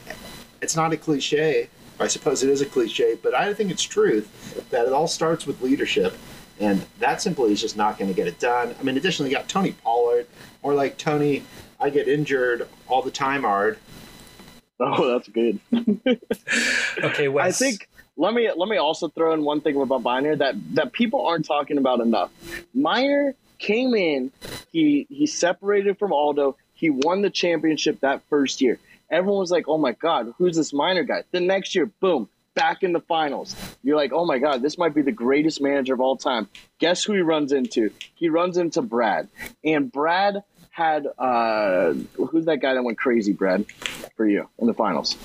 it's 0.62 0.76
not 0.76 0.94
a 0.94 0.98
cliche. 0.98 1.70
I 2.00 2.08
suppose 2.08 2.42
it 2.42 2.50
is 2.50 2.62
a 2.62 2.66
cliche, 2.66 3.18
but 3.22 3.36
I 3.36 3.54
think 3.54 3.70
it's 3.70 3.84
truth 3.84 4.70
that 4.72 4.88
it 4.88 4.94
all 4.94 5.08
starts 5.08 5.46
with 5.46 5.62
leadership. 5.62 6.16
And 6.60 6.84
that 7.00 7.22
simply 7.22 7.52
is 7.52 7.62
just 7.62 7.78
not 7.78 7.98
going 7.98 8.10
to 8.10 8.16
get 8.16 8.28
it 8.28 8.40
done. 8.40 8.76
I 8.80 8.84
mean, 8.84 8.98
additionally, 8.98 9.32
you 9.32 9.36
got 9.36 9.48
Tony 9.48 9.72
Pollard, 9.72 10.28
or 10.62 10.74
like 10.74 10.98
Tony, 10.98 11.44
I 11.80 11.90
get 11.90 12.08
injured 12.08 12.68
all 12.88 13.02
the 13.02 13.12
time, 13.12 13.46
Ard. 13.46 13.80
Oh, 14.80 15.12
that's 15.12 15.28
good. 15.30 15.60
Okay, 17.04 17.30
Wes. 17.30 17.62
I 17.62 17.66
think 17.66 17.88
let 18.18 18.34
me 18.34 18.50
let 18.56 18.70
me 18.70 18.78
also 18.78 19.08
throw 19.10 19.34
in 19.34 19.44
one 19.44 19.62
thing 19.62 19.80
about 19.82 20.04
Miner 20.04 20.36
that 20.36 20.56
that 20.76 20.92
people 20.92 21.26
aren't 21.26 21.46
talking 21.46 21.78
about 21.78 22.00
enough. 22.00 22.30
Miner 22.74 23.34
came 23.62 23.94
in, 23.94 24.32
he 24.72 25.08
he 25.10 25.28
separated 25.28 25.98
from 25.98 26.12
Aldo, 26.12 26.58
he 26.74 26.90
won 26.90 27.22
the 27.22 27.30
championship 27.30 28.02
that 28.02 28.22
first 28.30 28.60
year. 28.60 28.80
Everyone 29.10 29.40
was 29.40 29.52
like, 29.52 29.68
"Oh 29.68 29.78
my 29.78 29.94
god, 29.94 30.34
who's 30.38 30.58
this 30.58 30.74
minor 30.74 31.04
guy?" 31.04 31.24
The 31.32 31.40
next 31.40 31.76
year, 31.76 31.86
boom, 32.00 32.28
back 32.56 32.84
in 32.84 32.92
the 32.92 33.00
finals. 33.00 33.56
You're 33.84 33.96
like, 33.96 34.12
"Oh 34.12 34.26
my 34.26 34.40
god, 34.40 34.62
this 34.62 34.78
might 34.78 34.94
be 34.94 35.02
the 35.02 35.12
greatest 35.12 35.62
manager 35.62 35.94
of 35.94 36.02
all 36.02 36.18
time." 36.18 36.50
Guess 36.80 37.04
who 37.04 37.14
he 37.14 37.22
runs 37.22 37.52
into? 37.52 37.92
He 38.16 38.30
runs 38.30 38.58
into 38.58 38.82
Brad, 38.82 39.30
and 39.64 39.92
Brad 39.92 40.44
had 40.72 41.06
uh 41.20 41.94
who's 42.16 42.46
that 42.46 42.58
guy 42.58 42.74
that 42.74 42.84
went 42.84 42.98
crazy, 42.98 43.34
Brad, 43.34 43.66
for 44.16 44.28
you 44.28 44.50
in 44.60 44.68
the 44.68 44.74
finals? 44.74 45.16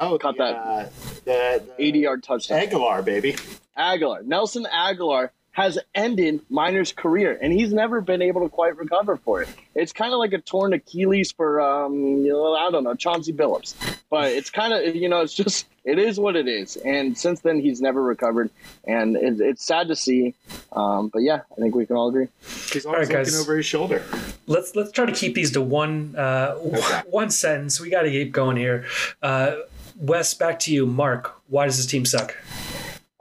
Oh, 0.00 0.18
Caught 0.18 0.36
the, 0.36 0.44
that. 0.44 0.56
Uh, 0.56 0.88
the, 1.24 1.64
the 1.78 1.84
80 1.84 1.98
yard 2.00 2.22
touchdown. 2.24 2.60
Agholor, 2.60 3.04
baby. 3.04 3.36
Agholor, 3.78 4.24
Nelson 4.24 4.66
Agholor 4.70 5.30
has 5.54 5.78
ended 5.94 6.40
Miner's 6.50 6.92
career, 6.92 7.38
and 7.40 7.52
he's 7.52 7.72
never 7.72 8.00
been 8.00 8.20
able 8.20 8.42
to 8.42 8.48
quite 8.48 8.76
recover 8.76 9.16
for 9.16 9.40
it. 9.40 9.48
It's 9.76 9.92
kind 9.92 10.12
of 10.12 10.18
like 10.18 10.32
a 10.32 10.38
torn 10.38 10.72
Achilles 10.72 11.30
for, 11.30 11.60
um, 11.60 11.94
you 11.94 12.32
know, 12.32 12.54
I 12.54 12.70
don't 12.72 12.82
know, 12.82 12.94
Chauncey 12.96 13.32
Billups. 13.32 13.74
But 14.10 14.32
it's 14.32 14.50
kind 14.50 14.72
of, 14.72 14.96
you 14.96 15.08
know, 15.08 15.20
it's 15.20 15.32
just, 15.32 15.66
it 15.84 15.98
is 16.00 16.18
what 16.18 16.34
it 16.34 16.48
is. 16.48 16.74
And 16.78 17.16
since 17.16 17.40
then, 17.40 17.60
he's 17.60 17.80
never 17.80 18.02
recovered, 18.02 18.50
and 18.84 19.16
it, 19.16 19.40
it's 19.40 19.64
sad 19.64 19.86
to 19.88 19.96
see. 19.96 20.34
Um, 20.72 21.08
but 21.08 21.20
yeah, 21.22 21.42
I 21.52 21.60
think 21.60 21.76
we 21.76 21.86
can 21.86 21.94
all 21.94 22.08
agree. 22.08 22.26
He's 22.72 22.84
always 22.84 23.08
right, 23.08 23.18
looking 23.18 23.32
guys. 23.32 23.40
over 23.40 23.56
his 23.56 23.64
shoulder. 23.66 24.02
let's 24.48 24.74
let's 24.74 24.90
try 24.90 25.06
to 25.06 25.12
keep 25.12 25.34
these 25.36 25.52
to 25.52 25.60
one 25.62 26.16
uh, 26.18 26.56
Okay. 26.58 27.02
one 27.10 27.30
sentence. 27.30 27.80
We 27.80 27.90
got 27.90 28.02
to 28.02 28.10
keep 28.10 28.32
going 28.32 28.56
here. 28.56 28.86
Uh, 29.22 29.56
Wes, 29.96 30.34
back 30.34 30.58
to 30.60 30.74
you. 30.74 30.84
Mark, 30.84 31.32
why 31.48 31.66
does 31.66 31.76
his 31.76 31.86
team 31.86 32.04
suck? 32.04 32.34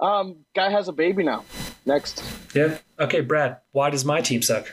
Um, 0.03 0.35
guy 0.53 0.69
has 0.69 0.89
a 0.89 0.91
baby 0.91 1.23
now. 1.23 1.45
Next. 1.85 2.21
Yeah. 2.53 2.77
Okay, 2.99 3.21
Brad, 3.21 3.57
why 3.71 3.89
does 3.89 4.03
my 4.03 4.19
team 4.19 4.41
suck? 4.41 4.69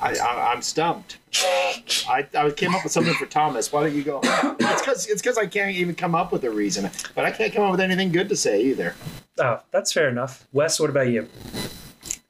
I, 0.00 0.16
I, 0.16 0.52
I'm 0.52 0.60
stumped. 0.62 1.18
Uh, 1.40 1.72
I, 2.08 2.26
I 2.34 2.50
came 2.50 2.74
up 2.74 2.82
with 2.82 2.92
something 2.92 3.14
for 3.14 3.26
Thomas. 3.26 3.72
Why 3.72 3.84
don't 3.84 3.94
you 3.94 4.02
go? 4.02 4.20
It's 4.24 4.82
because 4.82 5.06
it's 5.06 5.22
because 5.22 5.38
I 5.38 5.46
can't 5.46 5.76
even 5.76 5.94
come 5.94 6.16
up 6.16 6.32
with 6.32 6.42
a 6.42 6.50
reason. 6.50 6.90
But 7.14 7.24
I 7.24 7.30
can't 7.30 7.52
come 7.54 7.62
up 7.62 7.70
with 7.70 7.80
anything 7.80 8.10
good 8.10 8.28
to 8.30 8.36
say 8.36 8.60
either. 8.64 8.96
Oh, 9.38 9.60
that's 9.70 9.92
fair 9.92 10.08
enough. 10.08 10.48
Wes, 10.52 10.80
what 10.80 10.90
about 10.90 11.08
you? 11.08 11.28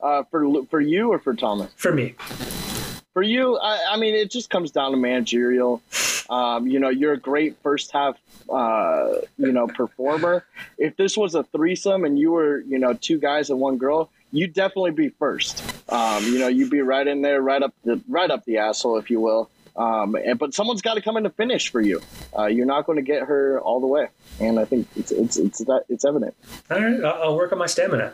Uh, 0.01 0.25
for 0.31 0.65
for 0.67 0.81
you 0.83 1.11
or 1.11 1.19
for 1.19 1.35
Thomas? 1.35 1.73
For 1.77 1.93
me, 1.95 2.15
For 3.15 3.23
you, 3.23 3.57
I, 3.57 3.93
I 3.93 3.97
mean, 3.97 4.15
it 4.15 4.31
just 4.31 4.51
comes 4.51 4.71
down 4.71 4.91
to 4.91 4.99
managerial. 4.99 5.81
Um, 6.33 6.67
you 6.67 6.81
know, 6.81 6.89
you're 6.89 7.13
a 7.13 7.19
great 7.19 7.59
first 7.63 7.93
half, 7.93 8.17
uh, 8.49 9.17
you 9.37 9.53
know, 9.53 9.67
performer. 9.67 10.47
If 10.79 10.97
this 10.97 11.15
was 11.15 11.35
a 11.35 11.43
threesome 11.43 12.07
and 12.07 12.19
you 12.19 12.31
were, 12.31 12.61
you 12.61 12.79
know, 12.79 12.95
two 12.95 13.19
guys 13.19 13.51
and 13.51 13.61
one 13.61 13.77
girl, 13.77 14.11
you'd 14.33 14.55
definitely 14.55 14.93
be 14.93 15.11
first. 15.11 15.63
Um, 15.91 16.25
you 16.25 16.39
know, 16.39 16.49
you'd 16.49 16.71
be 16.71 16.81
right 16.81 17.07
in 17.07 17.21
there, 17.21 17.43
right 17.43 17.63
up 17.63 17.75
the 17.85 18.01
right 18.09 18.31
up 18.31 18.47
the 18.47 18.57
asshole, 18.57 18.97
if 18.97 19.11
you 19.11 19.21
will. 19.21 19.51
Um, 19.75 20.15
and, 20.15 20.39
but 20.39 20.53
someone's 20.53 20.83
got 20.83 20.95
to 20.95 21.01
come 21.01 21.17
in 21.17 21.25
to 21.25 21.31
finish 21.31 21.71
for 21.71 21.81
you. 21.81 22.03
Uh, 22.37 22.47
you're 22.47 22.67
not 22.67 22.87
going 22.87 22.97
to 22.97 23.03
get 23.03 23.23
her 23.23 23.61
all 23.61 23.81
the 23.81 23.87
way, 23.87 24.09
and 24.39 24.59
I 24.59 24.65
think 24.65 24.87
it's 24.97 25.11
it's 25.11 25.37
it's 25.39 25.59
that 25.61 25.85
it's 25.89 26.05
evident. 26.05 26.35
All 26.71 26.81
right, 26.81 27.03
I'll 27.03 27.23
I'll 27.23 27.37
work 27.37 27.53
on 27.53 27.59
my 27.59 27.67
stamina. 27.67 28.13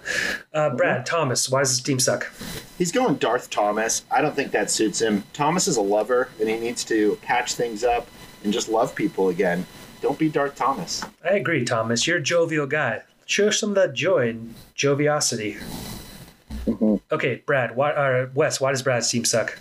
Uh, 0.55 0.71
Brad 0.71 1.05
Thomas, 1.05 1.49
why 1.49 1.61
does 1.61 1.71
this 1.71 1.81
team 1.81 1.99
suck? 1.99 2.33
He's 2.77 2.93
going 2.93 3.17
Darth 3.17 3.51
Thomas. 3.51 4.05
I 4.11 4.21
don't 4.21 4.37
think 4.37 4.53
that 4.53 4.71
suits 4.71 5.01
him. 5.01 5.25
Thomas 5.33 5.67
is 5.67 5.77
a 5.77 5.83
lover, 5.83 6.29
and 6.39 6.49
he 6.49 6.57
needs 6.59 6.85
to 6.85 7.17
patch 7.23 7.55
things 7.55 7.83
up 7.83 8.07
and 8.45 8.53
just 8.53 8.69
love 8.69 8.95
people 8.95 9.29
again. 9.29 9.67
Don't 10.01 10.19
be 10.19 10.29
Darth 10.29 10.55
Thomas. 10.55 11.05
I 11.25 11.31
agree, 11.31 11.65
Thomas. 11.65 12.07
You're 12.07 12.19
a 12.19 12.23
jovial 12.23 12.67
guy. 12.67 13.03
Show 13.27 13.51
some 13.51 13.71
of 13.71 13.75
that 13.75 13.95
joy 13.95 14.29
and 14.29 14.55
joviosity. 14.77 15.61
Okay, 17.11 17.43
Brad. 17.47 17.75
Why? 17.75 17.91
Uh, 17.91 18.29
Wes, 18.35 18.61
why 18.61 18.71
does 18.71 18.83
Brad's 18.83 19.11
team 19.11 19.25
suck? 19.25 19.59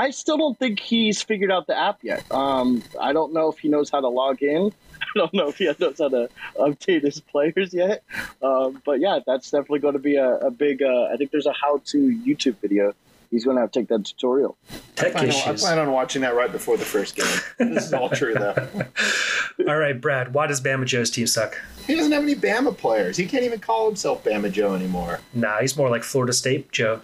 I 0.00 0.08
still 0.12 0.38
don't 0.38 0.58
think 0.58 0.80
he's 0.80 1.20
figured 1.20 1.50
out 1.50 1.66
the 1.66 1.78
app 1.78 1.98
yet. 2.02 2.24
Um, 2.32 2.82
I 2.98 3.12
don't 3.12 3.34
know 3.34 3.50
if 3.50 3.58
he 3.58 3.68
knows 3.68 3.90
how 3.90 4.00
to 4.00 4.08
log 4.08 4.42
in. 4.42 4.72
I 5.02 5.06
don't 5.14 5.34
know 5.34 5.48
if 5.48 5.58
he 5.58 5.66
knows 5.78 5.98
how 5.98 6.08
to 6.08 6.30
update 6.58 7.02
his 7.02 7.20
players 7.20 7.74
yet. 7.74 8.02
Um, 8.42 8.80
but 8.86 9.00
yeah, 9.00 9.18
that's 9.26 9.50
definitely 9.50 9.80
going 9.80 9.92
to 9.92 10.00
be 10.00 10.16
a, 10.16 10.36
a 10.36 10.50
big. 10.50 10.82
Uh, 10.82 11.08
I 11.12 11.18
think 11.18 11.32
there's 11.32 11.44
a 11.44 11.52
how-to 11.52 11.98
YouTube 11.98 12.56
video. 12.62 12.94
He's 13.30 13.44
going 13.44 13.56
to 13.56 13.60
have 13.60 13.72
to 13.72 13.80
take 13.80 13.88
that 13.88 14.06
tutorial. 14.06 14.56
Tech 14.96 15.16
I, 15.16 15.26
know, 15.26 15.42
I 15.44 15.52
plan 15.52 15.78
on 15.78 15.92
watching 15.92 16.22
that 16.22 16.34
right 16.34 16.50
before 16.50 16.78
the 16.78 16.84
first 16.86 17.14
game. 17.14 17.26
this 17.58 17.84
is 17.84 17.92
all 17.92 18.08
true, 18.08 18.32
though. 18.32 18.54
All 19.68 19.76
right, 19.76 20.00
Brad. 20.00 20.32
Why 20.32 20.46
does 20.46 20.60
Bama 20.60 20.86
Joe's 20.86 21.10
team 21.10 21.26
suck? 21.26 21.60
He 21.86 21.94
doesn't 21.94 22.10
have 22.12 22.22
any 22.22 22.34
Bama 22.34 22.74
players. 22.74 23.18
He 23.18 23.26
can't 23.26 23.44
even 23.44 23.60
call 23.60 23.86
himself 23.86 24.24
Bama 24.24 24.50
Joe 24.50 24.74
anymore. 24.74 25.20
Nah, 25.34 25.60
he's 25.60 25.76
more 25.76 25.90
like 25.90 26.02
Florida 26.02 26.32
State 26.32 26.72
Joe. 26.72 27.02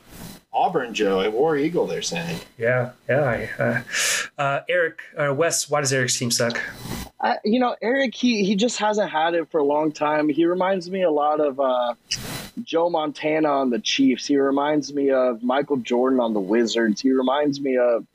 Auburn 0.57 0.95
Joe, 0.95 1.21
a 1.21 1.31
War 1.31 1.57
Eagle, 1.57 1.87
they're 1.87 2.01
saying. 2.01 2.41
Yeah, 2.57 2.93
yeah. 3.09 3.49
I, 3.59 3.63
uh, 3.63 3.83
uh, 4.39 4.61
Eric, 4.69 5.01
uh, 5.17 5.35
Wes, 5.35 5.69
why 5.69 5.81
does 5.81 5.93
Eric's 5.93 6.19
team 6.19 6.31
suck? 6.31 6.59
I, 7.21 7.37
you 7.45 7.61
know, 7.61 7.77
Eric, 7.83 8.15
he, 8.15 8.45
he 8.45 8.57
just 8.57 8.79
hasn't 8.79 9.11
had 9.11 9.35
it 9.35 9.51
for 9.51 9.59
a 9.59 9.65
long 9.65 9.93
time. 9.93 10.29
He 10.31 10.47
reminds 10.47 10.91
me 10.91 11.03
a 11.03 11.11
lot 11.11 11.41
of 11.41 11.61
uh, 11.61 11.95
Joe 12.63 12.89
Montana 12.89 13.49
on 13.49 13.71
the 13.71 13.79
Chiefs. 13.79 14.27
He 14.27 14.39
reminds 14.39 14.93
me 14.93 15.11
of 15.11 15.43
Michael 15.43 15.77
Jordan 15.77 16.21
on 16.21 16.33
the 16.33 16.41
Wizards. 16.41 17.03
He 17.03 17.13
reminds 17.13 17.61
me 17.61 17.77
of 17.77 18.07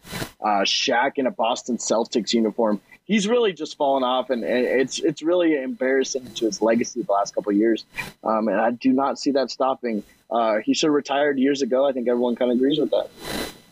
uh, 0.41 0.63
Shaq 0.63 1.13
in 1.17 1.27
a 1.27 1.31
Boston 1.31 1.77
Celtics 1.77 2.33
uniform. 2.33 2.81
He's 3.05 3.27
really 3.27 3.53
just 3.53 3.77
fallen 3.77 4.03
off, 4.03 4.29
and, 4.29 4.43
and 4.43 4.65
it's 4.65 4.99
it's 4.99 5.21
really 5.21 5.61
embarrassing 5.61 6.25
to 6.35 6.45
his 6.45 6.61
legacy 6.61 7.01
the 7.01 7.11
last 7.11 7.35
couple 7.35 7.51
of 7.51 7.57
years. 7.57 7.83
Um, 8.23 8.47
and 8.47 8.61
I 8.61 8.71
do 8.71 8.93
not 8.93 9.19
see 9.19 9.31
that 9.31 9.51
stopping. 9.51 10.03
Uh, 10.32 10.57
he 10.63 10.73
should 10.73 10.88
have 10.88 10.93
retired 10.93 11.38
years 11.38 11.61
ago. 11.61 11.88
I 11.88 11.91
think 11.91 12.07
everyone 12.07 12.36
kind 12.36 12.51
of 12.51 12.57
agrees 12.57 12.79
with 12.79 12.91
that. 12.91 13.09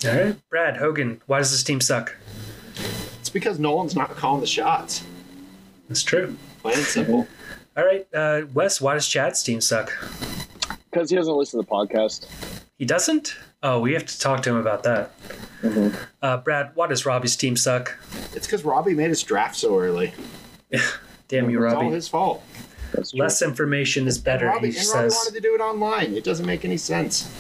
All 0.06 0.24
right, 0.26 0.50
Brad 0.50 0.78
Hogan, 0.78 1.22
why 1.28 1.40
does 1.40 1.52
this 1.52 1.64
team 1.64 1.82
suck? 1.82 2.16
It's 3.20 3.30
because 3.30 3.60
Nolan's 3.60 3.96
not 3.96 4.16
calling 4.16 4.42
the 4.42 4.48
shots. 4.48 5.04
That's 5.88 6.04
true. 6.04 6.36
Plain 6.62 6.76
and 6.76 6.84
simple. 6.84 7.28
All 7.78 7.86
right, 7.86 8.08
uh, 8.14 8.42
Wes, 8.54 8.82
why 8.82 8.94
does 8.94 9.08
Chad's 9.08 9.42
team 9.44 9.62
suck? 9.62 9.92
Because 10.92 11.10
he 11.10 11.16
doesn't 11.16 11.34
listen 11.34 11.60
to 11.60 11.66
the 11.66 11.72
podcast. 11.72 12.28
He 12.78 12.86
doesn't? 12.86 13.36
Oh, 13.62 13.80
we 13.80 13.94
have 13.94 14.06
to 14.06 14.20
talk 14.20 14.42
to 14.44 14.50
him 14.50 14.56
about 14.56 14.84
that. 14.84 15.12
Uh, 16.22 16.38
Brad, 16.38 16.72
why 16.76 16.88
does 16.88 17.06
Robbie's 17.06 17.36
team 17.36 17.56
suck? 17.56 17.98
It's 18.34 18.48
because 18.48 18.64
Robbie 18.64 18.94
made 18.94 19.10
his 19.10 19.22
draft 19.22 19.56
so 19.56 19.78
early. 19.78 20.14
Damn 21.28 21.50
you, 21.50 21.60
Robbie. 21.60 21.76
It's 21.76 21.84
all 21.84 21.92
his 21.92 22.08
fault. 22.08 22.44
That's 22.94 23.12
true. 23.12 23.20
Less 23.20 23.42
information 23.42 24.08
is 24.08 24.18
better, 24.18 24.46
and 24.48 24.56
Robbie, 24.56 24.72
he 24.72 24.78
and 24.80 24.88
Robbie 24.88 25.10
says. 25.10 25.14
wanted 25.16 25.34
to 25.36 25.42
do 25.42 25.56
it 25.56 25.62
online. 25.62 26.16
It 26.16 26.24
doesn't 26.24 26.46
make 26.46 26.66
any 26.66 26.78
sense. 26.78 27.32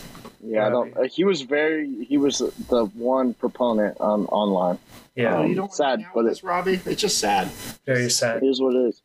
Yeah, 0.41 0.67
I 0.67 0.69
don't. 0.69 0.95
Uh, 0.97 1.03
he 1.03 1.23
was 1.25 1.41
very. 1.41 2.03
He 2.05 2.17
was 2.17 2.37
the 2.69 2.85
one 2.95 3.33
proponent 3.33 3.97
on 3.99 4.25
online. 4.27 4.79
Yeah, 5.15 5.37
Oh, 5.39 5.45
you 5.45 5.53
don't 5.55 5.73
sad, 5.73 5.83
want 5.85 5.99
to 5.99 6.03
hang 6.03 6.09
out 6.11 6.13
but 6.15 6.25
it's 6.27 6.43
Robbie. 6.43 6.79
It's 6.85 7.01
just 7.01 7.17
sad. 7.17 7.47
very 7.85 8.09
sad. 8.09 8.41
It 8.41 8.45
is 8.47 8.61
what 8.61 8.73
it 8.73 8.87
is. 8.87 9.01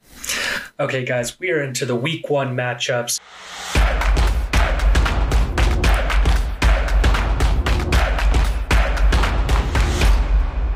Okay, 0.79 1.05
guys, 1.05 1.41
we 1.41 1.51
are 1.51 1.61
into 1.63 1.85
the 1.87 1.97
week 1.97 2.31
one 2.31 2.55
matchups. 2.57 3.19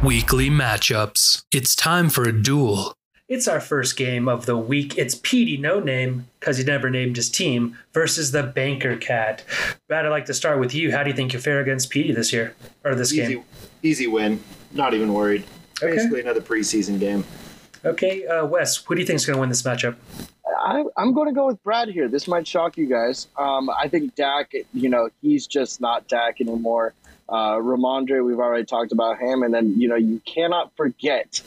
Weekly 0.02 0.48
matchups. 0.48 1.42
It's 1.52 1.74
time 1.74 2.08
for 2.08 2.22
a 2.22 2.32
duel. 2.32 2.94
It's 3.28 3.46
our 3.46 3.60
first 3.60 3.98
game 3.98 4.26
of 4.26 4.46
the 4.46 4.56
week. 4.56 4.96
It's 4.96 5.14
Petey 5.14 5.58
No 5.58 5.80
Name, 5.80 6.26
because 6.40 6.56
he 6.56 6.64
never 6.64 6.88
named 6.88 7.16
his 7.16 7.28
team, 7.28 7.76
versus 7.92 8.32
the 8.32 8.42
Banker 8.42 8.96
Cat. 8.96 9.44
Brad, 9.86 10.06
I'd 10.06 10.08
like 10.08 10.24
to 10.26 10.34
start 10.34 10.58
with 10.58 10.74
you. 10.74 10.92
How 10.92 11.02
do 11.02 11.10
you 11.10 11.16
think 11.16 11.34
you 11.34 11.38
fare 11.38 11.60
against 11.60 11.90
Petey 11.90 12.12
this 12.12 12.32
year? 12.32 12.54
Or 12.84 12.94
this 12.94 13.12
Easy, 13.12 13.34
game? 13.34 13.44
easy 13.82 14.06
win. 14.06 14.42
Not 14.72 14.94
even 14.94 15.12
worried. 15.12 15.44
Okay. 15.82 15.94
Basically 15.94 16.22
another 16.22 16.40
preseason 16.40 16.98
game. 16.98 17.22
Okay, 17.84 18.26
uh, 18.26 18.46
Wes, 18.46 18.78
who 18.78 18.94
do 18.94 19.00
you 19.02 19.06
think 19.06 19.16
is 19.16 19.26
going 19.26 19.36
to 19.36 19.40
win 19.40 19.50
this 19.50 19.62
matchup? 19.62 19.96
I, 20.60 20.82
I'm 20.96 21.12
going 21.12 21.28
to 21.28 21.34
go 21.34 21.46
with 21.46 21.62
Brad 21.62 21.88
here. 21.90 22.08
This 22.08 22.28
might 22.28 22.46
shock 22.46 22.78
you 22.78 22.86
guys. 22.88 23.28
Um, 23.36 23.68
I 23.68 23.88
think 23.88 24.14
Dak. 24.14 24.52
You 24.72 24.88
know, 24.88 25.10
he's 25.20 25.46
just 25.46 25.82
not 25.82 26.08
Dak 26.08 26.40
anymore. 26.40 26.94
Uh, 27.28 27.56
Rhamondre, 27.56 28.24
we've 28.24 28.38
already 28.38 28.64
talked 28.64 28.90
about 28.90 29.18
him, 29.20 29.42
and 29.42 29.52
then 29.52 29.78
you 29.78 29.86
know 29.86 29.96
you 29.96 30.20
cannot 30.26 30.74
forget 30.78 31.42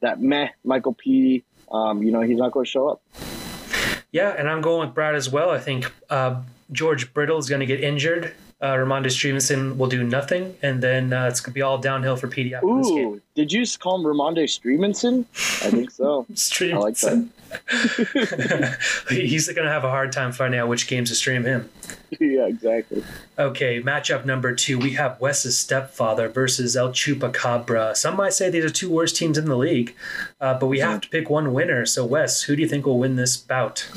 that 0.00 0.20
meh 0.20 0.48
Michael 0.64 0.94
P. 0.94 1.44
Um, 1.70 2.02
you 2.02 2.10
know 2.10 2.20
he's 2.20 2.38
not 2.38 2.52
going 2.52 2.64
to 2.64 2.70
show 2.70 2.88
up. 2.88 3.02
Yeah, 4.12 4.34
and 4.36 4.48
I'm 4.48 4.60
going 4.60 4.86
with 4.86 4.94
Brad 4.94 5.14
as 5.14 5.30
well. 5.30 5.50
I 5.50 5.58
think 5.58 5.92
uh, 6.10 6.42
George 6.72 7.14
Brittle 7.14 7.38
is 7.38 7.48
going 7.48 7.60
to 7.60 7.66
get 7.66 7.80
injured. 7.80 8.34
Uh, 8.60 8.74
Rhamondre 8.74 9.10
Stevenson 9.10 9.78
will 9.78 9.88
do 9.88 10.04
nothing, 10.04 10.54
and 10.62 10.82
then 10.82 11.14
uh, 11.14 11.28
it's 11.28 11.40
going 11.40 11.52
to 11.52 11.54
be 11.54 11.62
all 11.62 11.78
downhill 11.78 12.16
for 12.16 12.28
Petey 12.28 12.54
after 12.54 12.76
this 12.76 12.88
game. 12.88 13.08
Ooh, 13.08 13.20
did 13.34 13.50
you 13.50 13.60
just 13.60 13.80
call 13.80 13.96
him 13.96 14.04
Rhamondre 14.04 14.44
Streaminson? 14.44 15.24
I 15.64 15.70
think 15.70 15.90
so. 15.90 16.26
Stream. 16.34 16.76
I 16.76 16.80
like 16.80 16.96
that. 16.96 17.26
He's 19.08 19.46
going 19.46 19.66
to 19.66 19.72
have 19.72 19.84
a 19.84 19.90
hard 19.90 20.12
time 20.12 20.32
finding 20.32 20.60
out 20.60 20.68
which 20.68 20.86
games 20.86 21.08
to 21.08 21.14
stream 21.14 21.44
him. 21.44 21.70
yeah, 22.20 22.46
exactly. 22.46 23.02
Okay, 23.38 23.82
matchup 23.82 24.24
number 24.24 24.54
two. 24.54 24.78
We 24.78 24.92
have 24.92 25.20
Wes's 25.20 25.58
stepfather 25.58 26.28
versus 26.28 26.76
El 26.76 26.90
Chupacabra. 26.90 27.96
Some 27.96 28.16
might 28.16 28.34
say 28.34 28.50
these 28.50 28.64
are 28.64 28.70
two 28.70 28.90
worst 28.90 29.16
teams 29.16 29.38
in 29.38 29.46
the 29.46 29.56
league, 29.56 29.94
uh, 30.40 30.58
but 30.58 30.66
we 30.66 30.80
have 30.80 31.00
to 31.00 31.08
pick 31.08 31.30
one 31.30 31.52
winner. 31.52 31.86
So, 31.86 32.04
Wes, 32.04 32.42
who 32.42 32.56
do 32.56 32.62
you 32.62 32.68
think 32.68 32.86
will 32.86 32.98
win 32.98 33.16
this 33.16 33.36
bout? 33.36 33.88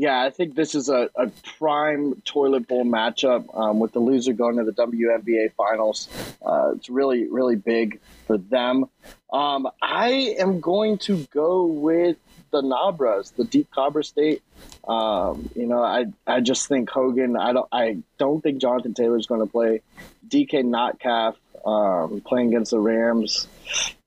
Yeah, 0.00 0.22
I 0.22 0.30
think 0.30 0.54
this 0.54 0.74
is 0.74 0.88
a, 0.88 1.10
a 1.14 1.30
prime 1.58 2.22
toilet 2.24 2.66
bowl 2.66 2.86
matchup 2.86 3.54
um, 3.54 3.80
with 3.80 3.92
the 3.92 3.98
loser 3.98 4.32
going 4.32 4.56
to 4.56 4.64
the 4.64 4.72
WNBA 4.72 5.52
finals. 5.52 6.08
Uh, 6.40 6.72
it's 6.74 6.88
really, 6.88 7.28
really 7.28 7.56
big 7.56 8.00
for 8.26 8.38
them. 8.38 8.86
Um, 9.30 9.68
I 9.82 10.36
am 10.38 10.60
going 10.60 10.96
to 11.00 11.18
go 11.34 11.66
with 11.66 12.16
the 12.50 12.62
Nabras, 12.62 13.36
the 13.36 13.44
Deep 13.44 13.70
Cabra 13.74 14.02
State. 14.02 14.42
Um, 14.88 15.50
you 15.54 15.66
know, 15.66 15.82
I 15.82 16.06
I 16.26 16.40
just 16.40 16.66
think 16.66 16.88
Hogan. 16.88 17.36
I 17.36 17.52
don't 17.52 17.68
I 17.70 17.98
don't 18.16 18.40
think 18.40 18.62
Jonathan 18.62 18.94
Taylor's 18.94 19.26
going 19.26 19.42
to 19.42 19.52
play. 19.52 19.82
DK 20.26 20.64
Notcalf 20.64 21.36
um, 21.66 22.22
playing 22.22 22.48
against 22.48 22.70
the 22.70 22.80
Rams. 22.80 23.46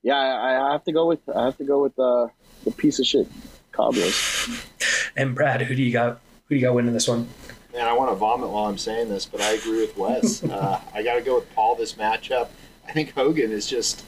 Yeah, 0.02 0.16
I, 0.16 0.70
I 0.70 0.72
have 0.72 0.86
to 0.86 0.92
go 0.92 1.06
with 1.06 1.20
I 1.30 1.46
have 1.46 1.58
to 1.58 1.66
go 1.66 1.84
with 1.84 2.00
uh, 2.00 2.30
the 2.64 2.72
piece 2.72 2.98
of 2.98 3.06
shit 3.06 3.28
Cabras. 3.72 4.72
And 5.16 5.36
Brad, 5.36 5.62
who 5.62 5.76
do 5.76 5.82
you 5.82 5.92
got? 5.92 6.20
Who 6.48 6.56
do 6.56 6.60
you 6.60 6.62
got 6.62 6.76
winning 6.76 6.94
this 6.94 7.08
one? 7.08 7.28
Man, 7.74 7.88
I 7.88 7.94
want 7.94 8.12
to 8.12 8.16
vomit 8.16 8.50
while 8.50 8.66
I'm 8.66 8.78
saying 8.78 9.10
this, 9.10 9.26
but 9.26 9.42
I 9.42 9.54
agree 9.54 9.82
with 9.82 9.98
Wes. 9.98 10.44
uh, 10.50 10.80
I 10.94 11.02
got 11.02 11.16
to 11.16 11.22
go 11.22 11.36
with 11.36 11.54
Paul 11.56 11.76
this 11.76 11.94
matchup. 11.94 12.50
I 12.88 12.92
think 12.92 13.14
Hogan 13.14 13.52
is 13.52 13.66
just, 13.66 14.04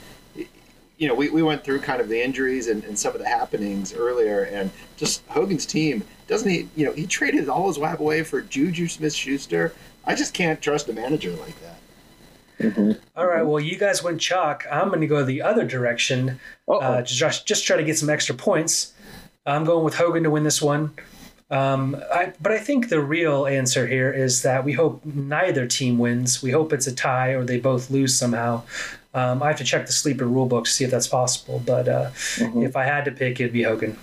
you 0.97 1.07
know, 1.07 1.15
we, 1.15 1.29
we 1.29 1.41
went 1.41 1.63
through 1.63 1.79
kind 1.79 2.01
of 2.01 2.09
the 2.09 2.21
injuries 2.21 2.67
and, 2.67 2.83
and 2.83 2.99
some 2.99 3.13
of 3.13 3.21
the 3.21 3.27
happenings 3.27 3.93
earlier, 3.93 4.43
and 4.43 4.69
just 4.97 5.25
Hogan's 5.27 5.65
team 5.65 6.03
doesn't 6.27 6.49
he? 6.49 6.69
You 6.75 6.85
know, 6.85 6.93
he 6.93 7.05
traded 7.05 7.49
all 7.49 7.67
his 7.67 7.77
WAB 7.77 7.99
away 7.99 8.23
for 8.23 8.41
Juju 8.41 8.87
Smith-Schuster. 8.87 9.73
I 10.05 10.15
just 10.15 10.33
can't 10.33 10.61
trust 10.61 10.89
a 10.89 10.93
manager 10.93 11.31
like 11.31 11.55
that. 11.61 11.79
All 13.15 13.27
right, 13.27 13.43
well, 13.43 13.59
you 13.59 13.77
guys 13.77 14.01
went 14.01 14.21
chalk. 14.21 14.65
I'm 14.71 14.87
going 14.87 15.01
to 15.01 15.07
go 15.07 15.23
the 15.23 15.41
other 15.41 15.65
direction. 15.65 16.39
Uh-oh. 16.67 16.79
Uh, 16.79 17.01
just, 17.01 17.45
just 17.45 17.65
try 17.65 17.77
to 17.77 17.83
get 17.83 17.97
some 17.97 18.09
extra 18.09 18.33
points. 18.33 18.93
I'm 19.45 19.63
going 19.63 19.83
with 19.83 19.95
Hogan 19.95 20.23
to 20.23 20.29
win 20.29 20.43
this 20.43 20.61
one. 20.61 20.91
Um, 21.51 21.95
I, 22.11 22.33
but 22.41 22.51
I 22.51 22.57
think 22.57 22.89
the 22.89 22.99
real 22.99 23.45
answer 23.45 23.85
here 23.85 24.11
is 24.11 24.41
that 24.41 24.63
we 24.63 24.73
hope 24.73 25.05
neither 25.05 25.67
team 25.67 25.99
wins. 25.99 26.41
We 26.41 26.51
hope 26.51 26.73
it's 26.73 26.87
a 26.87 26.95
tie 26.95 27.29
or 27.29 27.43
they 27.43 27.59
both 27.59 27.91
lose 27.91 28.17
somehow. 28.17 28.63
Um, 29.13 29.43
I 29.43 29.47
have 29.47 29.57
to 29.57 29.63
check 29.63 29.85
the 29.85 29.93
sleeper 29.93 30.25
rule 30.25 30.47
book 30.47 30.65
to 30.65 30.71
see 30.71 30.83
if 30.83 30.91
that's 30.91 31.07
possible. 31.07 31.61
But 31.63 31.87
uh, 31.87 32.09
if 32.37 32.75
I 32.75 32.83
had 32.83 33.05
to 33.05 33.11
pick, 33.11 33.39
it'd 33.39 33.53
be 33.53 33.63
Hogan. 33.63 33.97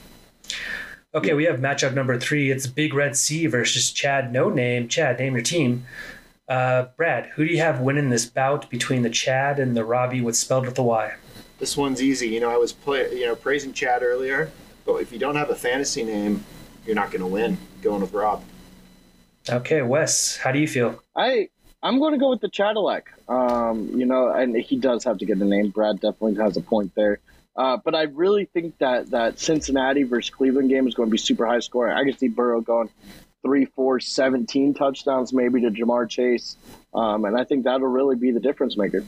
Okay, 1.15 1.35
we 1.35 1.45
have 1.45 1.61
matchup 1.61 1.93
number 1.93 2.19
three. 2.19 2.51
It's 2.51 2.67
Big 2.67 2.95
Red 2.95 3.17
Sea 3.17 3.47
versus 3.47 3.91
Chad 3.91 4.33
No 4.33 4.49
Name. 4.49 4.89
Chad, 4.89 5.19
name 5.19 5.35
your 5.35 5.43
team. 5.43 5.85
Uh, 6.49 6.87
Brad, 6.97 7.27
who 7.35 7.47
do 7.47 7.53
you 7.53 7.59
have 7.61 7.81
winning 7.81 8.09
this 8.09 8.25
bout 8.25 8.71
between 8.71 9.03
the 9.03 9.11
Chad 9.11 9.59
and 9.59 9.77
the 9.77 9.85
Robbie 9.85 10.21
with 10.21 10.37
spelled 10.37 10.67
with 10.67 10.79
a 10.79 10.83
Y? 10.83 11.15
This 11.59 11.77
one's 11.77 12.01
easy. 12.01 12.29
You 12.29 12.41
know, 12.41 12.51
I 12.51 12.57
was 12.57 12.73
play, 12.73 13.13
you 13.15 13.27
know 13.27 13.37
praising 13.37 13.73
Chad 13.73 14.03
earlier, 14.03 14.51
but 14.85 14.97
if 14.97 15.13
you 15.13 15.19
don't 15.19 15.37
have 15.37 15.51
a 15.51 15.55
fantasy 15.55 16.05
name, 16.05 16.45
you're 16.87 16.97
not 16.97 17.11
going 17.11 17.21
to 17.21 17.27
win. 17.27 17.59
Going 17.83 18.01
with 18.01 18.13
Rob. 18.13 18.43
Okay, 19.49 19.83
Wes, 19.83 20.37
how 20.37 20.53
do 20.53 20.59
you 20.59 20.69
feel? 20.69 21.03
I 21.17 21.49
I'm 21.83 21.99
going 21.99 22.13
to 22.13 22.19
go 22.19 22.31
with 22.31 22.41
the 22.41 22.51
Cadillac. 22.51 23.13
Um, 23.29 23.89
you 23.99 24.07
know, 24.07 24.31
and 24.31 24.57
he 24.57 24.77
does 24.77 25.05
have 25.05 25.19
to 25.19 25.27
get 25.27 25.39
a 25.39 25.45
name. 25.45 25.71
Brad 25.71 25.97
definitely 26.01 26.37
has 26.37 26.57
a 26.57 26.61
point 26.61 26.95
there. 26.95 27.19
Uh, 27.57 27.77
but 27.77 27.95
I 27.95 28.03
really 28.03 28.47
think 28.47 28.79
that 28.79 29.11
that 29.11 29.39
Cincinnati 29.39 30.05
versus 30.05 30.31
Cleveland 30.31 30.71
game 30.71 30.87
is 30.87 30.95
going 30.95 31.09
to 31.09 31.11
be 31.11 31.19
super 31.19 31.47
high 31.47 31.61
scoring. 31.61 31.97
I 31.97 32.05
can 32.05 32.17
see 32.17 32.29
Burrow 32.29 32.61
going 32.61 32.89
three, 33.43 33.65
four, 33.65 34.01
17 34.01 34.75
touchdowns 34.75 35.33
maybe 35.33 35.61
to 35.63 35.71
Ja'Marr 35.71 36.09
Chase. 36.09 36.57
Um, 36.95 37.25
and 37.25 37.37
I 37.37 37.45
think 37.45 37.65
that'll 37.65 37.89
really 37.89 38.17
be 38.17 38.31
the 38.31 38.41
difference 38.41 38.77
maker. 38.77 39.05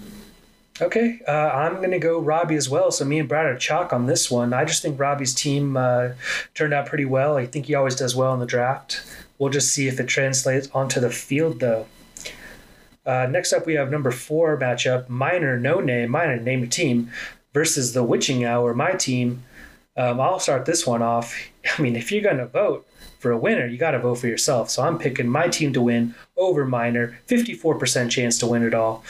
Okay, 0.80 1.20
uh, 1.28 1.30
I'm 1.30 1.76
going 1.76 1.92
to 1.92 2.00
go 2.00 2.18
Robbie 2.18 2.56
as 2.56 2.68
well. 2.68 2.90
So 2.90 3.04
me 3.04 3.20
and 3.20 3.28
Brad 3.28 3.46
are 3.46 3.56
chalk 3.56 3.92
on 3.92 4.06
this 4.06 4.28
one. 4.28 4.52
I 4.52 4.64
just 4.64 4.82
think 4.82 4.98
Robbie's 4.98 5.32
team 5.32 5.76
uh, 5.76 6.10
turned 6.54 6.74
out 6.74 6.86
pretty 6.86 7.04
well. 7.04 7.36
I 7.36 7.46
think 7.46 7.66
he 7.66 7.76
always 7.76 7.94
does 7.94 8.16
well 8.16 8.34
in 8.34 8.40
the 8.40 8.46
draft. 8.46 9.00
We'll 9.38 9.50
just 9.50 9.72
see 9.72 9.86
if 9.86 10.00
it 10.00 10.08
translates 10.08 10.68
onto 10.74 10.98
the 10.98 11.10
field, 11.10 11.60
though. 11.60 11.86
Uh, 13.06 13.28
next 13.30 13.52
up, 13.52 13.66
we 13.66 13.74
have 13.74 13.90
number 13.90 14.10
four 14.10 14.58
matchup: 14.58 15.08
Minor 15.08 15.60
No 15.60 15.78
Name, 15.78 16.10
Minor 16.10 16.40
Name 16.40 16.68
Team 16.68 17.10
versus 17.52 17.92
the 17.92 18.02
Witching 18.02 18.44
Hour, 18.44 18.74
my 18.74 18.92
team. 18.92 19.44
Um, 19.96 20.20
I'll 20.20 20.40
start 20.40 20.64
this 20.64 20.84
one 20.84 21.02
off. 21.02 21.36
I 21.78 21.82
mean, 21.82 21.94
if 21.94 22.10
you're 22.10 22.22
going 22.22 22.38
to 22.38 22.46
vote 22.46 22.84
for 23.20 23.30
a 23.30 23.38
winner, 23.38 23.66
you 23.66 23.78
got 23.78 23.92
to 23.92 24.00
vote 24.00 24.16
for 24.16 24.26
yourself. 24.26 24.70
So 24.70 24.82
I'm 24.82 24.98
picking 24.98 25.28
my 25.28 25.46
team 25.46 25.72
to 25.74 25.80
win 25.80 26.16
over 26.36 26.64
Minor, 26.64 27.20
54% 27.28 28.10
chance 28.10 28.38
to 28.38 28.46
win 28.48 28.64
it 28.64 28.74
all. 28.74 29.04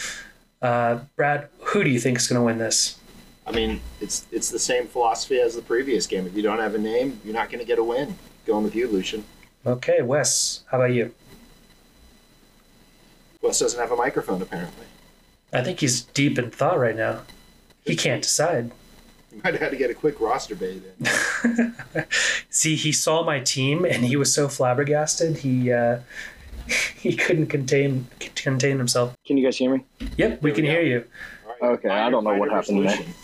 Uh, 0.64 1.00
Brad, 1.14 1.48
who 1.60 1.84
do 1.84 1.90
you 1.90 2.00
think 2.00 2.16
is 2.16 2.26
going 2.26 2.40
to 2.40 2.44
win 2.44 2.56
this? 2.56 2.98
I 3.46 3.52
mean, 3.52 3.82
it's 4.00 4.26
it's 4.32 4.48
the 4.48 4.58
same 4.58 4.86
philosophy 4.86 5.38
as 5.38 5.54
the 5.54 5.60
previous 5.60 6.06
game. 6.06 6.26
If 6.26 6.34
you 6.34 6.40
don't 6.40 6.58
have 6.58 6.74
a 6.74 6.78
name, 6.78 7.20
you're 7.22 7.34
not 7.34 7.50
going 7.50 7.58
to 7.58 7.66
get 7.66 7.78
a 7.78 7.84
win. 7.84 8.16
Going 8.46 8.64
with 8.64 8.74
you, 8.74 8.88
Lucien. 8.88 9.24
Okay, 9.66 10.00
Wes, 10.00 10.62
how 10.70 10.78
about 10.78 10.94
you? 10.94 11.14
Wes 13.42 13.58
doesn't 13.58 13.78
have 13.78 13.92
a 13.92 13.96
microphone, 13.96 14.40
apparently. 14.40 14.86
I 15.52 15.62
think 15.62 15.80
he's 15.80 16.00
deep 16.00 16.38
in 16.38 16.50
thought 16.50 16.78
right 16.78 16.96
now. 16.96 17.20
He 17.84 17.94
can't 17.94 18.22
decide. 18.22 18.70
You 19.30 19.42
might 19.44 19.52
have 19.52 19.60
had 19.60 19.70
to 19.72 19.76
get 19.76 19.90
a 19.90 19.94
quick 19.94 20.18
roster 20.18 20.54
bait 20.54 20.82
in. 20.98 21.74
See, 22.50 22.74
he 22.74 22.90
saw 22.90 23.22
my 23.22 23.40
team 23.40 23.84
and 23.84 24.02
he 24.04 24.16
was 24.16 24.32
so 24.32 24.48
flabbergasted. 24.48 25.38
He 25.38 25.70
uh, 25.70 25.98
he 26.96 27.14
couldn't 27.16 27.46
contain 27.46 28.06
contain 28.18 28.78
himself. 28.78 29.16
Can 29.26 29.36
you 29.36 29.44
guys 29.44 29.56
hear 29.56 29.74
me? 29.74 29.84
Yep, 30.16 30.42
we 30.42 30.50
There 30.50 30.54
can 30.56 30.64
go. 30.64 30.70
hear 30.70 30.82
you. 30.82 31.04
All 31.62 31.70
Okay, 31.70 31.88
I 31.88 32.10
don't 32.10 32.24
know 32.24 32.34
what 32.34 32.50
versus 32.50 32.68
happened 32.68 32.88
there. 32.88 32.96
Lucien. 32.96 33.14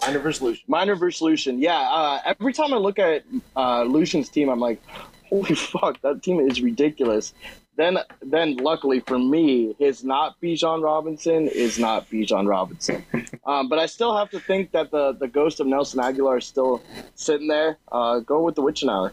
Minor 0.00 0.18
versus 0.18 0.42
Lucien. 0.42 0.64
Minor 0.68 0.96
versus 0.96 1.22
Lucien. 1.22 1.58
Yeah, 1.58 1.78
uh, 1.78 2.20
every 2.24 2.52
time 2.52 2.74
I 2.74 2.76
look 2.76 2.98
at 2.98 3.24
uh, 3.56 3.82
Lucien's 3.84 4.28
team, 4.28 4.48
I'm 4.48 4.60
like, 4.60 4.82
holy 5.28 5.54
fuck, 5.54 6.00
that 6.02 6.22
team 6.22 6.40
is 6.40 6.60
ridiculous. 6.60 7.32
Then, 7.76 7.98
then 8.22 8.56
luckily 8.58 9.00
for 9.00 9.18
me, 9.18 9.74
his 9.80 10.04
not 10.04 10.40
Bijan 10.40 10.82
Robinson 10.82 11.48
is 11.48 11.76
not 11.78 12.08
Bijan 12.08 12.46
Robinson. 12.48 13.04
um, 13.46 13.68
but 13.68 13.78
I 13.80 13.86
still 13.86 14.16
have 14.16 14.30
to 14.30 14.38
think 14.40 14.70
that 14.72 14.90
the, 14.92 15.12
the 15.12 15.26
ghost 15.26 15.58
of 15.58 15.66
Nelson 15.66 16.00
Agholor 16.00 16.38
is 16.38 16.44
still 16.46 16.82
sitting 17.16 17.48
there. 17.48 17.78
Uh, 17.90 18.20
go 18.20 18.42
with 18.42 18.54
the 18.54 18.62
Witching 18.62 18.88
Hour. 18.88 19.12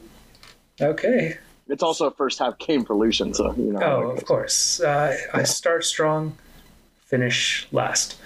Okay. 0.79 1.37
It's 1.71 1.81
also 1.83 2.07
a 2.07 2.11
first 2.11 2.37
half 2.39 2.57
game 2.59 2.83
for 2.83 2.95
Lucien, 2.95 3.33
so 3.33 3.53
you 3.55 3.71
know. 3.71 3.79
Oh, 3.81 4.09
of 4.11 4.25
course. 4.25 4.81
Uh, 4.81 5.15
I 5.33 5.43
start 5.43 5.85
strong, 5.85 6.37
finish 7.05 7.65
last. 7.71 8.17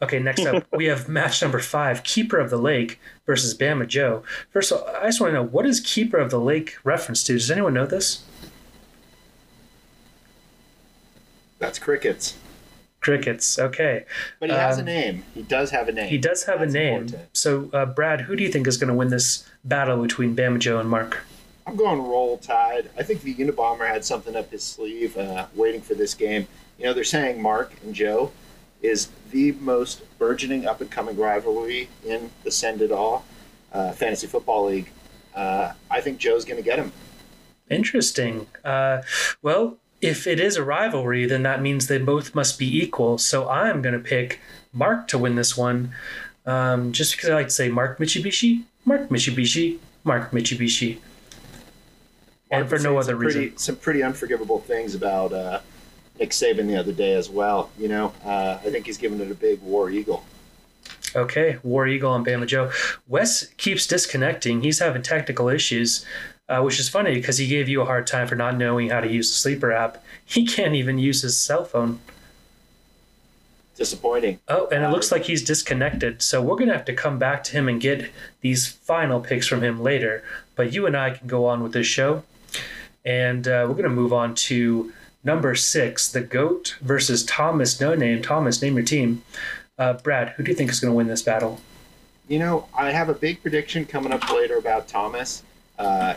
Okay, 0.00 0.18
next 0.18 0.46
up, 0.46 0.66
we 0.76 0.86
have 0.86 1.06
match 1.08 1.42
number 1.42 1.58
five 1.60 2.02
Keeper 2.04 2.38
of 2.38 2.48
the 2.48 2.56
Lake 2.56 2.98
versus 3.26 3.54
Bama 3.56 3.86
Joe. 3.86 4.22
First 4.50 4.72
of 4.72 4.80
all, 4.82 4.88
I 4.96 5.04
just 5.06 5.20
want 5.20 5.30
to 5.32 5.34
know 5.34 5.42
what 5.44 5.66
is 5.66 5.78
Keeper 5.80 6.16
of 6.16 6.30
the 6.30 6.40
Lake 6.40 6.76
reference 6.84 7.22
to? 7.24 7.34
Does 7.34 7.50
anyone 7.50 7.74
know 7.74 7.86
this? 7.86 8.24
That's 11.58 11.78
crickets. 11.78 12.36
Crickets. 13.00 13.58
Okay. 13.58 14.04
But 14.40 14.48
he 14.50 14.56
has 14.56 14.78
a 14.78 14.80
Um, 14.80 14.86
name. 14.86 15.24
He 15.34 15.42
does 15.42 15.70
have 15.70 15.88
a 15.88 15.92
name. 15.92 16.08
He 16.08 16.18
does 16.18 16.44
have 16.44 16.60
That's 16.60 16.70
a 16.74 16.78
name. 16.78 17.02
important. 17.02 17.28
So, 17.36 17.70
uh, 17.72 17.86
Brad, 17.86 18.22
who 18.22 18.36
do 18.36 18.42
you 18.42 18.50
think 18.50 18.66
is 18.66 18.76
going 18.78 18.88
to 18.88 18.94
win 18.94 19.08
this 19.08 19.46
battle 19.64 20.00
between 20.02 20.34
Bama 20.34 20.58
Joe 20.58 20.78
and 20.80 20.88
Mark? 20.88 21.20
I'm 21.66 21.76
going 21.76 22.00
roll 22.00 22.38
tide. 22.38 22.90
I 22.96 23.02
think 23.02 23.22
the 23.22 23.34
Unabomber 23.34 23.88
had 23.88 24.04
something 24.04 24.36
up 24.36 24.50
his 24.50 24.62
sleeve, 24.62 25.16
uh, 25.16 25.46
waiting 25.54 25.80
for 25.80 25.94
this 25.94 26.14
game. 26.14 26.46
You 26.78 26.84
know, 26.84 26.92
they're 26.92 27.04
saying 27.04 27.42
Mark 27.42 27.72
and 27.82 27.94
Joe 27.94 28.30
is 28.82 29.08
the 29.32 29.52
most 29.52 30.02
burgeoning 30.18 30.66
up 30.66 30.80
and 30.80 30.90
coming 30.90 31.16
rivalry 31.16 31.88
in 32.04 32.30
the 32.44 32.50
Send 32.50 32.82
It 32.82 32.92
All 32.92 33.24
uh, 33.72 33.92
Fantasy 33.92 34.26
Football 34.26 34.66
League. 34.66 34.90
Uh, 35.34 35.72
I 35.90 36.00
think 36.00 36.18
Joe's 36.18 36.44
going 36.44 36.56
to 36.56 36.62
get 36.62 36.78
him. 36.78 36.92
Interesting. 37.68 38.46
Uh, 38.64 39.02
well, 39.42 39.78
if 40.00 40.26
it 40.26 40.38
is 40.38 40.56
a 40.56 40.62
rivalry, 40.62 41.26
then 41.26 41.42
that 41.42 41.60
means 41.60 41.88
they 41.88 41.98
both 41.98 42.34
must 42.34 42.58
be 42.58 42.82
equal. 42.82 43.18
So 43.18 43.48
I'm 43.48 43.82
going 43.82 43.94
to 43.94 43.98
pick 43.98 44.40
Mark 44.72 45.08
to 45.08 45.18
win 45.18 45.34
this 45.34 45.56
one, 45.56 45.92
um, 46.44 46.92
just 46.92 47.16
because 47.16 47.30
I 47.30 47.34
like 47.34 47.48
to 47.48 47.54
say 47.54 47.68
Mark 47.68 47.98
Mitsubishi, 47.98 48.64
Mark 48.84 49.08
Mitsubishi, 49.08 49.78
Mark 50.04 50.30
Mitsubishi, 50.30 50.98
and 52.50 52.68
for 52.68 52.78
no 52.78 52.98
other 52.98 53.16
pretty, 53.16 53.38
reason. 53.38 53.58
Some 53.58 53.76
pretty 53.76 54.02
unforgivable 54.02 54.60
things 54.60 54.94
about 54.94 55.32
uh, 55.32 55.60
Nick 56.18 56.30
Saban 56.30 56.66
the 56.66 56.76
other 56.76 56.92
day 56.92 57.14
as 57.14 57.28
well. 57.28 57.70
You 57.78 57.88
know, 57.88 58.12
uh, 58.24 58.58
I 58.62 58.70
think 58.70 58.86
he's 58.86 58.98
giving 58.98 59.20
it 59.20 59.30
a 59.30 59.34
big 59.34 59.60
war 59.62 59.90
eagle. 59.90 60.24
Okay, 61.14 61.58
War 61.62 61.86
Eagle 61.86 62.14
and 62.14 62.26
Bama 62.26 62.46
Joe. 62.46 62.70
Wes 63.08 63.46
keeps 63.56 63.86
disconnecting. 63.86 64.62
He's 64.62 64.80
having 64.80 65.02
technical 65.02 65.48
issues, 65.48 66.04
uh, 66.48 66.60
which 66.60 66.78
is 66.78 66.88
funny 66.88 67.14
because 67.14 67.38
he 67.38 67.46
gave 67.46 67.68
you 67.68 67.80
a 67.80 67.86
hard 67.86 68.06
time 68.06 68.28
for 68.28 68.34
not 68.34 68.56
knowing 68.56 68.90
how 68.90 69.00
to 69.00 69.10
use 69.10 69.28
the 69.28 69.34
sleeper 69.34 69.72
app. 69.72 70.02
He 70.28 70.44
can't 70.44 70.74
even 70.74 70.98
use 70.98 71.22
his 71.22 71.38
cell 71.38 71.64
phone. 71.64 72.00
Disappointing. 73.76 74.40
Oh, 74.48 74.66
and 74.72 74.82
it 74.82 74.88
looks 74.88 75.12
like 75.12 75.22
he's 75.22 75.44
disconnected. 75.44 76.20
So 76.20 76.42
we're 76.42 76.56
going 76.56 76.66
to 76.66 76.74
have 76.74 76.84
to 76.86 76.92
come 76.92 77.16
back 77.16 77.44
to 77.44 77.52
him 77.52 77.68
and 77.68 77.80
get 77.80 78.10
these 78.40 78.66
final 78.66 79.20
picks 79.20 79.46
from 79.46 79.62
him 79.62 79.80
later. 79.80 80.24
But 80.56 80.72
you 80.72 80.84
and 80.84 80.96
I 80.96 81.10
can 81.10 81.28
go 81.28 81.46
on 81.46 81.62
with 81.62 81.72
this 81.72 81.86
show. 81.86 82.24
And 83.06 83.46
uh, 83.46 83.64
we're 83.68 83.74
going 83.74 83.84
to 83.84 83.88
move 83.88 84.12
on 84.12 84.34
to 84.34 84.92
number 85.22 85.54
six 85.54 86.10
the 86.10 86.20
GOAT 86.20 86.76
versus 86.82 87.24
Thomas 87.24 87.80
No 87.80 87.94
Name. 87.94 88.20
Thomas, 88.20 88.60
name 88.60 88.74
your 88.74 88.84
team. 88.84 89.22
Uh, 89.78 89.92
Brad, 89.94 90.30
who 90.30 90.42
do 90.42 90.50
you 90.50 90.56
think 90.56 90.70
is 90.70 90.80
going 90.80 90.92
to 90.92 90.96
win 90.96 91.06
this 91.06 91.22
battle? 91.22 91.60
You 92.28 92.40
know, 92.40 92.68
I 92.76 92.90
have 92.90 93.08
a 93.08 93.14
big 93.14 93.40
prediction 93.40 93.84
coming 93.84 94.12
up 94.12 94.28
later 94.32 94.58
about 94.58 94.88
Thomas. 94.88 95.44
Uh, 95.78 96.14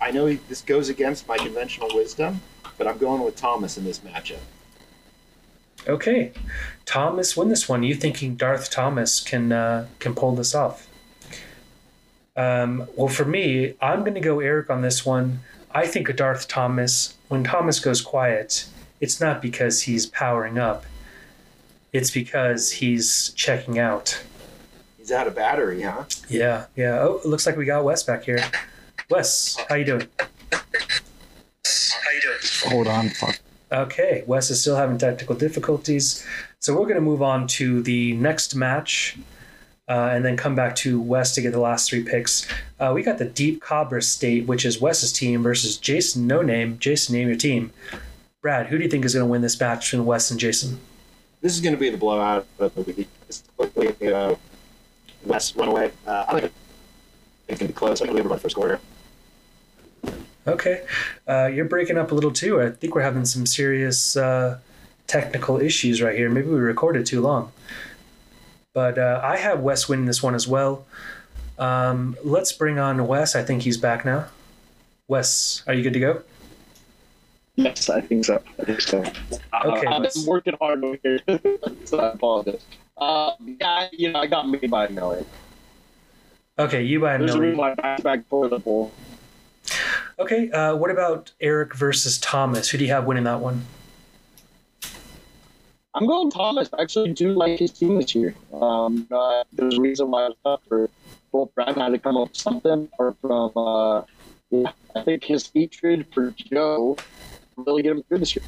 I 0.00 0.10
know 0.10 0.26
he, 0.26 0.36
this 0.48 0.62
goes 0.62 0.88
against 0.88 1.28
my 1.28 1.36
conventional 1.36 1.88
wisdom, 1.94 2.40
but 2.76 2.88
I'm 2.88 2.98
going 2.98 3.22
with 3.22 3.36
Thomas 3.36 3.78
in 3.78 3.84
this 3.84 4.00
matchup. 4.00 4.40
Okay, 5.86 6.32
Thomas 6.84 7.36
win 7.36 7.48
this 7.48 7.68
one. 7.68 7.82
You 7.82 7.94
thinking 7.94 8.36
Darth 8.36 8.70
Thomas 8.70 9.20
can 9.20 9.52
uh, 9.52 9.88
can 9.98 10.14
pull 10.14 10.34
this 10.34 10.54
off? 10.54 10.88
Um, 12.36 12.88
well, 12.96 13.08
for 13.08 13.24
me, 13.24 13.74
I'm 13.80 14.00
going 14.00 14.14
to 14.14 14.20
go 14.20 14.40
Eric 14.40 14.70
on 14.70 14.82
this 14.82 15.04
one. 15.04 15.40
I 15.74 15.86
think 15.86 16.14
Darth 16.16 16.48
Thomas. 16.48 17.16
When 17.28 17.44
Thomas 17.44 17.80
goes 17.80 18.00
quiet, 18.00 18.66
it's 19.00 19.20
not 19.20 19.40
because 19.40 19.82
he's 19.82 20.06
powering 20.06 20.58
up. 20.58 20.84
It's 21.92 22.10
because 22.10 22.70
he's 22.70 23.32
checking 23.34 23.78
out. 23.78 24.22
He's 24.98 25.12
out 25.12 25.26
of 25.26 25.34
battery, 25.34 25.82
huh? 25.82 26.04
Yeah, 26.28 26.66
yeah. 26.76 27.00
Oh, 27.00 27.20
it 27.24 27.26
looks 27.26 27.46
like 27.46 27.56
we 27.56 27.64
got 27.64 27.84
Wes 27.84 28.02
back 28.02 28.24
here. 28.24 28.38
Wes, 29.10 29.56
how 29.68 29.74
you 29.74 29.84
doing? 29.84 30.08
how 30.52 30.60
you 32.14 32.20
doing? 32.22 32.38
Hold 32.66 32.86
on, 32.86 33.08
fuck. 33.10 33.38
Okay, 33.72 34.22
Wes 34.26 34.50
is 34.50 34.60
still 34.60 34.76
having 34.76 34.98
technical 34.98 35.34
difficulties. 35.34 36.26
So 36.60 36.74
we're 36.74 36.84
going 36.84 36.94
to 36.94 37.00
move 37.00 37.22
on 37.22 37.46
to 37.48 37.82
the 37.82 38.12
next 38.12 38.54
match 38.54 39.18
uh, 39.92 40.08
and 40.08 40.24
then 40.24 40.38
come 40.38 40.54
back 40.54 40.74
to 40.74 40.98
Wes 40.98 41.34
to 41.34 41.42
get 41.42 41.52
the 41.52 41.60
last 41.60 41.90
three 41.90 42.02
picks. 42.02 42.48
Uh, 42.80 42.92
we 42.94 43.02
got 43.02 43.18
the 43.18 43.26
Deep 43.26 43.60
Cobra 43.60 44.00
State, 44.00 44.46
which 44.46 44.64
is 44.64 44.80
Wes's 44.80 45.12
team, 45.12 45.42
versus 45.42 45.76
Jason 45.76 46.26
No 46.26 46.40
Name. 46.40 46.78
Jason, 46.78 47.14
name 47.14 47.28
your 47.28 47.36
team. 47.36 47.72
Brad, 48.40 48.68
who 48.68 48.78
do 48.78 48.84
you 48.84 48.88
think 48.88 49.04
is 49.04 49.12
going 49.12 49.26
to 49.26 49.30
win 49.30 49.42
this 49.42 49.60
match 49.60 49.90
between 49.90 50.06
Wes 50.06 50.30
and 50.30 50.40
Jason? 50.40 50.80
This 51.42 51.54
is 51.54 51.60
going 51.60 51.74
to 51.74 51.78
be 51.78 51.90
the 51.90 51.98
blowout 51.98 52.46
of 52.58 52.74
the 52.74 52.80
week. 52.80 53.08
Is, 53.28 53.42
uh, 54.02 54.34
West 55.26 55.56
runaway. 55.56 55.92
Uh, 56.06 56.24
I 56.26 56.40
think 56.40 56.52
it's 57.48 57.58
going 57.58 57.68
to 57.68 57.74
be 57.74 57.74
close. 57.74 58.00
I 58.00 58.06
can 58.06 58.14
believe 58.14 58.30
by 58.30 58.36
the 58.36 58.40
first 58.40 58.56
quarter. 58.56 58.80
Okay. 60.46 60.86
Uh, 61.28 61.50
you're 61.52 61.66
breaking 61.66 61.98
up 61.98 62.12
a 62.12 62.14
little 62.14 62.32
too. 62.32 62.62
I 62.62 62.70
think 62.70 62.94
we're 62.94 63.02
having 63.02 63.26
some 63.26 63.44
serious 63.44 64.16
uh, 64.16 64.58
technical 65.06 65.60
issues 65.60 66.00
right 66.00 66.16
here. 66.16 66.30
Maybe 66.30 66.48
we 66.48 66.60
recorded 66.60 67.04
too 67.04 67.20
long. 67.20 67.52
But 68.74 68.98
uh, 68.98 69.20
I 69.22 69.36
have 69.36 69.60
Wes 69.60 69.88
winning 69.88 70.06
this 70.06 70.22
one 70.22 70.34
as 70.34 70.48
well. 70.48 70.84
Um, 71.58 72.16
let's 72.24 72.52
bring 72.52 72.78
on 72.78 73.06
Wes. 73.06 73.36
I 73.36 73.42
think 73.42 73.62
he's 73.62 73.76
back 73.76 74.04
now. 74.04 74.26
Wes, 75.08 75.62
are 75.66 75.74
you 75.74 75.82
good 75.82 75.92
to 75.92 76.00
go? 76.00 76.22
Yes, 77.56 77.90
I 77.90 78.00
think 78.00 78.24
so. 78.24 78.42
I 78.58 78.64
think 78.64 78.80
so. 78.80 78.98
Okay, 79.00 79.12
Uh, 79.52 79.94
I've 79.94 80.02
let's- 80.02 80.16
been 80.18 80.26
working 80.26 80.54
hard 80.58 80.82
over 80.82 80.98
here, 81.02 81.20
so 81.84 81.98
I 82.00 82.12
apologize. 82.12 82.64
Uh, 82.96 83.32
yeah, 83.60 83.88
you 83.92 84.10
know, 84.10 84.20
I 84.20 84.26
got 84.26 84.48
made 84.48 84.70
by 84.70 84.86
a 84.86 84.90
million. 84.90 85.26
Okay, 86.58 86.82
you 86.82 87.00
by 87.00 87.14
a 87.14 87.18
There's 87.18 87.34
a 87.34 87.40
reason 87.40 87.56
million. 87.56 87.58
why 87.58 87.74
back 87.74 88.02
back 88.02 88.26
for 88.28 88.48
the 88.48 88.58
bowl. 88.58 88.92
Okay, 90.18 90.50
uh, 90.50 90.76
what 90.76 90.90
about 90.90 91.32
Eric 91.40 91.74
versus 91.74 92.16
Thomas? 92.18 92.70
Who 92.70 92.78
do 92.78 92.84
you 92.84 92.90
have 92.92 93.04
winning 93.04 93.24
that 93.24 93.40
one? 93.40 93.64
I'm 95.94 96.06
going 96.06 96.30
Thomas. 96.30 96.70
I 96.72 96.82
actually 96.82 97.12
do 97.12 97.32
like 97.32 97.58
his 97.58 97.70
team 97.70 97.96
this 97.96 98.14
year. 98.14 98.34
Um, 98.52 99.06
uh, 99.10 99.44
there's 99.52 99.76
a 99.76 99.80
reason 99.80 100.10
why 100.10 100.24
I 100.24 100.28
was 100.28 100.36
up 100.44 100.62
for 100.68 100.88
both 101.32 101.54
Brad 101.54 101.76
had 101.76 101.90
to 101.90 101.98
come 101.98 102.16
up 102.16 102.28
with 102.28 102.36
something 102.36 102.88
or 102.98 103.14
from 103.20 103.52
uh, 103.56 104.02
yeah, 104.50 104.72
I 104.94 105.02
think 105.02 105.24
his 105.24 105.50
hatred 105.52 106.06
for 106.12 106.30
Joe 106.30 106.96
really 107.56 107.82
get 107.82 107.92
him 107.92 108.02
through 108.04 108.18
this 108.18 108.36
year. 108.36 108.44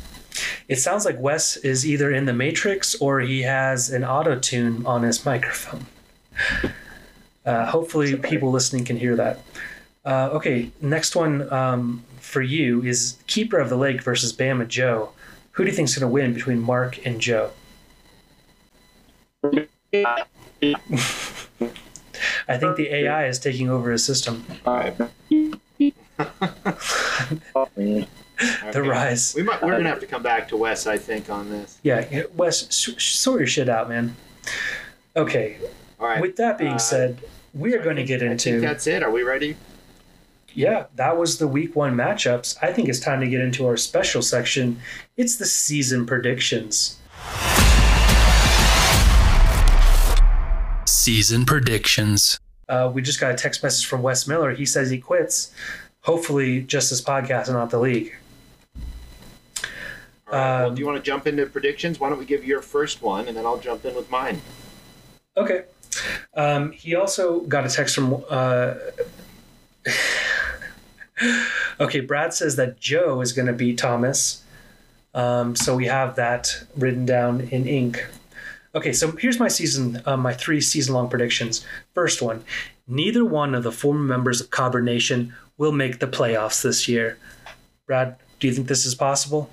It 0.68 0.76
sounds 0.76 1.04
like 1.04 1.18
Wes 1.18 1.56
is 1.58 1.86
either 1.86 2.10
in 2.12 2.24
the 2.24 2.32
Matrix 2.32 2.94
or 2.94 3.20
he 3.20 3.42
has 3.42 3.90
an 3.90 4.04
auto 4.04 4.38
tune 4.38 4.84
on 4.86 5.02
his 5.02 5.24
microphone. 5.24 5.86
Uh, 7.44 7.66
hopefully, 7.66 8.16
people 8.16 8.50
listening 8.50 8.86
can 8.86 8.96
hear 8.96 9.16
that. 9.16 9.40
Uh, 10.04 10.30
okay, 10.32 10.70
next 10.80 11.14
one 11.14 11.50
um, 11.52 12.02
for 12.18 12.40
you 12.40 12.82
is 12.82 13.18
Keeper 13.26 13.58
of 13.58 13.68
the 13.68 13.76
Lake 13.76 14.02
versus 14.02 14.32
Bama 14.32 14.66
Joe. 14.66 15.10
Who 15.54 15.64
do 15.64 15.70
you 15.70 15.76
think 15.76 15.88
is 15.88 15.96
going 15.96 16.08
to 16.08 16.12
win 16.12 16.34
between 16.34 16.60
Mark 16.60 17.04
and 17.06 17.20
Joe? 17.20 17.50
I 19.44 20.24
think 22.58 22.76
the 22.76 22.88
AI 22.92 23.26
is 23.26 23.38
taking 23.38 23.70
over 23.70 23.90
his 23.92 24.04
system. 24.04 24.44
the 24.64 25.08
Okay. 28.64 28.80
rise. 28.80 29.34
We 29.36 29.42
might, 29.44 29.62
we're 29.62 29.70
going 29.72 29.84
to 29.84 29.90
have 29.90 30.00
to 30.00 30.06
come 30.06 30.22
back 30.22 30.48
to 30.48 30.56
Wes, 30.56 30.86
I 30.88 30.98
think, 30.98 31.30
on 31.30 31.50
this. 31.50 31.78
Yeah, 31.84 32.24
Wes, 32.34 32.66
sort 32.74 33.38
your 33.40 33.46
shit 33.46 33.68
out, 33.68 33.88
man. 33.88 34.16
Okay, 35.16 35.58
All 36.00 36.08
right. 36.08 36.20
with 36.20 36.34
that 36.36 36.58
being 36.58 36.74
Uh, 36.74 36.78
said, 36.78 37.20
we 37.54 37.74
are 37.74 37.82
going 37.82 37.94
to 37.96 38.02
get 38.04 38.16
I 38.22 38.28
think 38.30 38.46
into. 38.46 38.60
that's 38.60 38.86
it. 38.88 39.02
Are 39.04 39.10
we 39.12 39.22
ready? 39.22 39.56
Yeah, 40.54 40.86
that 40.94 41.16
was 41.16 41.38
the 41.38 41.48
week 41.48 41.74
one 41.74 41.96
matchups. 41.96 42.56
I 42.62 42.72
think 42.72 42.88
it's 42.88 43.00
time 43.00 43.20
to 43.20 43.28
get 43.28 43.40
into 43.40 43.66
our 43.66 43.76
special 43.76 44.22
section. 44.22 44.78
It's 45.16 45.36
the 45.36 45.46
season 45.46 46.06
predictions. 46.06 46.98
Season 50.86 51.44
predictions. 51.44 52.38
Uh, 52.68 52.90
we 52.94 53.02
just 53.02 53.20
got 53.20 53.32
a 53.32 53.34
text 53.34 53.62
message 53.62 53.86
from 53.86 54.00
Wes 54.02 54.26
Miller. 54.28 54.52
He 54.52 54.64
says 54.64 54.90
he 54.90 54.98
quits. 54.98 55.52
Hopefully, 56.02 56.62
just 56.62 56.90
this 56.90 57.00
podcast 57.02 57.46
and 57.48 57.54
not 57.54 57.70
the 57.70 57.78
league. 57.78 58.14
All 58.76 60.38
right. 60.38 60.60
well, 60.60 60.68
Um, 60.68 60.74
do 60.74 60.80
you 60.80 60.86
want 60.86 60.96
to 60.96 61.02
jump 61.02 61.26
into 61.26 61.46
predictions? 61.46 61.98
Why 61.98 62.08
don't 62.10 62.18
we 62.18 62.24
give 62.24 62.44
your 62.44 62.62
first 62.62 63.02
one, 63.02 63.26
and 63.28 63.36
then 63.36 63.44
I'll 63.44 63.58
jump 63.58 63.84
in 63.84 63.94
with 63.94 64.08
mine. 64.10 64.40
Okay. 65.36 65.64
Um, 66.34 66.70
he 66.72 66.94
also 66.94 67.40
got 67.40 67.66
a 67.66 67.68
text 67.68 67.94
from. 67.96 68.24
Uh, 68.30 68.74
okay, 71.80 72.00
Brad 72.00 72.34
says 72.34 72.56
that 72.56 72.80
Joe 72.80 73.20
is 73.20 73.32
going 73.32 73.46
to 73.46 73.52
beat 73.52 73.78
Thomas. 73.78 74.42
Um, 75.14 75.54
so 75.54 75.76
we 75.76 75.86
have 75.86 76.16
that 76.16 76.64
written 76.76 77.06
down 77.06 77.42
in 77.42 77.66
ink. 77.66 78.04
Okay, 78.74 78.92
so 78.92 79.12
here's 79.12 79.38
my 79.38 79.46
season, 79.46 80.02
uh, 80.04 80.16
my 80.16 80.32
three 80.34 80.60
season-long 80.60 81.08
predictions. 81.08 81.64
First 81.94 82.20
one: 82.20 82.44
neither 82.88 83.24
one 83.24 83.54
of 83.54 83.62
the 83.62 83.70
former 83.70 84.02
members 84.02 84.40
of 84.40 84.50
Cobber 84.50 84.82
Nation 84.82 85.32
will 85.56 85.72
make 85.72 86.00
the 86.00 86.08
playoffs 86.08 86.62
this 86.62 86.88
year. 86.88 87.16
Brad, 87.86 88.16
do 88.40 88.48
you 88.48 88.52
think 88.52 88.66
this 88.66 88.84
is 88.84 88.94
possible? 88.94 89.48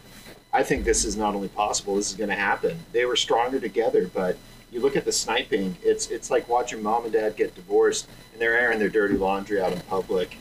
I 0.53 0.63
think 0.63 0.83
this 0.83 1.05
is 1.05 1.15
not 1.15 1.35
only 1.35 1.47
possible, 1.49 1.95
this 1.95 2.09
is 2.09 2.17
going 2.17 2.29
to 2.29 2.35
happen. 2.35 2.77
They 2.91 3.05
were 3.05 3.15
stronger 3.15 3.59
together, 3.59 4.09
but 4.13 4.37
you 4.71 4.81
look 4.81 4.95
at 4.95 5.05
the 5.05 5.11
sniping, 5.11 5.77
it's 5.83 6.09
it's 6.09 6.31
like 6.31 6.47
watching 6.49 6.81
mom 6.81 7.03
and 7.03 7.13
dad 7.13 7.35
get 7.35 7.55
divorced 7.55 8.07
and 8.33 8.41
they're 8.41 8.57
airing 8.57 8.79
their 8.79 8.89
dirty 8.89 9.17
laundry 9.17 9.61
out 9.61 9.71
in 9.71 9.79
public. 9.81 10.37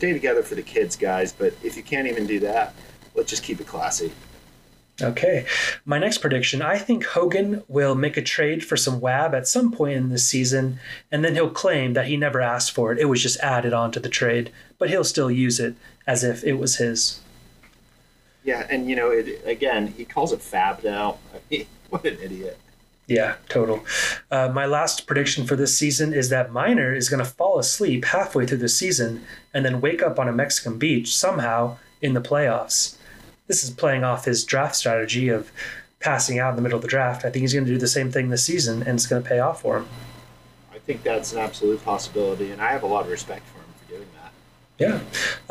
Stay 0.00 0.14
together 0.14 0.42
for 0.42 0.54
the 0.54 0.62
kids, 0.62 0.96
guys, 0.96 1.30
but 1.30 1.52
if 1.62 1.76
you 1.76 1.82
can't 1.82 2.08
even 2.08 2.26
do 2.26 2.40
that, 2.40 2.74
let's 3.14 3.28
just 3.28 3.42
keep 3.42 3.60
it 3.60 3.66
classy. 3.66 4.10
Okay. 5.02 5.44
My 5.84 5.98
next 5.98 6.22
prediction 6.22 6.62
I 6.62 6.78
think 6.78 7.04
Hogan 7.04 7.62
will 7.68 7.94
make 7.94 8.16
a 8.16 8.22
trade 8.22 8.64
for 8.64 8.78
some 8.78 9.02
WAB 9.02 9.34
at 9.34 9.46
some 9.46 9.70
point 9.70 9.98
in 9.98 10.08
this 10.08 10.26
season, 10.26 10.80
and 11.12 11.22
then 11.22 11.34
he'll 11.34 11.50
claim 11.50 11.92
that 11.92 12.06
he 12.06 12.16
never 12.16 12.40
asked 12.40 12.72
for 12.72 12.92
it. 12.92 12.98
It 12.98 13.10
was 13.10 13.22
just 13.22 13.38
added 13.40 13.74
onto 13.74 14.00
the 14.00 14.08
trade, 14.08 14.50
but 14.78 14.88
he'll 14.88 15.04
still 15.04 15.30
use 15.30 15.60
it 15.60 15.74
as 16.06 16.24
if 16.24 16.44
it 16.44 16.54
was 16.54 16.76
his. 16.76 17.20
Yeah, 18.42 18.66
and 18.70 18.88
you 18.88 18.96
know, 18.96 19.10
it, 19.10 19.42
again, 19.44 19.86
he 19.86 20.06
calls 20.06 20.32
it 20.32 20.40
fab 20.40 20.82
now. 20.82 21.18
I 21.34 21.40
mean, 21.50 21.66
what 21.90 22.06
an 22.06 22.16
idiot. 22.22 22.58
Yeah, 23.10 23.34
total. 23.48 23.84
Uh, 24.30 24.50
my 24.54 24.66
last 24.66 25.08
prediction 25.08 25.44
for 25.44 25.56
this 25.56 25.76
season 25.76 26.14
is 26.14 26.28
that 26.28 26.52
Miner 26.52 26.94
is 26.94 27.08
going 27.08 27.18
to 27.18 27.28
fall 27.28 27.58
asleep 27.58 28.04
halfway 28.04 28.46
through 28.46 28.58
the 28.58 28.68
season 28.68 29.24
and 29.52 29.64
then 29.64 29.80
wake 29.80 30.00
up 30.00 30.20
on 30.20 30.28
a 30.28 30.32
Mexican 30.32 30.78
beach 30.78 31.12
somehow 31.12 31.76
in 32.00 32.14
the 32.14 32.20
playoffs. 32.20 32.98
This 33.48 33.64
is 33.64 33.70
playing 33.70 34.04
off 34.04 34.26
his 34.26 34.44
draft 34.44 34.76
strategy 34.76 35.28
of 35.28 35.50
passing 35.98 36.38
out 36.38 36.50
in 36.50 36.56
the 36.56 36.62
middle 36.62 36.76
of 36.76 36.82
the 36.82 36.88
draft. 36.88 37.24
I 37.24 37.30
think 37.30 37.40
he's 37.40 37.52
going 37.52 37.64
to 37.64 37.72
do 37.72 37.78
the 37.78 37.88
same 37.88 38.12
thing 38.12 38.28
this 38.28 38.44
season, 38.44 38.84
and 38.84 38.90
it's 38.90 39.08
going 39.08 39.20
to 39.20 39.28
pay 39.28 39.40
off 39.40 39.62
for 39.62 39.78
him. 39.78 39.88
I 40.72 40.78
think 40.78 41.02
that's 41.02 41.32
an 41.32 41.40
absolute 41.40 41.84
possibility, 41.84 42.52
and 42.52 42.62
I 42.62 42.70
have 42.70 42.84
a 42.84 42.86
lot 42.86 43.06
of 43.06 43.10
respect 43.10 43.44
for 43.48 43.58
him 43.58 43.74
for 43.82 43.94
doing 43.94 44.08
that. 44.22 44.32
Yeah. 44.78 45.00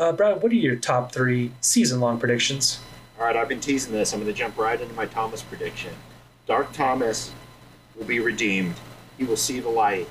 Uh, 0.02 0.12
Brad, 0.12 0.42
what 0.42 0.50
are 0.50 0.54
your 0.54 0.76
top 0.76 1.12
three 1.12 1.52
season 1.60 2.00
long 2.00 2.18
predictions? 2.18 2.80
All 3.18 3.26
right, 3.26 3.36
I've 3.36 3.50
been 3.50 3.60
teasing 3.60 3.92
this. 3.92 4.14
I'm 4.14 4.20
going 4.20 4.32
to 4.32 4.38
jump 4.38 4.56
right 4.56 4.80
into 4.80 4.94
my 4.94 5.04
Thomas 5.04 5.42
prediction. 5.42 5.92
Dark 6.46 6.72
Thomas 6.72 7.32
will 8.00 8.06
be 8.06 8.18
redeemed. 8.18 8.74
He 9.18 9.24
will 9.24 9.36
see 9.36 9.60
the 9.60 9.68
light. 9.68 10.08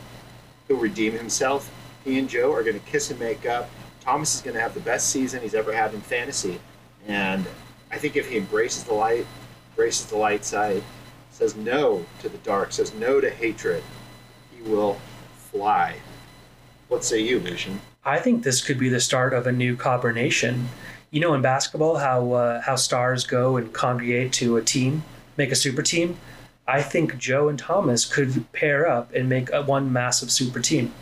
He'll 0.67 0.77
redeem 0.77 1.13
himself. 1.13 1.69
He 2.05 2.17
and 2.19 2.29
Joe 2.29 2.53
are 2.53 2.63
going 2.63 2.79
to 2.79 2.85
kiss 2.85 3.09
and 3.11 3.19
make 3.19 3.45
up. 3.45 3.69
Thomas 3.99 4.35
is 4.35 4.41
going 4.41 4.53
to 4.53 4.61
have 4.61 4.75
the 4.75 4.79
best 4.79 5.09
season 5.09 5.41
he's 5.41 5.55
ever 5.55 5.73
had 5.73 5.93
in 5.93 5.99
fantasy. 5.99 6.61
And 7.07 7.45
I 7.91 7.97
think 7.97 8.15
if 8.15 8.29
he 8.29 8.37
embraces 8.37 8.83
the 8.83 8.93
light, 8.93 9.25
embraces 9.71 10.05
the 10.05 10.17
light 10.17 10.45
side, 10.45 10.83
says 11.31 11.55
no 11.55 12.05
to 12.21 12.29
the 12.29 12.37
dark, 12.39 12.71
says 12.71 12.93
no 12.93 13.19
to 13.19 13.29
hatred, 13.29 13.83
he 14.55 14.61
will 14.69 14.99
fly. 15.35 15.95
What 16.87 17.03
say 17.03 17.19
you, 17.19 17.39
Lucien? 17.39 17.81
I 18.05 18.19
think 18.19 18.43
this 18.43 18.63
could 18.63 18.79
be 18.79 18.89
the 18.89 18.99
start 18.99 19.33
of 19.33 19.47
a 19.47 19.51
new 19.51 19.75
Cobber 19.75 20.13
Nation. 20.13 20.69
You 21.11 21.21
know, 21.21 21.33
in 21.33 21.41
basketball, 21.41 21.97
how 21.97 22.33
uh, 22.33 22.61
how 22.61 22.75
stars 22.75 23.25
go 23.25 23.57
and 23.57 23.73
congregate 23.73 24.31
to 24.33 24.57
a 24.57 24.61
team, 24.61 25.03
make 25.37 25.51
a 25.51 25.55
super 25.55 25.81
team. 25.81 26.17
I 26.69 26.83
think 26.83 27.17
Joe 27.17 27.49
and 27.49 27.57
Thomas 27.57 28.05
could 28.05 28.45
pair 28.51 28.87
up 28.87 29.11
and 29.15 29.27
make 29.27 29.51
a 29.51 29.63
one 29.63 29.91
massive 29.91 30.29
super 30.29 30.59
team. 30.59 30.93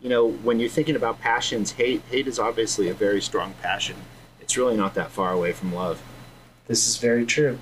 you 0.00 0.10
know, 0.10 0.28
when 0.28 0.58
you're 0.58 0.68
thinking 0.68 0.96
about 0.96 1.20
passions, 1.20 1.70
hate 1.70 2.02
hate 2.10 2.26
is 2.26 2.40
obviously 2.40 2.88
a 2.88 2.94
very 2.94 3.22
strong 3.22 3.54
passion. 3.62 3.94
It's 4.40 4.56
really 4.56 4.76
not 4.76 4.94
that 4.94 5.12
far 5.12 5.30
away 5.32 5.52
from 5.52 5.72
love. 5.72 6.02
This 6.66 6.88
is 6.88 6.96
very 6.96 7.24
true. 7.24 7.60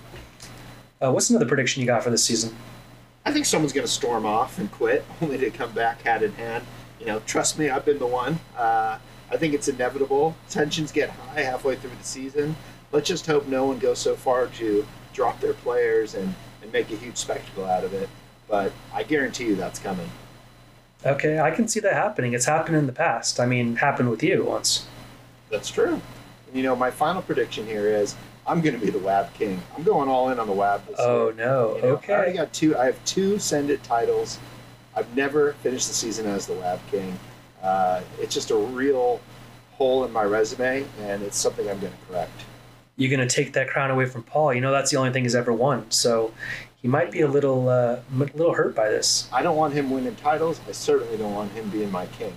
Uh, 0.98 1.12
what's 1.12 1.28
another 1.28 1.44
prediction 1.44 1.82
you 1.82 1.86
got 1.86 2.02
for 2.02 2.08
this 2.08 2.24
season? 2.24 2.56
I 3.26 3.32
think 3.32 3.44
someone's 3.44 3.74
going 3.74 3.86
to 3.86 3.92
storm 3.92 4.24
off 4.24 4.58
and 4.58 4.72
quit, 4.72 5.04
only 5.20 5.36
to 5.36 5.50
come 5.50 5.72
back 5.72 6.00
hat 6.02 6.22
in 6.22 6.32
hand. 6.32 6.64
You 6.98 7.04
know, 7.04 7.20
trust 7.26 7.58
me, 7.58 7.68
I've 7.68 7.84
been 7.84 7.98
the 7.98 8.06
one. 8.06 8.40
Uh, 8.56 8.98
I 9.30 9.36
think 9.36 9.52
it's 9.52 9.68
inevitable. 9.68 10.34
Tensions 10.48 10.90
get 10.90 11.10
high 11.10 11.42
halfway 11.42 11.76
through 11.76 11.96
the 11.98 12.04
season. 12.04 12.56
Let's 12.92 13.08
just 13.08 13.26
hope 13.26 13.46
no 13.46 13.66
one 13.66 13.78
goes 13.78 13.98
so 13.98 14.16
far 14.16 14.46
to 14.46 14.86
drop 15.12 15.38
their 15.40 15.52
players 15.52 16.14
and, 16.14 16.34
and 16.62 16.72
make 16.72 16.90
a 16.90 16.96
huge 16.96 17.16
spectacle 17.16 17.64
out 17.64 17.84
of 17.84 17.92
it. 17.92 18.08
But 18.48 18.72
I 18.92 19.02
guarantee 19.02 19.46
you 19.46 19.56
that's 19.56 19.78
coming. 19.78 20.10
Okay, 21.04 21.40
I 21.40 21.50
can 21.50 21.66
see 21.66 21.80
that 21.80 21.94
happening. 21.94 22.32
It's 22.32 22.44
happened 22.44 22.76
in 22.76 22.86
the 22.86 22.92
past. 22.92 23.40
I 23.40 23.46
mean, 23.46 23.76
happened 23.76 24.10
with 24.10 24.22
you 24.22 24.44
once. 24.44 24.86
That's 25.50 25.70
true. 25.70 26.00
And, 26.46 26.56
you 26.56 26.62
know, 26.62 26.76
my 26.76 26.90
final 26.90 27.22
prediction 27.22 27.66
here 27.66 27.88
is 27.88 28.14
I'm 28.46 28.60
going 28.60 28.78
to 28.78 28.84
be 28.84 28.90
the 28.90 28.98
WAB 28.98 29.32
king. 29.34 29.60
I'm 29.76 29.82
going 29.82 30.08
all 30.08 30.30
in 30.30 30.38
on 30.38 30.46
the 30.46 30.52
WAB 30.52 30.86
this 30.86 30.98
year. 30.98 31.08
Oh 31.08 31.32
no. 31.36 31.76
You 31.76 31.82
know, 31.82 32.00
I 32.08 32.12
already 32.12 32.32
got 32.34 32.52
two. 32.52 32.76
I 32.76 32.86
have 32.86 33.04
two 33.04 33.38
send 33.38 33.70
it 33.70 33.82
titles. 33.82 34.38
I've 34.94 35.14
never 35.16 35.54
finished 35.54 35.88
the 35.88 35.94
season 35.94 36.26
as 36.26 36.46
the 36.46 36.54
WAB 36.54 36.80
King. 36.90 37.18
Uh, 37.62 38.02
it's 38.20 38.34
just 38.34 38.50
a 38.50 38.56
real 38.56 39.20
hole 39.72 40.04
in 40.04 40.12
my 40.12 40.24
resume, 40.24 40.84
and 41.00 41.22
it's 41.22 41.38
something 41.38 41.68
I'm 41.68 41.78
going 41.80 41.92
to 41.92 41.98
correct. 42.12 42.44
You're 42.96 43.10
gonna 43.10 43.28
take 43.28 43.52
that 43.54 43.68
crown 43.68 43.90
away 43.90 44.06
from 44.06 44.22
Paul. 44.22 44.52
You 44.54 44.60
know 44.60 44.72
that's 44.72 44.90
the 44.90 44.96
only 44.96 45.12
thing 45.12 45.24
he's 45.24 45.34
ever 45.34 45.52
won. 45.52 45.90
So 45.90 46.32
he 46.82 46.88
might 46.88 47.10
be 47.10 47.20
a 47.20 47.28
little 47.28 47.68
uh, 47.68 48.00
little 48.12 48.54
hurt 48.54 48.74
by 48.74 48.90
this. 48.90 49.28
I 49.32 49.42
don't 49.42 49.56
want 49.56 49.74
him 49.74 49.90
winning 49.90 50.16
titles. 50.16 50.60
I 50.68 50.72
certainly 50.72 51.16
don't 51.16 51.34
want 51.34 51.52
him 51.52 51.68
being 51.70 51.90
my 51.90 52.06
king. 52.06 52.34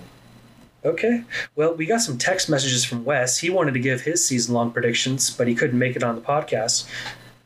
Okay. 0.84 1.24
Well, 1.56 1.74
we 1.74 1.84
got 1.84 2.00
some 2.00 2.16
text 2.16 2.48
messages 2.48 2.84
from 2.84 3.04
Wes. 3.04 3.38
He 3.38 3.50
wanted 3.50 3.74
to 3.74 3.80
give 3.80 4.02
his 4.02 4.24
season 4.24 4.54
long 4.54 4.70
predictions, 4.70 5.30
but 5.30 5.48
he 5.48 5.54
couldn't 5.54 5.78
make 5.78 5.96
it 5.96 6.04
on 6.04 6.14
the 6.14 6.20
podcast. 6.20 6.88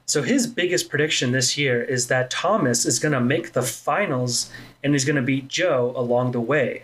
So 0.04 0.22
his 0.22 0.46
biggest 0.46 0.90
prediction 0.90 1.32
this 1.32 1.56
year 1.56 1.82
is 1.82 2.08
that 2.08 2.30
Thomas 2.30 2.84
is 2.84 2.98
going 2.98 3.12
to 3.12 3.20
make 3.20 3.52
the 3.52 3.62
finals 3.62 4.50
and 4.82 4.92
he's 4.92 5.04
going 5.04 5.16
to 5.16 5.22
beat 5.22 5.48
Joe 5.48 5.94
along 5.96 6.32
the 6.32 6.40
way. 6.40 6.82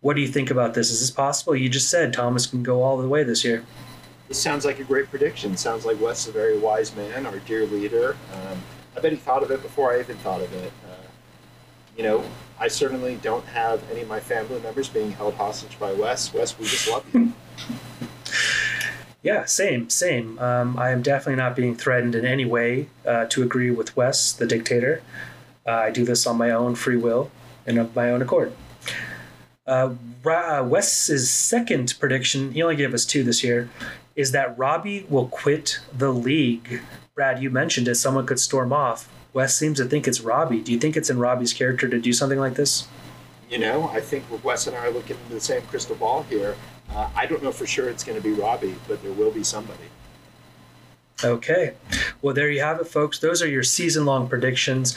What 0.00 0.14
do 0.14 0.22
you 0.22 0.28
think 0.28 0.50
about 0.50 0.74
this? 0.74 0.90
Is 0.90 1.00
this 1.00 1.10
possible? 1.10 1.56
You 1.56 1.68
just 1.68 1.88
said 1.88 2.12
Thomas 2.12 2.46
can 2.46 2.62
go 2.62 2.82
all 2.82 2.98
the 2.98 3.08
way 3.08 3.24
this 3.24 3.44
year. 3.44 3.64
This 4.32 4.40
sounds 4.40 4.64
like 4.64 4.78
a 4.78 4.84
great 4.84 5.10
prediction. 5.10 5.58
Sounds 5.58 5.84
like 5.84 6.00
Wes 6.00 6.22
is 6.22 6.28
a 6.28 6.32
very 6.32 6.56
wise 6.56 6.96
man, 6.96 7.26
our 7.26 7.38
dear 7.40 7.66
leader. 7.66 8.16
Um, 8.32 8.62
I 8.96 9.00
bet 9.00 9.12
he 9.12 9.18
thought 9.18 9.42
of 9.42 9.50
it 9.50 9.60
before 9.60 9.92
I 9.92 10.00
even 10.00 10.16
thought 10.16 10.40
of 10.40 10.50
it. 10.54 10.72
Uh, 10.88 11.06
you 11.98 12.02
know, 12.02 12.24
I 12.58 12.68
certainly 12.68 13.16
don't 13.16 13.44
have 13.44 13.82
any 13.90 14.00
of 14.00 14.08
my 14.08 14.20
family 14.20 14.58
members 14.60 14.88
being 14.88 15.12
held 15.12 15.34
hostage 15.34 15.78
by 15.78 15.92
Wes. 15.92 16.32
Wes, 16.32 16.58
we 16.58 16.64
just 16.64 16.88
love 16.88 17.04
you. 17.12 17.34
Yeah, 19.22 19.44
same, 19.44 19.88
same. 19.90 20.38
Um, 20.40 20.76
I 20.78 20.90
am 20.90 21.00
definitely 21.02 21.36
not 21.36 21.54
being 21.54 21.76
threatened 21.76 22.16
in 22.16 22.24
any 22.24 22.44
way 22.44 22.88
uh, 23.06 23.26
to 23.26 23.42
agree 23.44 23.70
with 23.70 23.96
Wes, 23.96 24.32
the 24.32 24.46
dictator. 24.46 25.00
Uh, 25.64 25.72
I 25.72 25.90
do 25.90 26.04
this 26.04 26.26
on 26.26 26.36
my 26.38 26.50
own 26.50 26.74
free 26.74 26.96
will 26.96 27.30
and 27.64 27.78
of 27.78 27.94
my 27.94 28.10
own 28.10 28.20
accord. 28.20 28.52
Uh, 29.64 29.94
Ra- 30.24 30.58
uh, 30.58 30.64
Wes's 30.64 31.30
second 31.30 31.94
prediction, 32.00 32.50
he 32.50 32.62
only 32.62 32.74
gave 32.74 32.92
us 32.94 33.04
two 33.04 33.22
this 33.22 33.44
year, 33.44 33.70
is 34.16 34.32
that 34.32 34.56
Robbie 34.58 35.06
will 35.08 35.26
quit 35.26 35.80
the 35.96 36.12
league. 36.12 36.82
Brad, 37.14 37.42
you 37.42 37.50
mentioned 37.50 37.88
it. 37.88 37.96
Someone 37.96 38.26
could 38.26 38.40
storm 38.40 38.72
off. 38.72 39.08
Wes 39.32 39.56
seems 39.56 39.78
to 39.78 39.84
think 39.84 40.06
it's 40.06 40.20
Robbie. 40.20 40.60
Do 40.60 40.72
you 40.72 40.78
think 40.78 40.96
it's 40.96 41.08
in 41.10 41.18
Robbie's 41.18 41.52
character 41.52 41.88
to 41.88 41.98
do 41.98 42.12
something 42.12 42.38
like 42.38 42.54
this? 42.54 42.86
You 43.48 43.58
know, 43.58 43.88
I 43.88 44.00
think 44.00 44.24
Wes 44.42 44.66
and 44.66 44.76
I 44.76 44.86
are 44.86 44.90
looking 44.90 45.16
into 45.16 45.34
the 45.34 45.40
same 45.40 45.62
crystal 45.62 45.96
ball 45.96 46.22
here. 46.24 46.56
Uh, 46.90 47.08
I 47.14 47.26
don't 47.26 47.42
know 47.42 47.52
for 47.52 47.66
sure 47.66 47.88
it's 47.88 48.04
going 48.04 48.20
to 48.20 48.22
be 48.22 48.32
Robbie, 48.32 48.74
but 48.88 49.02
there 49.02 49.12
will 49.12 49.30
be 49.30 49.44
somebody. 49.44 49.84
Okay. 51.24 51.74
Well, 52.20 52.34
there 52.34 52.50
you 52.50 52.60
have 52.60 52.80
it, 52.80 52.86
folks. 52.86 53.18
Those 53.18 53.42
are 53.42 53.48
your 53.48 53.62
season 53.62 54.04
long 54.04 54.28
predictions. 54.28 54.96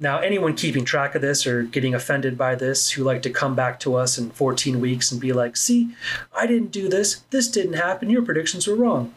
Now, 0.00 0.20
anyone 0.20 0.54
keeping 0.54 0.84
track 0.84 1.16
of 1.16 1.22
this 1.22 1.44
or 1.44 1.64
getting 1.64 1.92
offended 1.92 2.38
by 2.38 2.54
this 2.54 2.90
who 2.90 3.02
like 3.02 3.22
to 3.22 3.30
come 3.30 3.56
back 3.56 3.80
to 3.80 3.96
us 3.96 4.16
in 4.16 4.30
14 4.30 4.80
weeks 4.80 5.10
and 5.10 5.20
be 5.20 5.32
like, 5.32 5.56
see, 5.56 5.92
I 6.32 6.46
didn't 6.46 6.70
do 6.70 6.88
this, 6.88 7.22
this 7.30 7.48
didn't 7.48 7.72
happen, 7.72 8.08
your 8.08 8.22
predictions 8.22 8.68
were 8.68 8.76
wrong. 8.76 9.12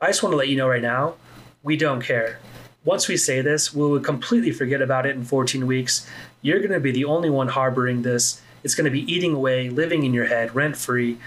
I 0.00 0.08
just 0.08 0.24
want 0.24 0.32
to 0.32 0.36
let 0.36 0.48
you 0.48 0.56
know 0.56 0.68
right 0.68 0.82
now, 0.82 1.14
we 1.62 1.76
don't 1.76 2.00
care. 2.00 2.40
Once 2.84 3.06
we 3.06 3.16
say 3.16 3.42
this, 3.42 3.72
we 3.72 3.86
will 3.86 4.00
completely 4.00 4.50
forget 4.50 4.82
about 4.82 5.06
it 5.06 5.14
in 5.14 5.22
14 5.22 5.66
weeks. 5.66 6.08
You're 6.42 6.58
going 6.58 6.72
to 6.72 6.80
be 6.80 6.90
the 6.90 7.04
only 7.04 7.30
one 7.30 7.48
harboring 7.48 8.02
this. 8.02 8.40
It's 8.64 8.74
going 8.74 8.86
to 8.86 8.90
be 8.90 9.12
eating 9.12 9.34
away, 9.34 9.70
living 9.70 10.02
in 10.02 10.12
your 10.12 10.26
head, 10.26 10.52
rent 10.54 10.76
free. 10.76 11.18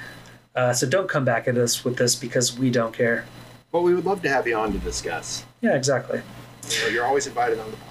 Uh, 0.54 0.74
so 0.74 0.88
don't 0.88 1.08
come 1.08 1.24
back 1.24 1.48
at 1.48 1.58
us 1.58 1.86
with 1.86 1.96
this 1.96 2.16
because 2.16 2.58
we 2.58 2.70
don't 2.70 2.94
care. 2.94 3.26
But 3.72 3.84
we 3.84 3.94
would 3.94 4.06
love 4.06 4.22
to 4.24 4.30
have 4.30 4.48
you 4.48 4.56
on 4.56 4.74
to 4.74 4.80
discuss. 4.80 5.46
Yeah, 5.62 5.76
exactly. 5.76 6.22
You 6.70 6.82
know, 6.82 6.88
you're 6.88 7.06
always 7.06 7.28
invited 7.28 7.60
on 7.60 7.72
the 7.72 7.78
pod. 7.78 7.91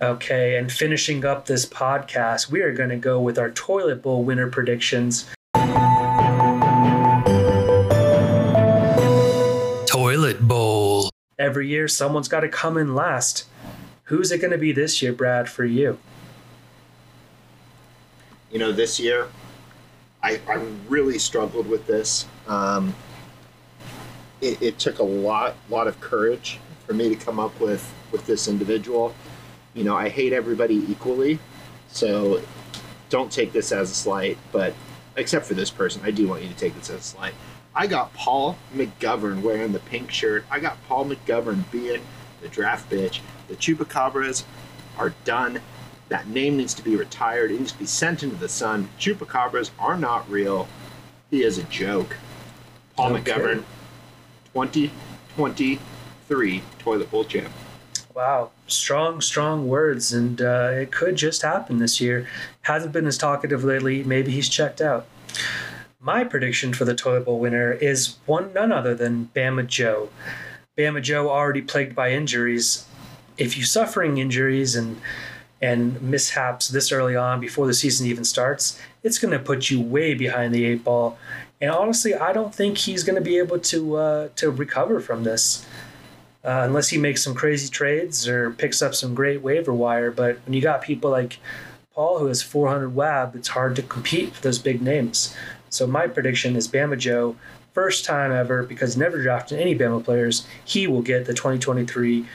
Okay, 0.00 0.56
and 0.56 0.70
finishing 0.70 1.24
up 1.24 1.46
this 1.46 1.66
podcast, 1.66 2.48
we 2.48 2.60
are 2.60 2.72
going 2.72 2.90
to 2.90 2.96
go 2.96 3.20
with 3.20 3.36
our 3.36 3.50
toilet 3.50 4.00
bowl 4.00 4.22
winner 4.22 4.48
predictions. 4.48 5.26
Toilet 9.86 10.46
bowl. 10.46 11.10
Every 11.36 11.66
year, 11.66 11.88
someone's 11.88 12.28
got 12.28 12.40
to 12.40 12.48
come 12.48 12.76
in 12.76 12.94
last. 12.94 13.48
Who's 14.04 14.30
it 14.30 14.38
going 14.38 14.52
to 14.52 14.58
be 14.58 14.70
this 14.70 15.02
year, 15.02 15.12
Brad, 15.12 15.48
for 15.48 15.64
you? 15.64 15.98
You 18.52 18.60
know, 18.60 18.70
this 18.70 19.00
year, 19.00 19.26
I, 20.22 20.40
I 20.48 20.64
really 20.88 21.18
struggled 21.18 21.66
with 21.66 21.88
this. 21.88 22.24
Um, 22.46 22.94
it, 24.40 24.62
it 24.62 24.78
took 24.78 25.00
a 25.00 25.04
lot, 25.04 25.56
lot 25.68 25.88
of 25.88 26.00
courage 26.00 26.60
for 26.86 26.94
me 26.94 27.08
to 27.08 27.16
come 27.16 27.40
up 27.40 27.58
with 27.60 27.92
with 28.12 28.24
this 28.26 28.46
individual. 28.46 29.12
You 29.74 29.84
know, 29.84 29.96
I 29.96 30.08
hate 30.08 30.32
everybody 30.32 30.76
equally, 30.90 31.38
so 31.88 32.42
don't 33.10 33.30
take 33.30 33.52
this 33.52 33.72
as 33.72 33.90
a 33.90 33.94
slight. 33.94 34.38
But 34.52 34.74
except 35.16 35.46
for 35.46 35.54
this 35.54 35.70
person, 35.70 36.02
I 36.04 36.10
do 36.10 36.28
want 36.28 36.42
you 36.42 36.48
to 36.48 36.56
take 36.56 36.74
this 36.74 36.90
as 36.90 37.00
a 37.00 37.02
slight. 37.02 37.34
I 37.74 37.86
got 37.86 38.12
Paul 38.14 38.56
McGovern 38.74 39.42
wearing 39.42 39.72
the 39.72 39.78
pink 39.78 40.10
shirt. 40.10 40.44
I 40.50 40.58
got 40.58 40.82
Paul 40.88 41.06
McGovern 41.06 41.70
being 41.70 42.00
the 42.42 42.48
draft 42.48 42.90
bitch. 42.90 43.20
The 43.48 43.56
Chupacabras 43.56 44.44
are 44.96 45.14
done. 45.24 45.60
That 46.08 46.26
name 46.26 46.56
needs 46.56 46.74
to 46.74 46.82
be 46.82 46.96
retired. 46.96 47.50
It 47.50 47.58
needs 47.60 47.72
to 47.72 47.78
be 47.78 47.86
sent 47.86 48.22
into 48.22 48.36
the 48.36 48.48
sun. 48.48 48.88
Chupacabras 48.98 49.70
are 49.78 49.96
not 49.96 50.28
real. 50.30 50.66
He 51.30 51.42
is 51.42 51.58
a 51.58 51.62
joke. 51.64 52.16
Paul 52.96 53.14
Okay. 53.14 53.32
McGovern, 53.32 53.62
2023 54.54 56.62
toilet 56.78 57.10
bowl 57.10 57.24
champ. 57.24 57.52
Wow, 58.14 58.50
strong, 58.68 59.20
strong 59.20 59.66
words, 59.66 60.12
and 60.12 60.40
uh, 60.40 60.70
it 60.72 60.92
could 60.92 61.16
just 61.16 61.42
happen 61.42 61.78
this 61.78 62.00
year. 62.00 62.28
Hasn't 62.62 62.92
been 62.92 63.06
as 63.06 63.18
talkative 63.18 63.64
lately. 63.64 64.04
Maybe 64.04 64.30
he's 64.30 64.48
checked 64.48 64.80
out. 64.80 65.06
My 66.00 66.22
prediction 66.22 66.72
for 66.72 66.84
the 66.84 66.94
toilet 66.94 67.24
bowl 67.24 67.40
winner 67.40 67.72
is 67.72 68.16
one 68.26 68.52
none 68.52 68.70
other 68.70 68.94
than 68.94 69.30
Bama 69.34 69.66
Joe. 69.66 70.10
Bama 70.76 71.02
Joe 71.02 71.28
already 71.28 71.62
plagued 71.62 71.96
by 71.96 72.12
injuries. 72.12 72.86
If 73.36 73.56
you're 73.56 73.66
suffering 73.66 74.18
injuries 74.18 74.76
and 74.76 75.00
and 75.60 76.00
mishaps 76.00 76.68
this 76.68 76.92
early 76.92 77.16
on 77.16 77.40
before 77.40 77.66
the 77.66 77.74
season 77.74 78.06
even 78.06 78.24
starts, 78.24 78.80
it's 79.02 79.18
going 79.18 79.32
to 79.32 79.40
put 79.40 79.70
you 79.70 79.80
way 79.80 80.14
behind 80.14 80.54
the 80.54 80.64
eight 80.64 80.84
ball. 80.84 81.18
And 81.60 81.70
honestly, 81.70 82.14
I 82.14 82.32
don't 82.32 82.54
think 82.54 82.78
he's 82.78 83.02
going 83.02 83.16
to 83.16 83.20
be 83.20 83.38
able 83.38 83.58
to 83.58 83.96
uh, 83.96 84.28
to 84.36 84.50
recover 84.50 85.00
from 85.00 85.24
this 85.24 85.66
uh, 86.44 86.62
unless 86.64 86.88
he 86.88 86.98
makes 86.98 87.22
some 87.22 87.34
crazy 87.34 87.68
trades 87.68 88.28
or 88.28 88.50
picks 88.52 88.82
up 88.82 88.94
some 88.94 89.14
great 89.14 89.42
waiver 89.42 89.72
wire. 89.72 90.10
But 90.10 90.38
when 90.46 90.54
you 90.54 90.62
got 90.62 90.82
people 90.82 91.10
like 91.10 91.38
Paul 91.94 92.18
who 92.18 92.26
has 92.26 92.42
400 92.42 92.94
WAB, 92.94 93.34
it's 93.34 93.48
hard 93.48 93.76
to 93.76 93.82
compete 93.82 94.34
for 94.34 94.42
those 94.42 94.58
big 94.58 94.80
names. 94.80 95.34
So 95.70 95.86
my 95.86 96.06
prediction 96.06 96.56
is 96.56 96.68
Bama 96.68 96.96
Joe, 96.96 97.36
first 97.72 98.04
time 98.04 98.32
ever 98.32 98.62
because 98.62 98.96
never 98.96 99.22
drafted 99.22 99.60
any 99.60 99.76
Bama 99.76 100.02
players, 100.02 100.46
he 100.64 100.86
will 100.86 101.02
get 101.02 101.26
the 101.26 101.34
2023 101.34 102.26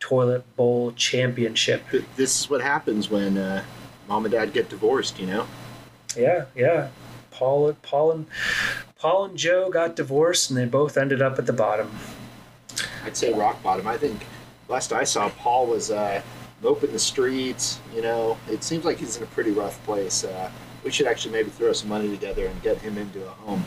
Toilet 0.00 0.56
Bowl 0.56 0.92
championship. 0.92 1.82
This 2.16 2.40
is 2.40 2.50
what 2.50 2.60
happens 2.60 3.10
when 3.10 3.38
uh, 3.38 3.62
mom 4.08 4.24
and 4.24 4.32
dad 4.32 4.52
get 4.52 4.68
divorced, 4.68 5.20
you 5.20 5.26
know? 5.26 5.46
Yeah, 6.16 6.46
yeah. 6.56 6.88
Paul, 7.30 7.74
Paul 7.82 8.12
and 8.12 8.26
Paul 8.98 9.26
and 9.26 9.38
Joe 9.38 9.70
got 9.70 9.96
divorced, 9.96 10.50
and 10.50 10.58
they 10.58 10.66
both 10.66 10.98
ended 10.98 11.22
up 11.22 11.38
at 11.38 11.46
the 11.46 11.52
bottom. 11.52 11.90
I'd 13.04 13.16
say 13.16 13.32
rock 13.32 13.62
bottom. 13.62 13.86
I 13.86 13.96
think 13.96 14.24
last 14.68 14.92
I 14.92 15.04
saw, 15.04 15.28
Paul 15.30 15.66
was 15.66 15.90
uh, 15.90 16.22
moping 16.62 16.92
the 16.92 16.98
streets. 16.98 17.80
You 17.94 18.02
know, 18.02 18.36
it 18.48 18.62
seems 18.64 18.84
like 18.84 18.98
he's 18.98 19.16
in 19.16 19.22
a 19.22 19.26
pretty 19.26 19.50
rough 19.50 19.82
place. 19.84 20.24
Uh, 20.24 20.50
we 20.84 20.90
should 20.90 21.06
actually 21.06 21.32
maybe 21.32 21.50
throw 21.50 21.72
some 21.72 21.88
money 21.88 22.08
together 22.08 22.46
and 22.46 22.62
get 22.62 22.78
him 22.78 22.96
into 22.98 23.24
a 23.26 23.30
home. 23.30 23.64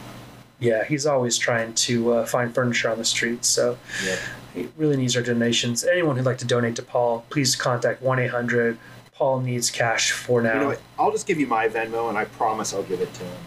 Yeah, 0.59 0.83
he's 0.85 1.05
always 1.05 1.37
trying 1.37 1.73
to 1.73 2.13
uh, 2.13 2.25
find 2.25 2.53
furniture 2.55 2.89
on 2.89 2.97
the 2.97 3.03
streets, 3.05 3.49
so 3.49 3.77
Yep. 4.05 4.19
he 4.53 4.69
really 4.77 4.95
needs 4.95 5.15
our 5.17 5.21
donations. 5.23 5.83
Anyone 5.83 6.15
who'd 6.15 6.25
like 6.25 6.37
to 6.37 6.45
donate 6.45 6.75
to 6.77 6.81
Paul, 6.83 7.25
please 7.29 7.55
contact 7.55 8.01
1 8.01 8.19
800 8.19 8.77
Paul 9.13 9.41
needs 9.41 9.69
cash 9.69 10.11
for 10.11 10.41
now. 10.41 10.53
You 10.53 10.59
know 10.61 10.67
what? 10.67 10.81
I'll 10.97 11.11
just 11.11 11.27
give 11.27 11.39
you 11.39 11.47
my 11.47 11.67
Venmo, 11.67 12.09
and 12.09 12.17
I 12.17 12.25
promise 12.25 12.73
I'll 12.73 12.83
give 12.83 13.01
it 13.01 13.13
to 13.13 13.23
him. 13.23 13.37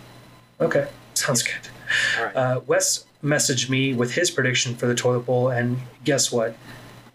Okay, 0.61 0.89
sounds 1.14 1.43
good. 1.43 1.55
All 2.18 2.24
right. 2.26 2.37
Uh, 2.37 2.61
Wes 2.66 3.05
messaged 3.22 3.68
me 3.68 3.94
with 3.94 4.14
his 4.14 4.30
prediction 4.30 4.76
for 4.76 4.86
the 4.86 4.94
toilet 4.94 5.26
bowl, 5.26 5.48
and 5.48 5.78
guess 6.04 6.30
what? 6.30 6.56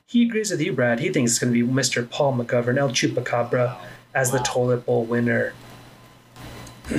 He 0.05 0.25
agrees 0.25 0.51
with 0.51 0.61
you, 0.61 0.73
Brad. 0.73 0.99
He 0.99 1.09
thinks 1.09 1.31
it's 1.31 1.39
going 1.39 1.53
to 1.53 1.65
be 1.65 1.71
Mr. 1.71 2.09
Paul 2.09 2.33
McGovern, 2.33 2.77
El 2.77 2.89
Chupacabra, 2.89 3.77
as 4.13 4.31
the 4.31 4.39
toilet 4.39 4.85
bowl 4.85 5.05
winner. 5.05 5.53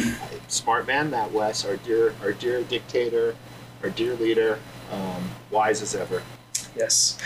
Smart 0.48 0.86
man, 0.86 1.11
that 1.11 1.30
Wes, 1.32 1.64
our 1.64 1.76
dear, 1.76 2.14
our 2.22 2.32
dear 2.32 2.62
dictator, 2.62 3.36
our 3.82 3.90
dear 3.90 4.14
leader, 4.16 4.59
um, 4.90 5.30
wise 5.50 5.82
as 5.82 5.94
ever. 5.94 6.22
Yes. 6.76 7.18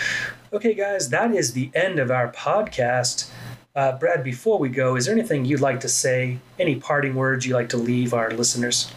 Okay, 0.51 0.73
guys, 0.73 1.09
that 1.09 1.33
is 1.33 1.53
the 1.53 1.71
end 1.73 1.99
of 1.99 2.11
our 2.11 2.31
podcast. 2.31 3.29
Uh, 3.75 3.97
Brad, 3.97 4.23
before 4.23 4.59
we 4.59 4.69
go, 4.69 4.95
is 4.95 5.05
there 5.05 5.15
anything 5.15 5.45
you'd 5.45 5.61
like 5.61 5.79
to 5.81 5.89
say? 5.89 6.39
Any 6.59 6.75
parting 6.75 7.15
words 7.15 7.45
you'd 7.45 7.53
like 7.53 7.69
to 7.69 7.77
leave 7.77 8.13
our 8.13 8.31
listeners? 8.31 8.91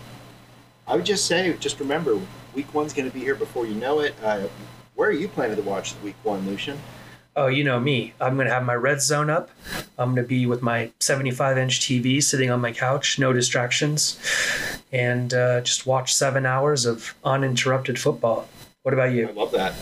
I 0.88 0.96
would 0.96 1.04
just 1.04 1.26
say, 1.26 1.54
just 1.60 1.78
remember, 1.78 2.18
week 2.54 2.72
one's 2.74 2.92
going 2.92 3.08
to 3.08 3.14
be 3.14 3.20
here 3.20 3.34
before 3.34 3.66
you 3.66 3.74
know 3.74 4.00
it. 4.00 4.14
Uh, 4.22 4.46
where 4.94 5.08
are 5.08 5.12
you 5.12 5.28
planning 5.28 5.56
to 5.56 5.62
watch 5.62 5.94
the 5.94 6.04
week 6.04 6.16
one, 6.22 6.46
Lucien? 6.46 6.78
Oh, 7.36 7.46
you 7.46 7.62
know 7.64 7.78
me. 7.78 8.12
I'm 8.20 8.34
going 8.34 8.48
to 8.48 8.52
have 8.52 8.64
my 8.64 8.74
red 8.74 9.00
zone 9.00 9.30
up. 9.30 9.50
I'm 9.96 10.14
going 10.14 10.24
to 10.24 10.28
be 10.28 10.46
with 10.46 10.62
my 10.62 10.90
75 10.98 11.56
inch 11.58 11.80
TV 11.80 12.22
sitting 12.22 12.50
on 12.50 12.60
my 12.60 12.72
couch, 12.72 13.18
no 13.18 13.32
distractions, 13.32 14.18
and 14.92 15.32
uh, 15.32 15.60
just 15.60 15.86
watch 15.86 16.12
seven 16.12 16.44
hours 16.44 16.84
of 16.86 17.14
uninterrupted 17.24 17.98
football. 17.98 18.48
What 18.82 18.94
about 18.94 19.12
you? 19.12 19.28
I 19.28 19.32
love 19.32 19.52
that. 19.52 19.74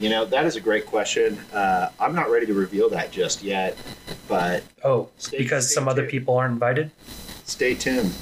You 0.00 0.08
know, 0.08 0.24
that 0.24 0.46
is 0.46 0.56
a 0.56 0.60
great 0.60 0.86
question. 0.86 1.38
Uh, 1.52 1.90
I'm 2.00 2.14
not 2.14 2.30
ready 2.30 2.46
to 2.46 2.54
reveal 2.54 2.88
that 2.90 3.12
just 3.12 3.42
yet, 3.42 3.76
but 4.26 4.64
Oh, 4.82 5.10
Stay- 5.18 5.38
because 5.38 5.66
stay 5.66 5.74
some 5.74 5.86
other 5.88 6.06
people 6.06 6.36
aren't 6.36 6.54
invited? 6.54 6.90
stay 7.44 7.74
tuned. 7.74 8.12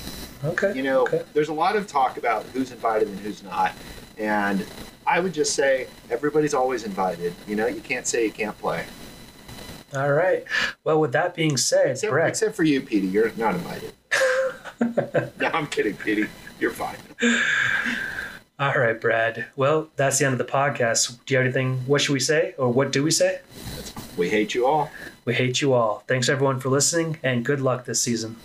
Okay. 0.45 0.73
You 0.75 0.83
know, 0.83 1.03
okay. 1.03 1.23
there's 1.35 1.49
a 1.49 1.55
lot 1.55 1.77
of 1.77 1.87
talk 1.87 2.17
about 2.17 2.45
who's 2.47 2.73
invited 2.73 3.09
and 3.09 3.19
who's 3.21 3.43
not. 3.43 3.73
And 4.17 4.67
I 5.07 5.21
would 5.21 5.35
just 5.35 5.55
say 5.55 5.87
everybody's 6.11 6.55
always 6.55 6.85
invited. 6.85 7.35
You 7.47 7.57
know, 7.57 7.67
you 7.67 7.81
can't 7.81 8.07
say 8.07 8.25
you 8.25 8.33
can't 8.33 8.57
play. 8.59 8.85
All 9.95 10.13
right. 10.13 10.45
Well, 10.85 11.01
with 11.01 11.13
that 11.13 11.35
being 11.35 11.57
said, 11.57 11.91
Except, 11.91 12.11
Brett. 12.11 12.29
except 12.29 12.55
for 12.55 12.63
you, 12.63 12.81
Petey. 12.81 13.09
You're 13.09 13.33
not 13.37 13.55
invited. 13.55 13.93
no, 15.41 15.51
I'm 15.53 15.67
kidding, 15.67 15.97
Petey. 15.97 16.27
You're 16.61 16.71
fine. 16.71 16.97
All 18.59 18.75
right, 18.75 19.01
Brad. 19.01 19.47
Well, 19.57 19.89
that's 19.97 20.19
the 20.19 20.27
end 20.27 20.33
of 20.33 20.39
the 20.39 20.53
podcast. 20.53 21.19
Do 21.25 21.35
you 21.35 21.39
have 21.39 21.47
anything? 21.47 21.79
What 21.87 22.03
should 22.03 22.13
we 22.13 22.21
say? 22.21 22.55
Or 22.57 22.71
what 22.71 22.93
do 22.93 23.03
we 23.03 23.11
say? 23.11 23.41
We 24.17 24.29
hate 24.29 24.55
you 24.55 24.67
all. 24.67 24.91
We 25.25 25.35
hate 25.35 25.61
you 25.61 25.73
all. 25.73 26.05
Thanks, 26.07 26.29
everyone, 26.29 26.61
for 26.61 26.69
listening, 26.69 27.19
and 27.23 27.45
good 27.45 27.61
luck 27.61 27.85
this 27.85 28.01
season. 28.01 28.37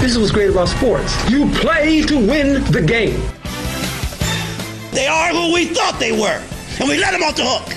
This 0.00 0.12
is 0.12 0.18
what's 0.18 0.32
great 0.32 0.48
about 0.48 0.68
sports. 0.68 1.30
You 1.30 1.50
play 1.50 2.00
to 2.00 2.16
win 2.16 2.64
the 2.72 2.80
game. 2.80 3.20
They 4.92 5.06
are 5.06 5.28
who 5.28 5.52
we 5.52 5.66
thought 5.66 6.00
they 6.00 6.10
were, 6.10 6.42
and 6.80 6.88
we 6.88 6.96
let 6.96 7.10
them 7.12 7.22
off 7.22 7.36
the 7.36 7.44
hook. 7.44 7.68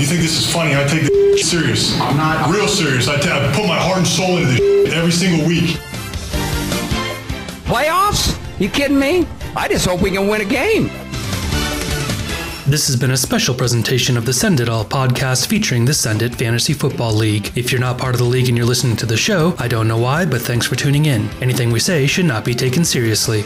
You 0.00 0.06
think 0.06 0.20
this 0.20 0.38
is 0.38 0.52
funny? 0.52 0.76
I 0.76 0.84
take 0.86 1.02
this 1.02 1.50
serious. 1.50 2.00
I'm 2.00 2.16
not 2.16 2.48
real 2.54 2.68
serious. 2.68 3.08
I, 3.08 3.16
I 3.16 3.52
put 3.52 3.66
my 3.66 3.76
heart 3.76 3.98
and 3.98 4.06
soul 4.06 4.36
into 4.36 4.52
this 4.52 4.94
every 4.94 5.10
single 5.10 5.48
week. 5.48 5.76
Playoffs? 7.66 8.38
You 8.60 8.68
kidding 8.68 9.00
me? 9.00 9.26
I 9.56 9.66
just 9.66 9.84
hope 9.84 10.00
we 10.00 10.12
can 10.12 10.28
win 10.28 10.42
a 10.42 10.44
game. 10.44 10.90
This 12.64 12.86
has 12.86 12.94
been 12.94 13.10
a 13.10 13.16
special 13.16 13.56
presentation 13.56 14.16
of 14.16 14.24
the 14.24 14.32
Send 14.32 14.60
It 14.60 14.68
All 14.68 14.84
podcast 14.84 15.48
featuring 15.48 15.84
the 15.84 15.92
Send 15.92 16.22
It 16.22 16.32
Fantasy 16.36 16.72
Football 16.72 17.12
League. 17.12 17.50
If 17.58 17.72
you're 17.72 17.80
not 17.80 17.98
part 17.98 18.14
of 18.14 18.20
the 18.20 18.24
league 18.24 18.48
and 18.48 18.56
you're 18.56 18.64
listening 18.64 18.94
to 18.98 19.06
the 19.06 19.16
show, 19.16 19.56
I 19.58 19.66
don't 19.66 19.88
know 19.88 19.98
why, 19.98 20.26
but 20.26 20.42
thanks 20.42 20.64
for 20.64 20.76
tuning 20.76 21.06
in. 21.06 21.28
Anything 21.42 21.72
we 21.72 21.80
say 21.80 22.06
should 22.06 22.24
not 22.24 22.44
be 22.44 22.54
taken 22.54 22.84
seriously. 22.84 23.42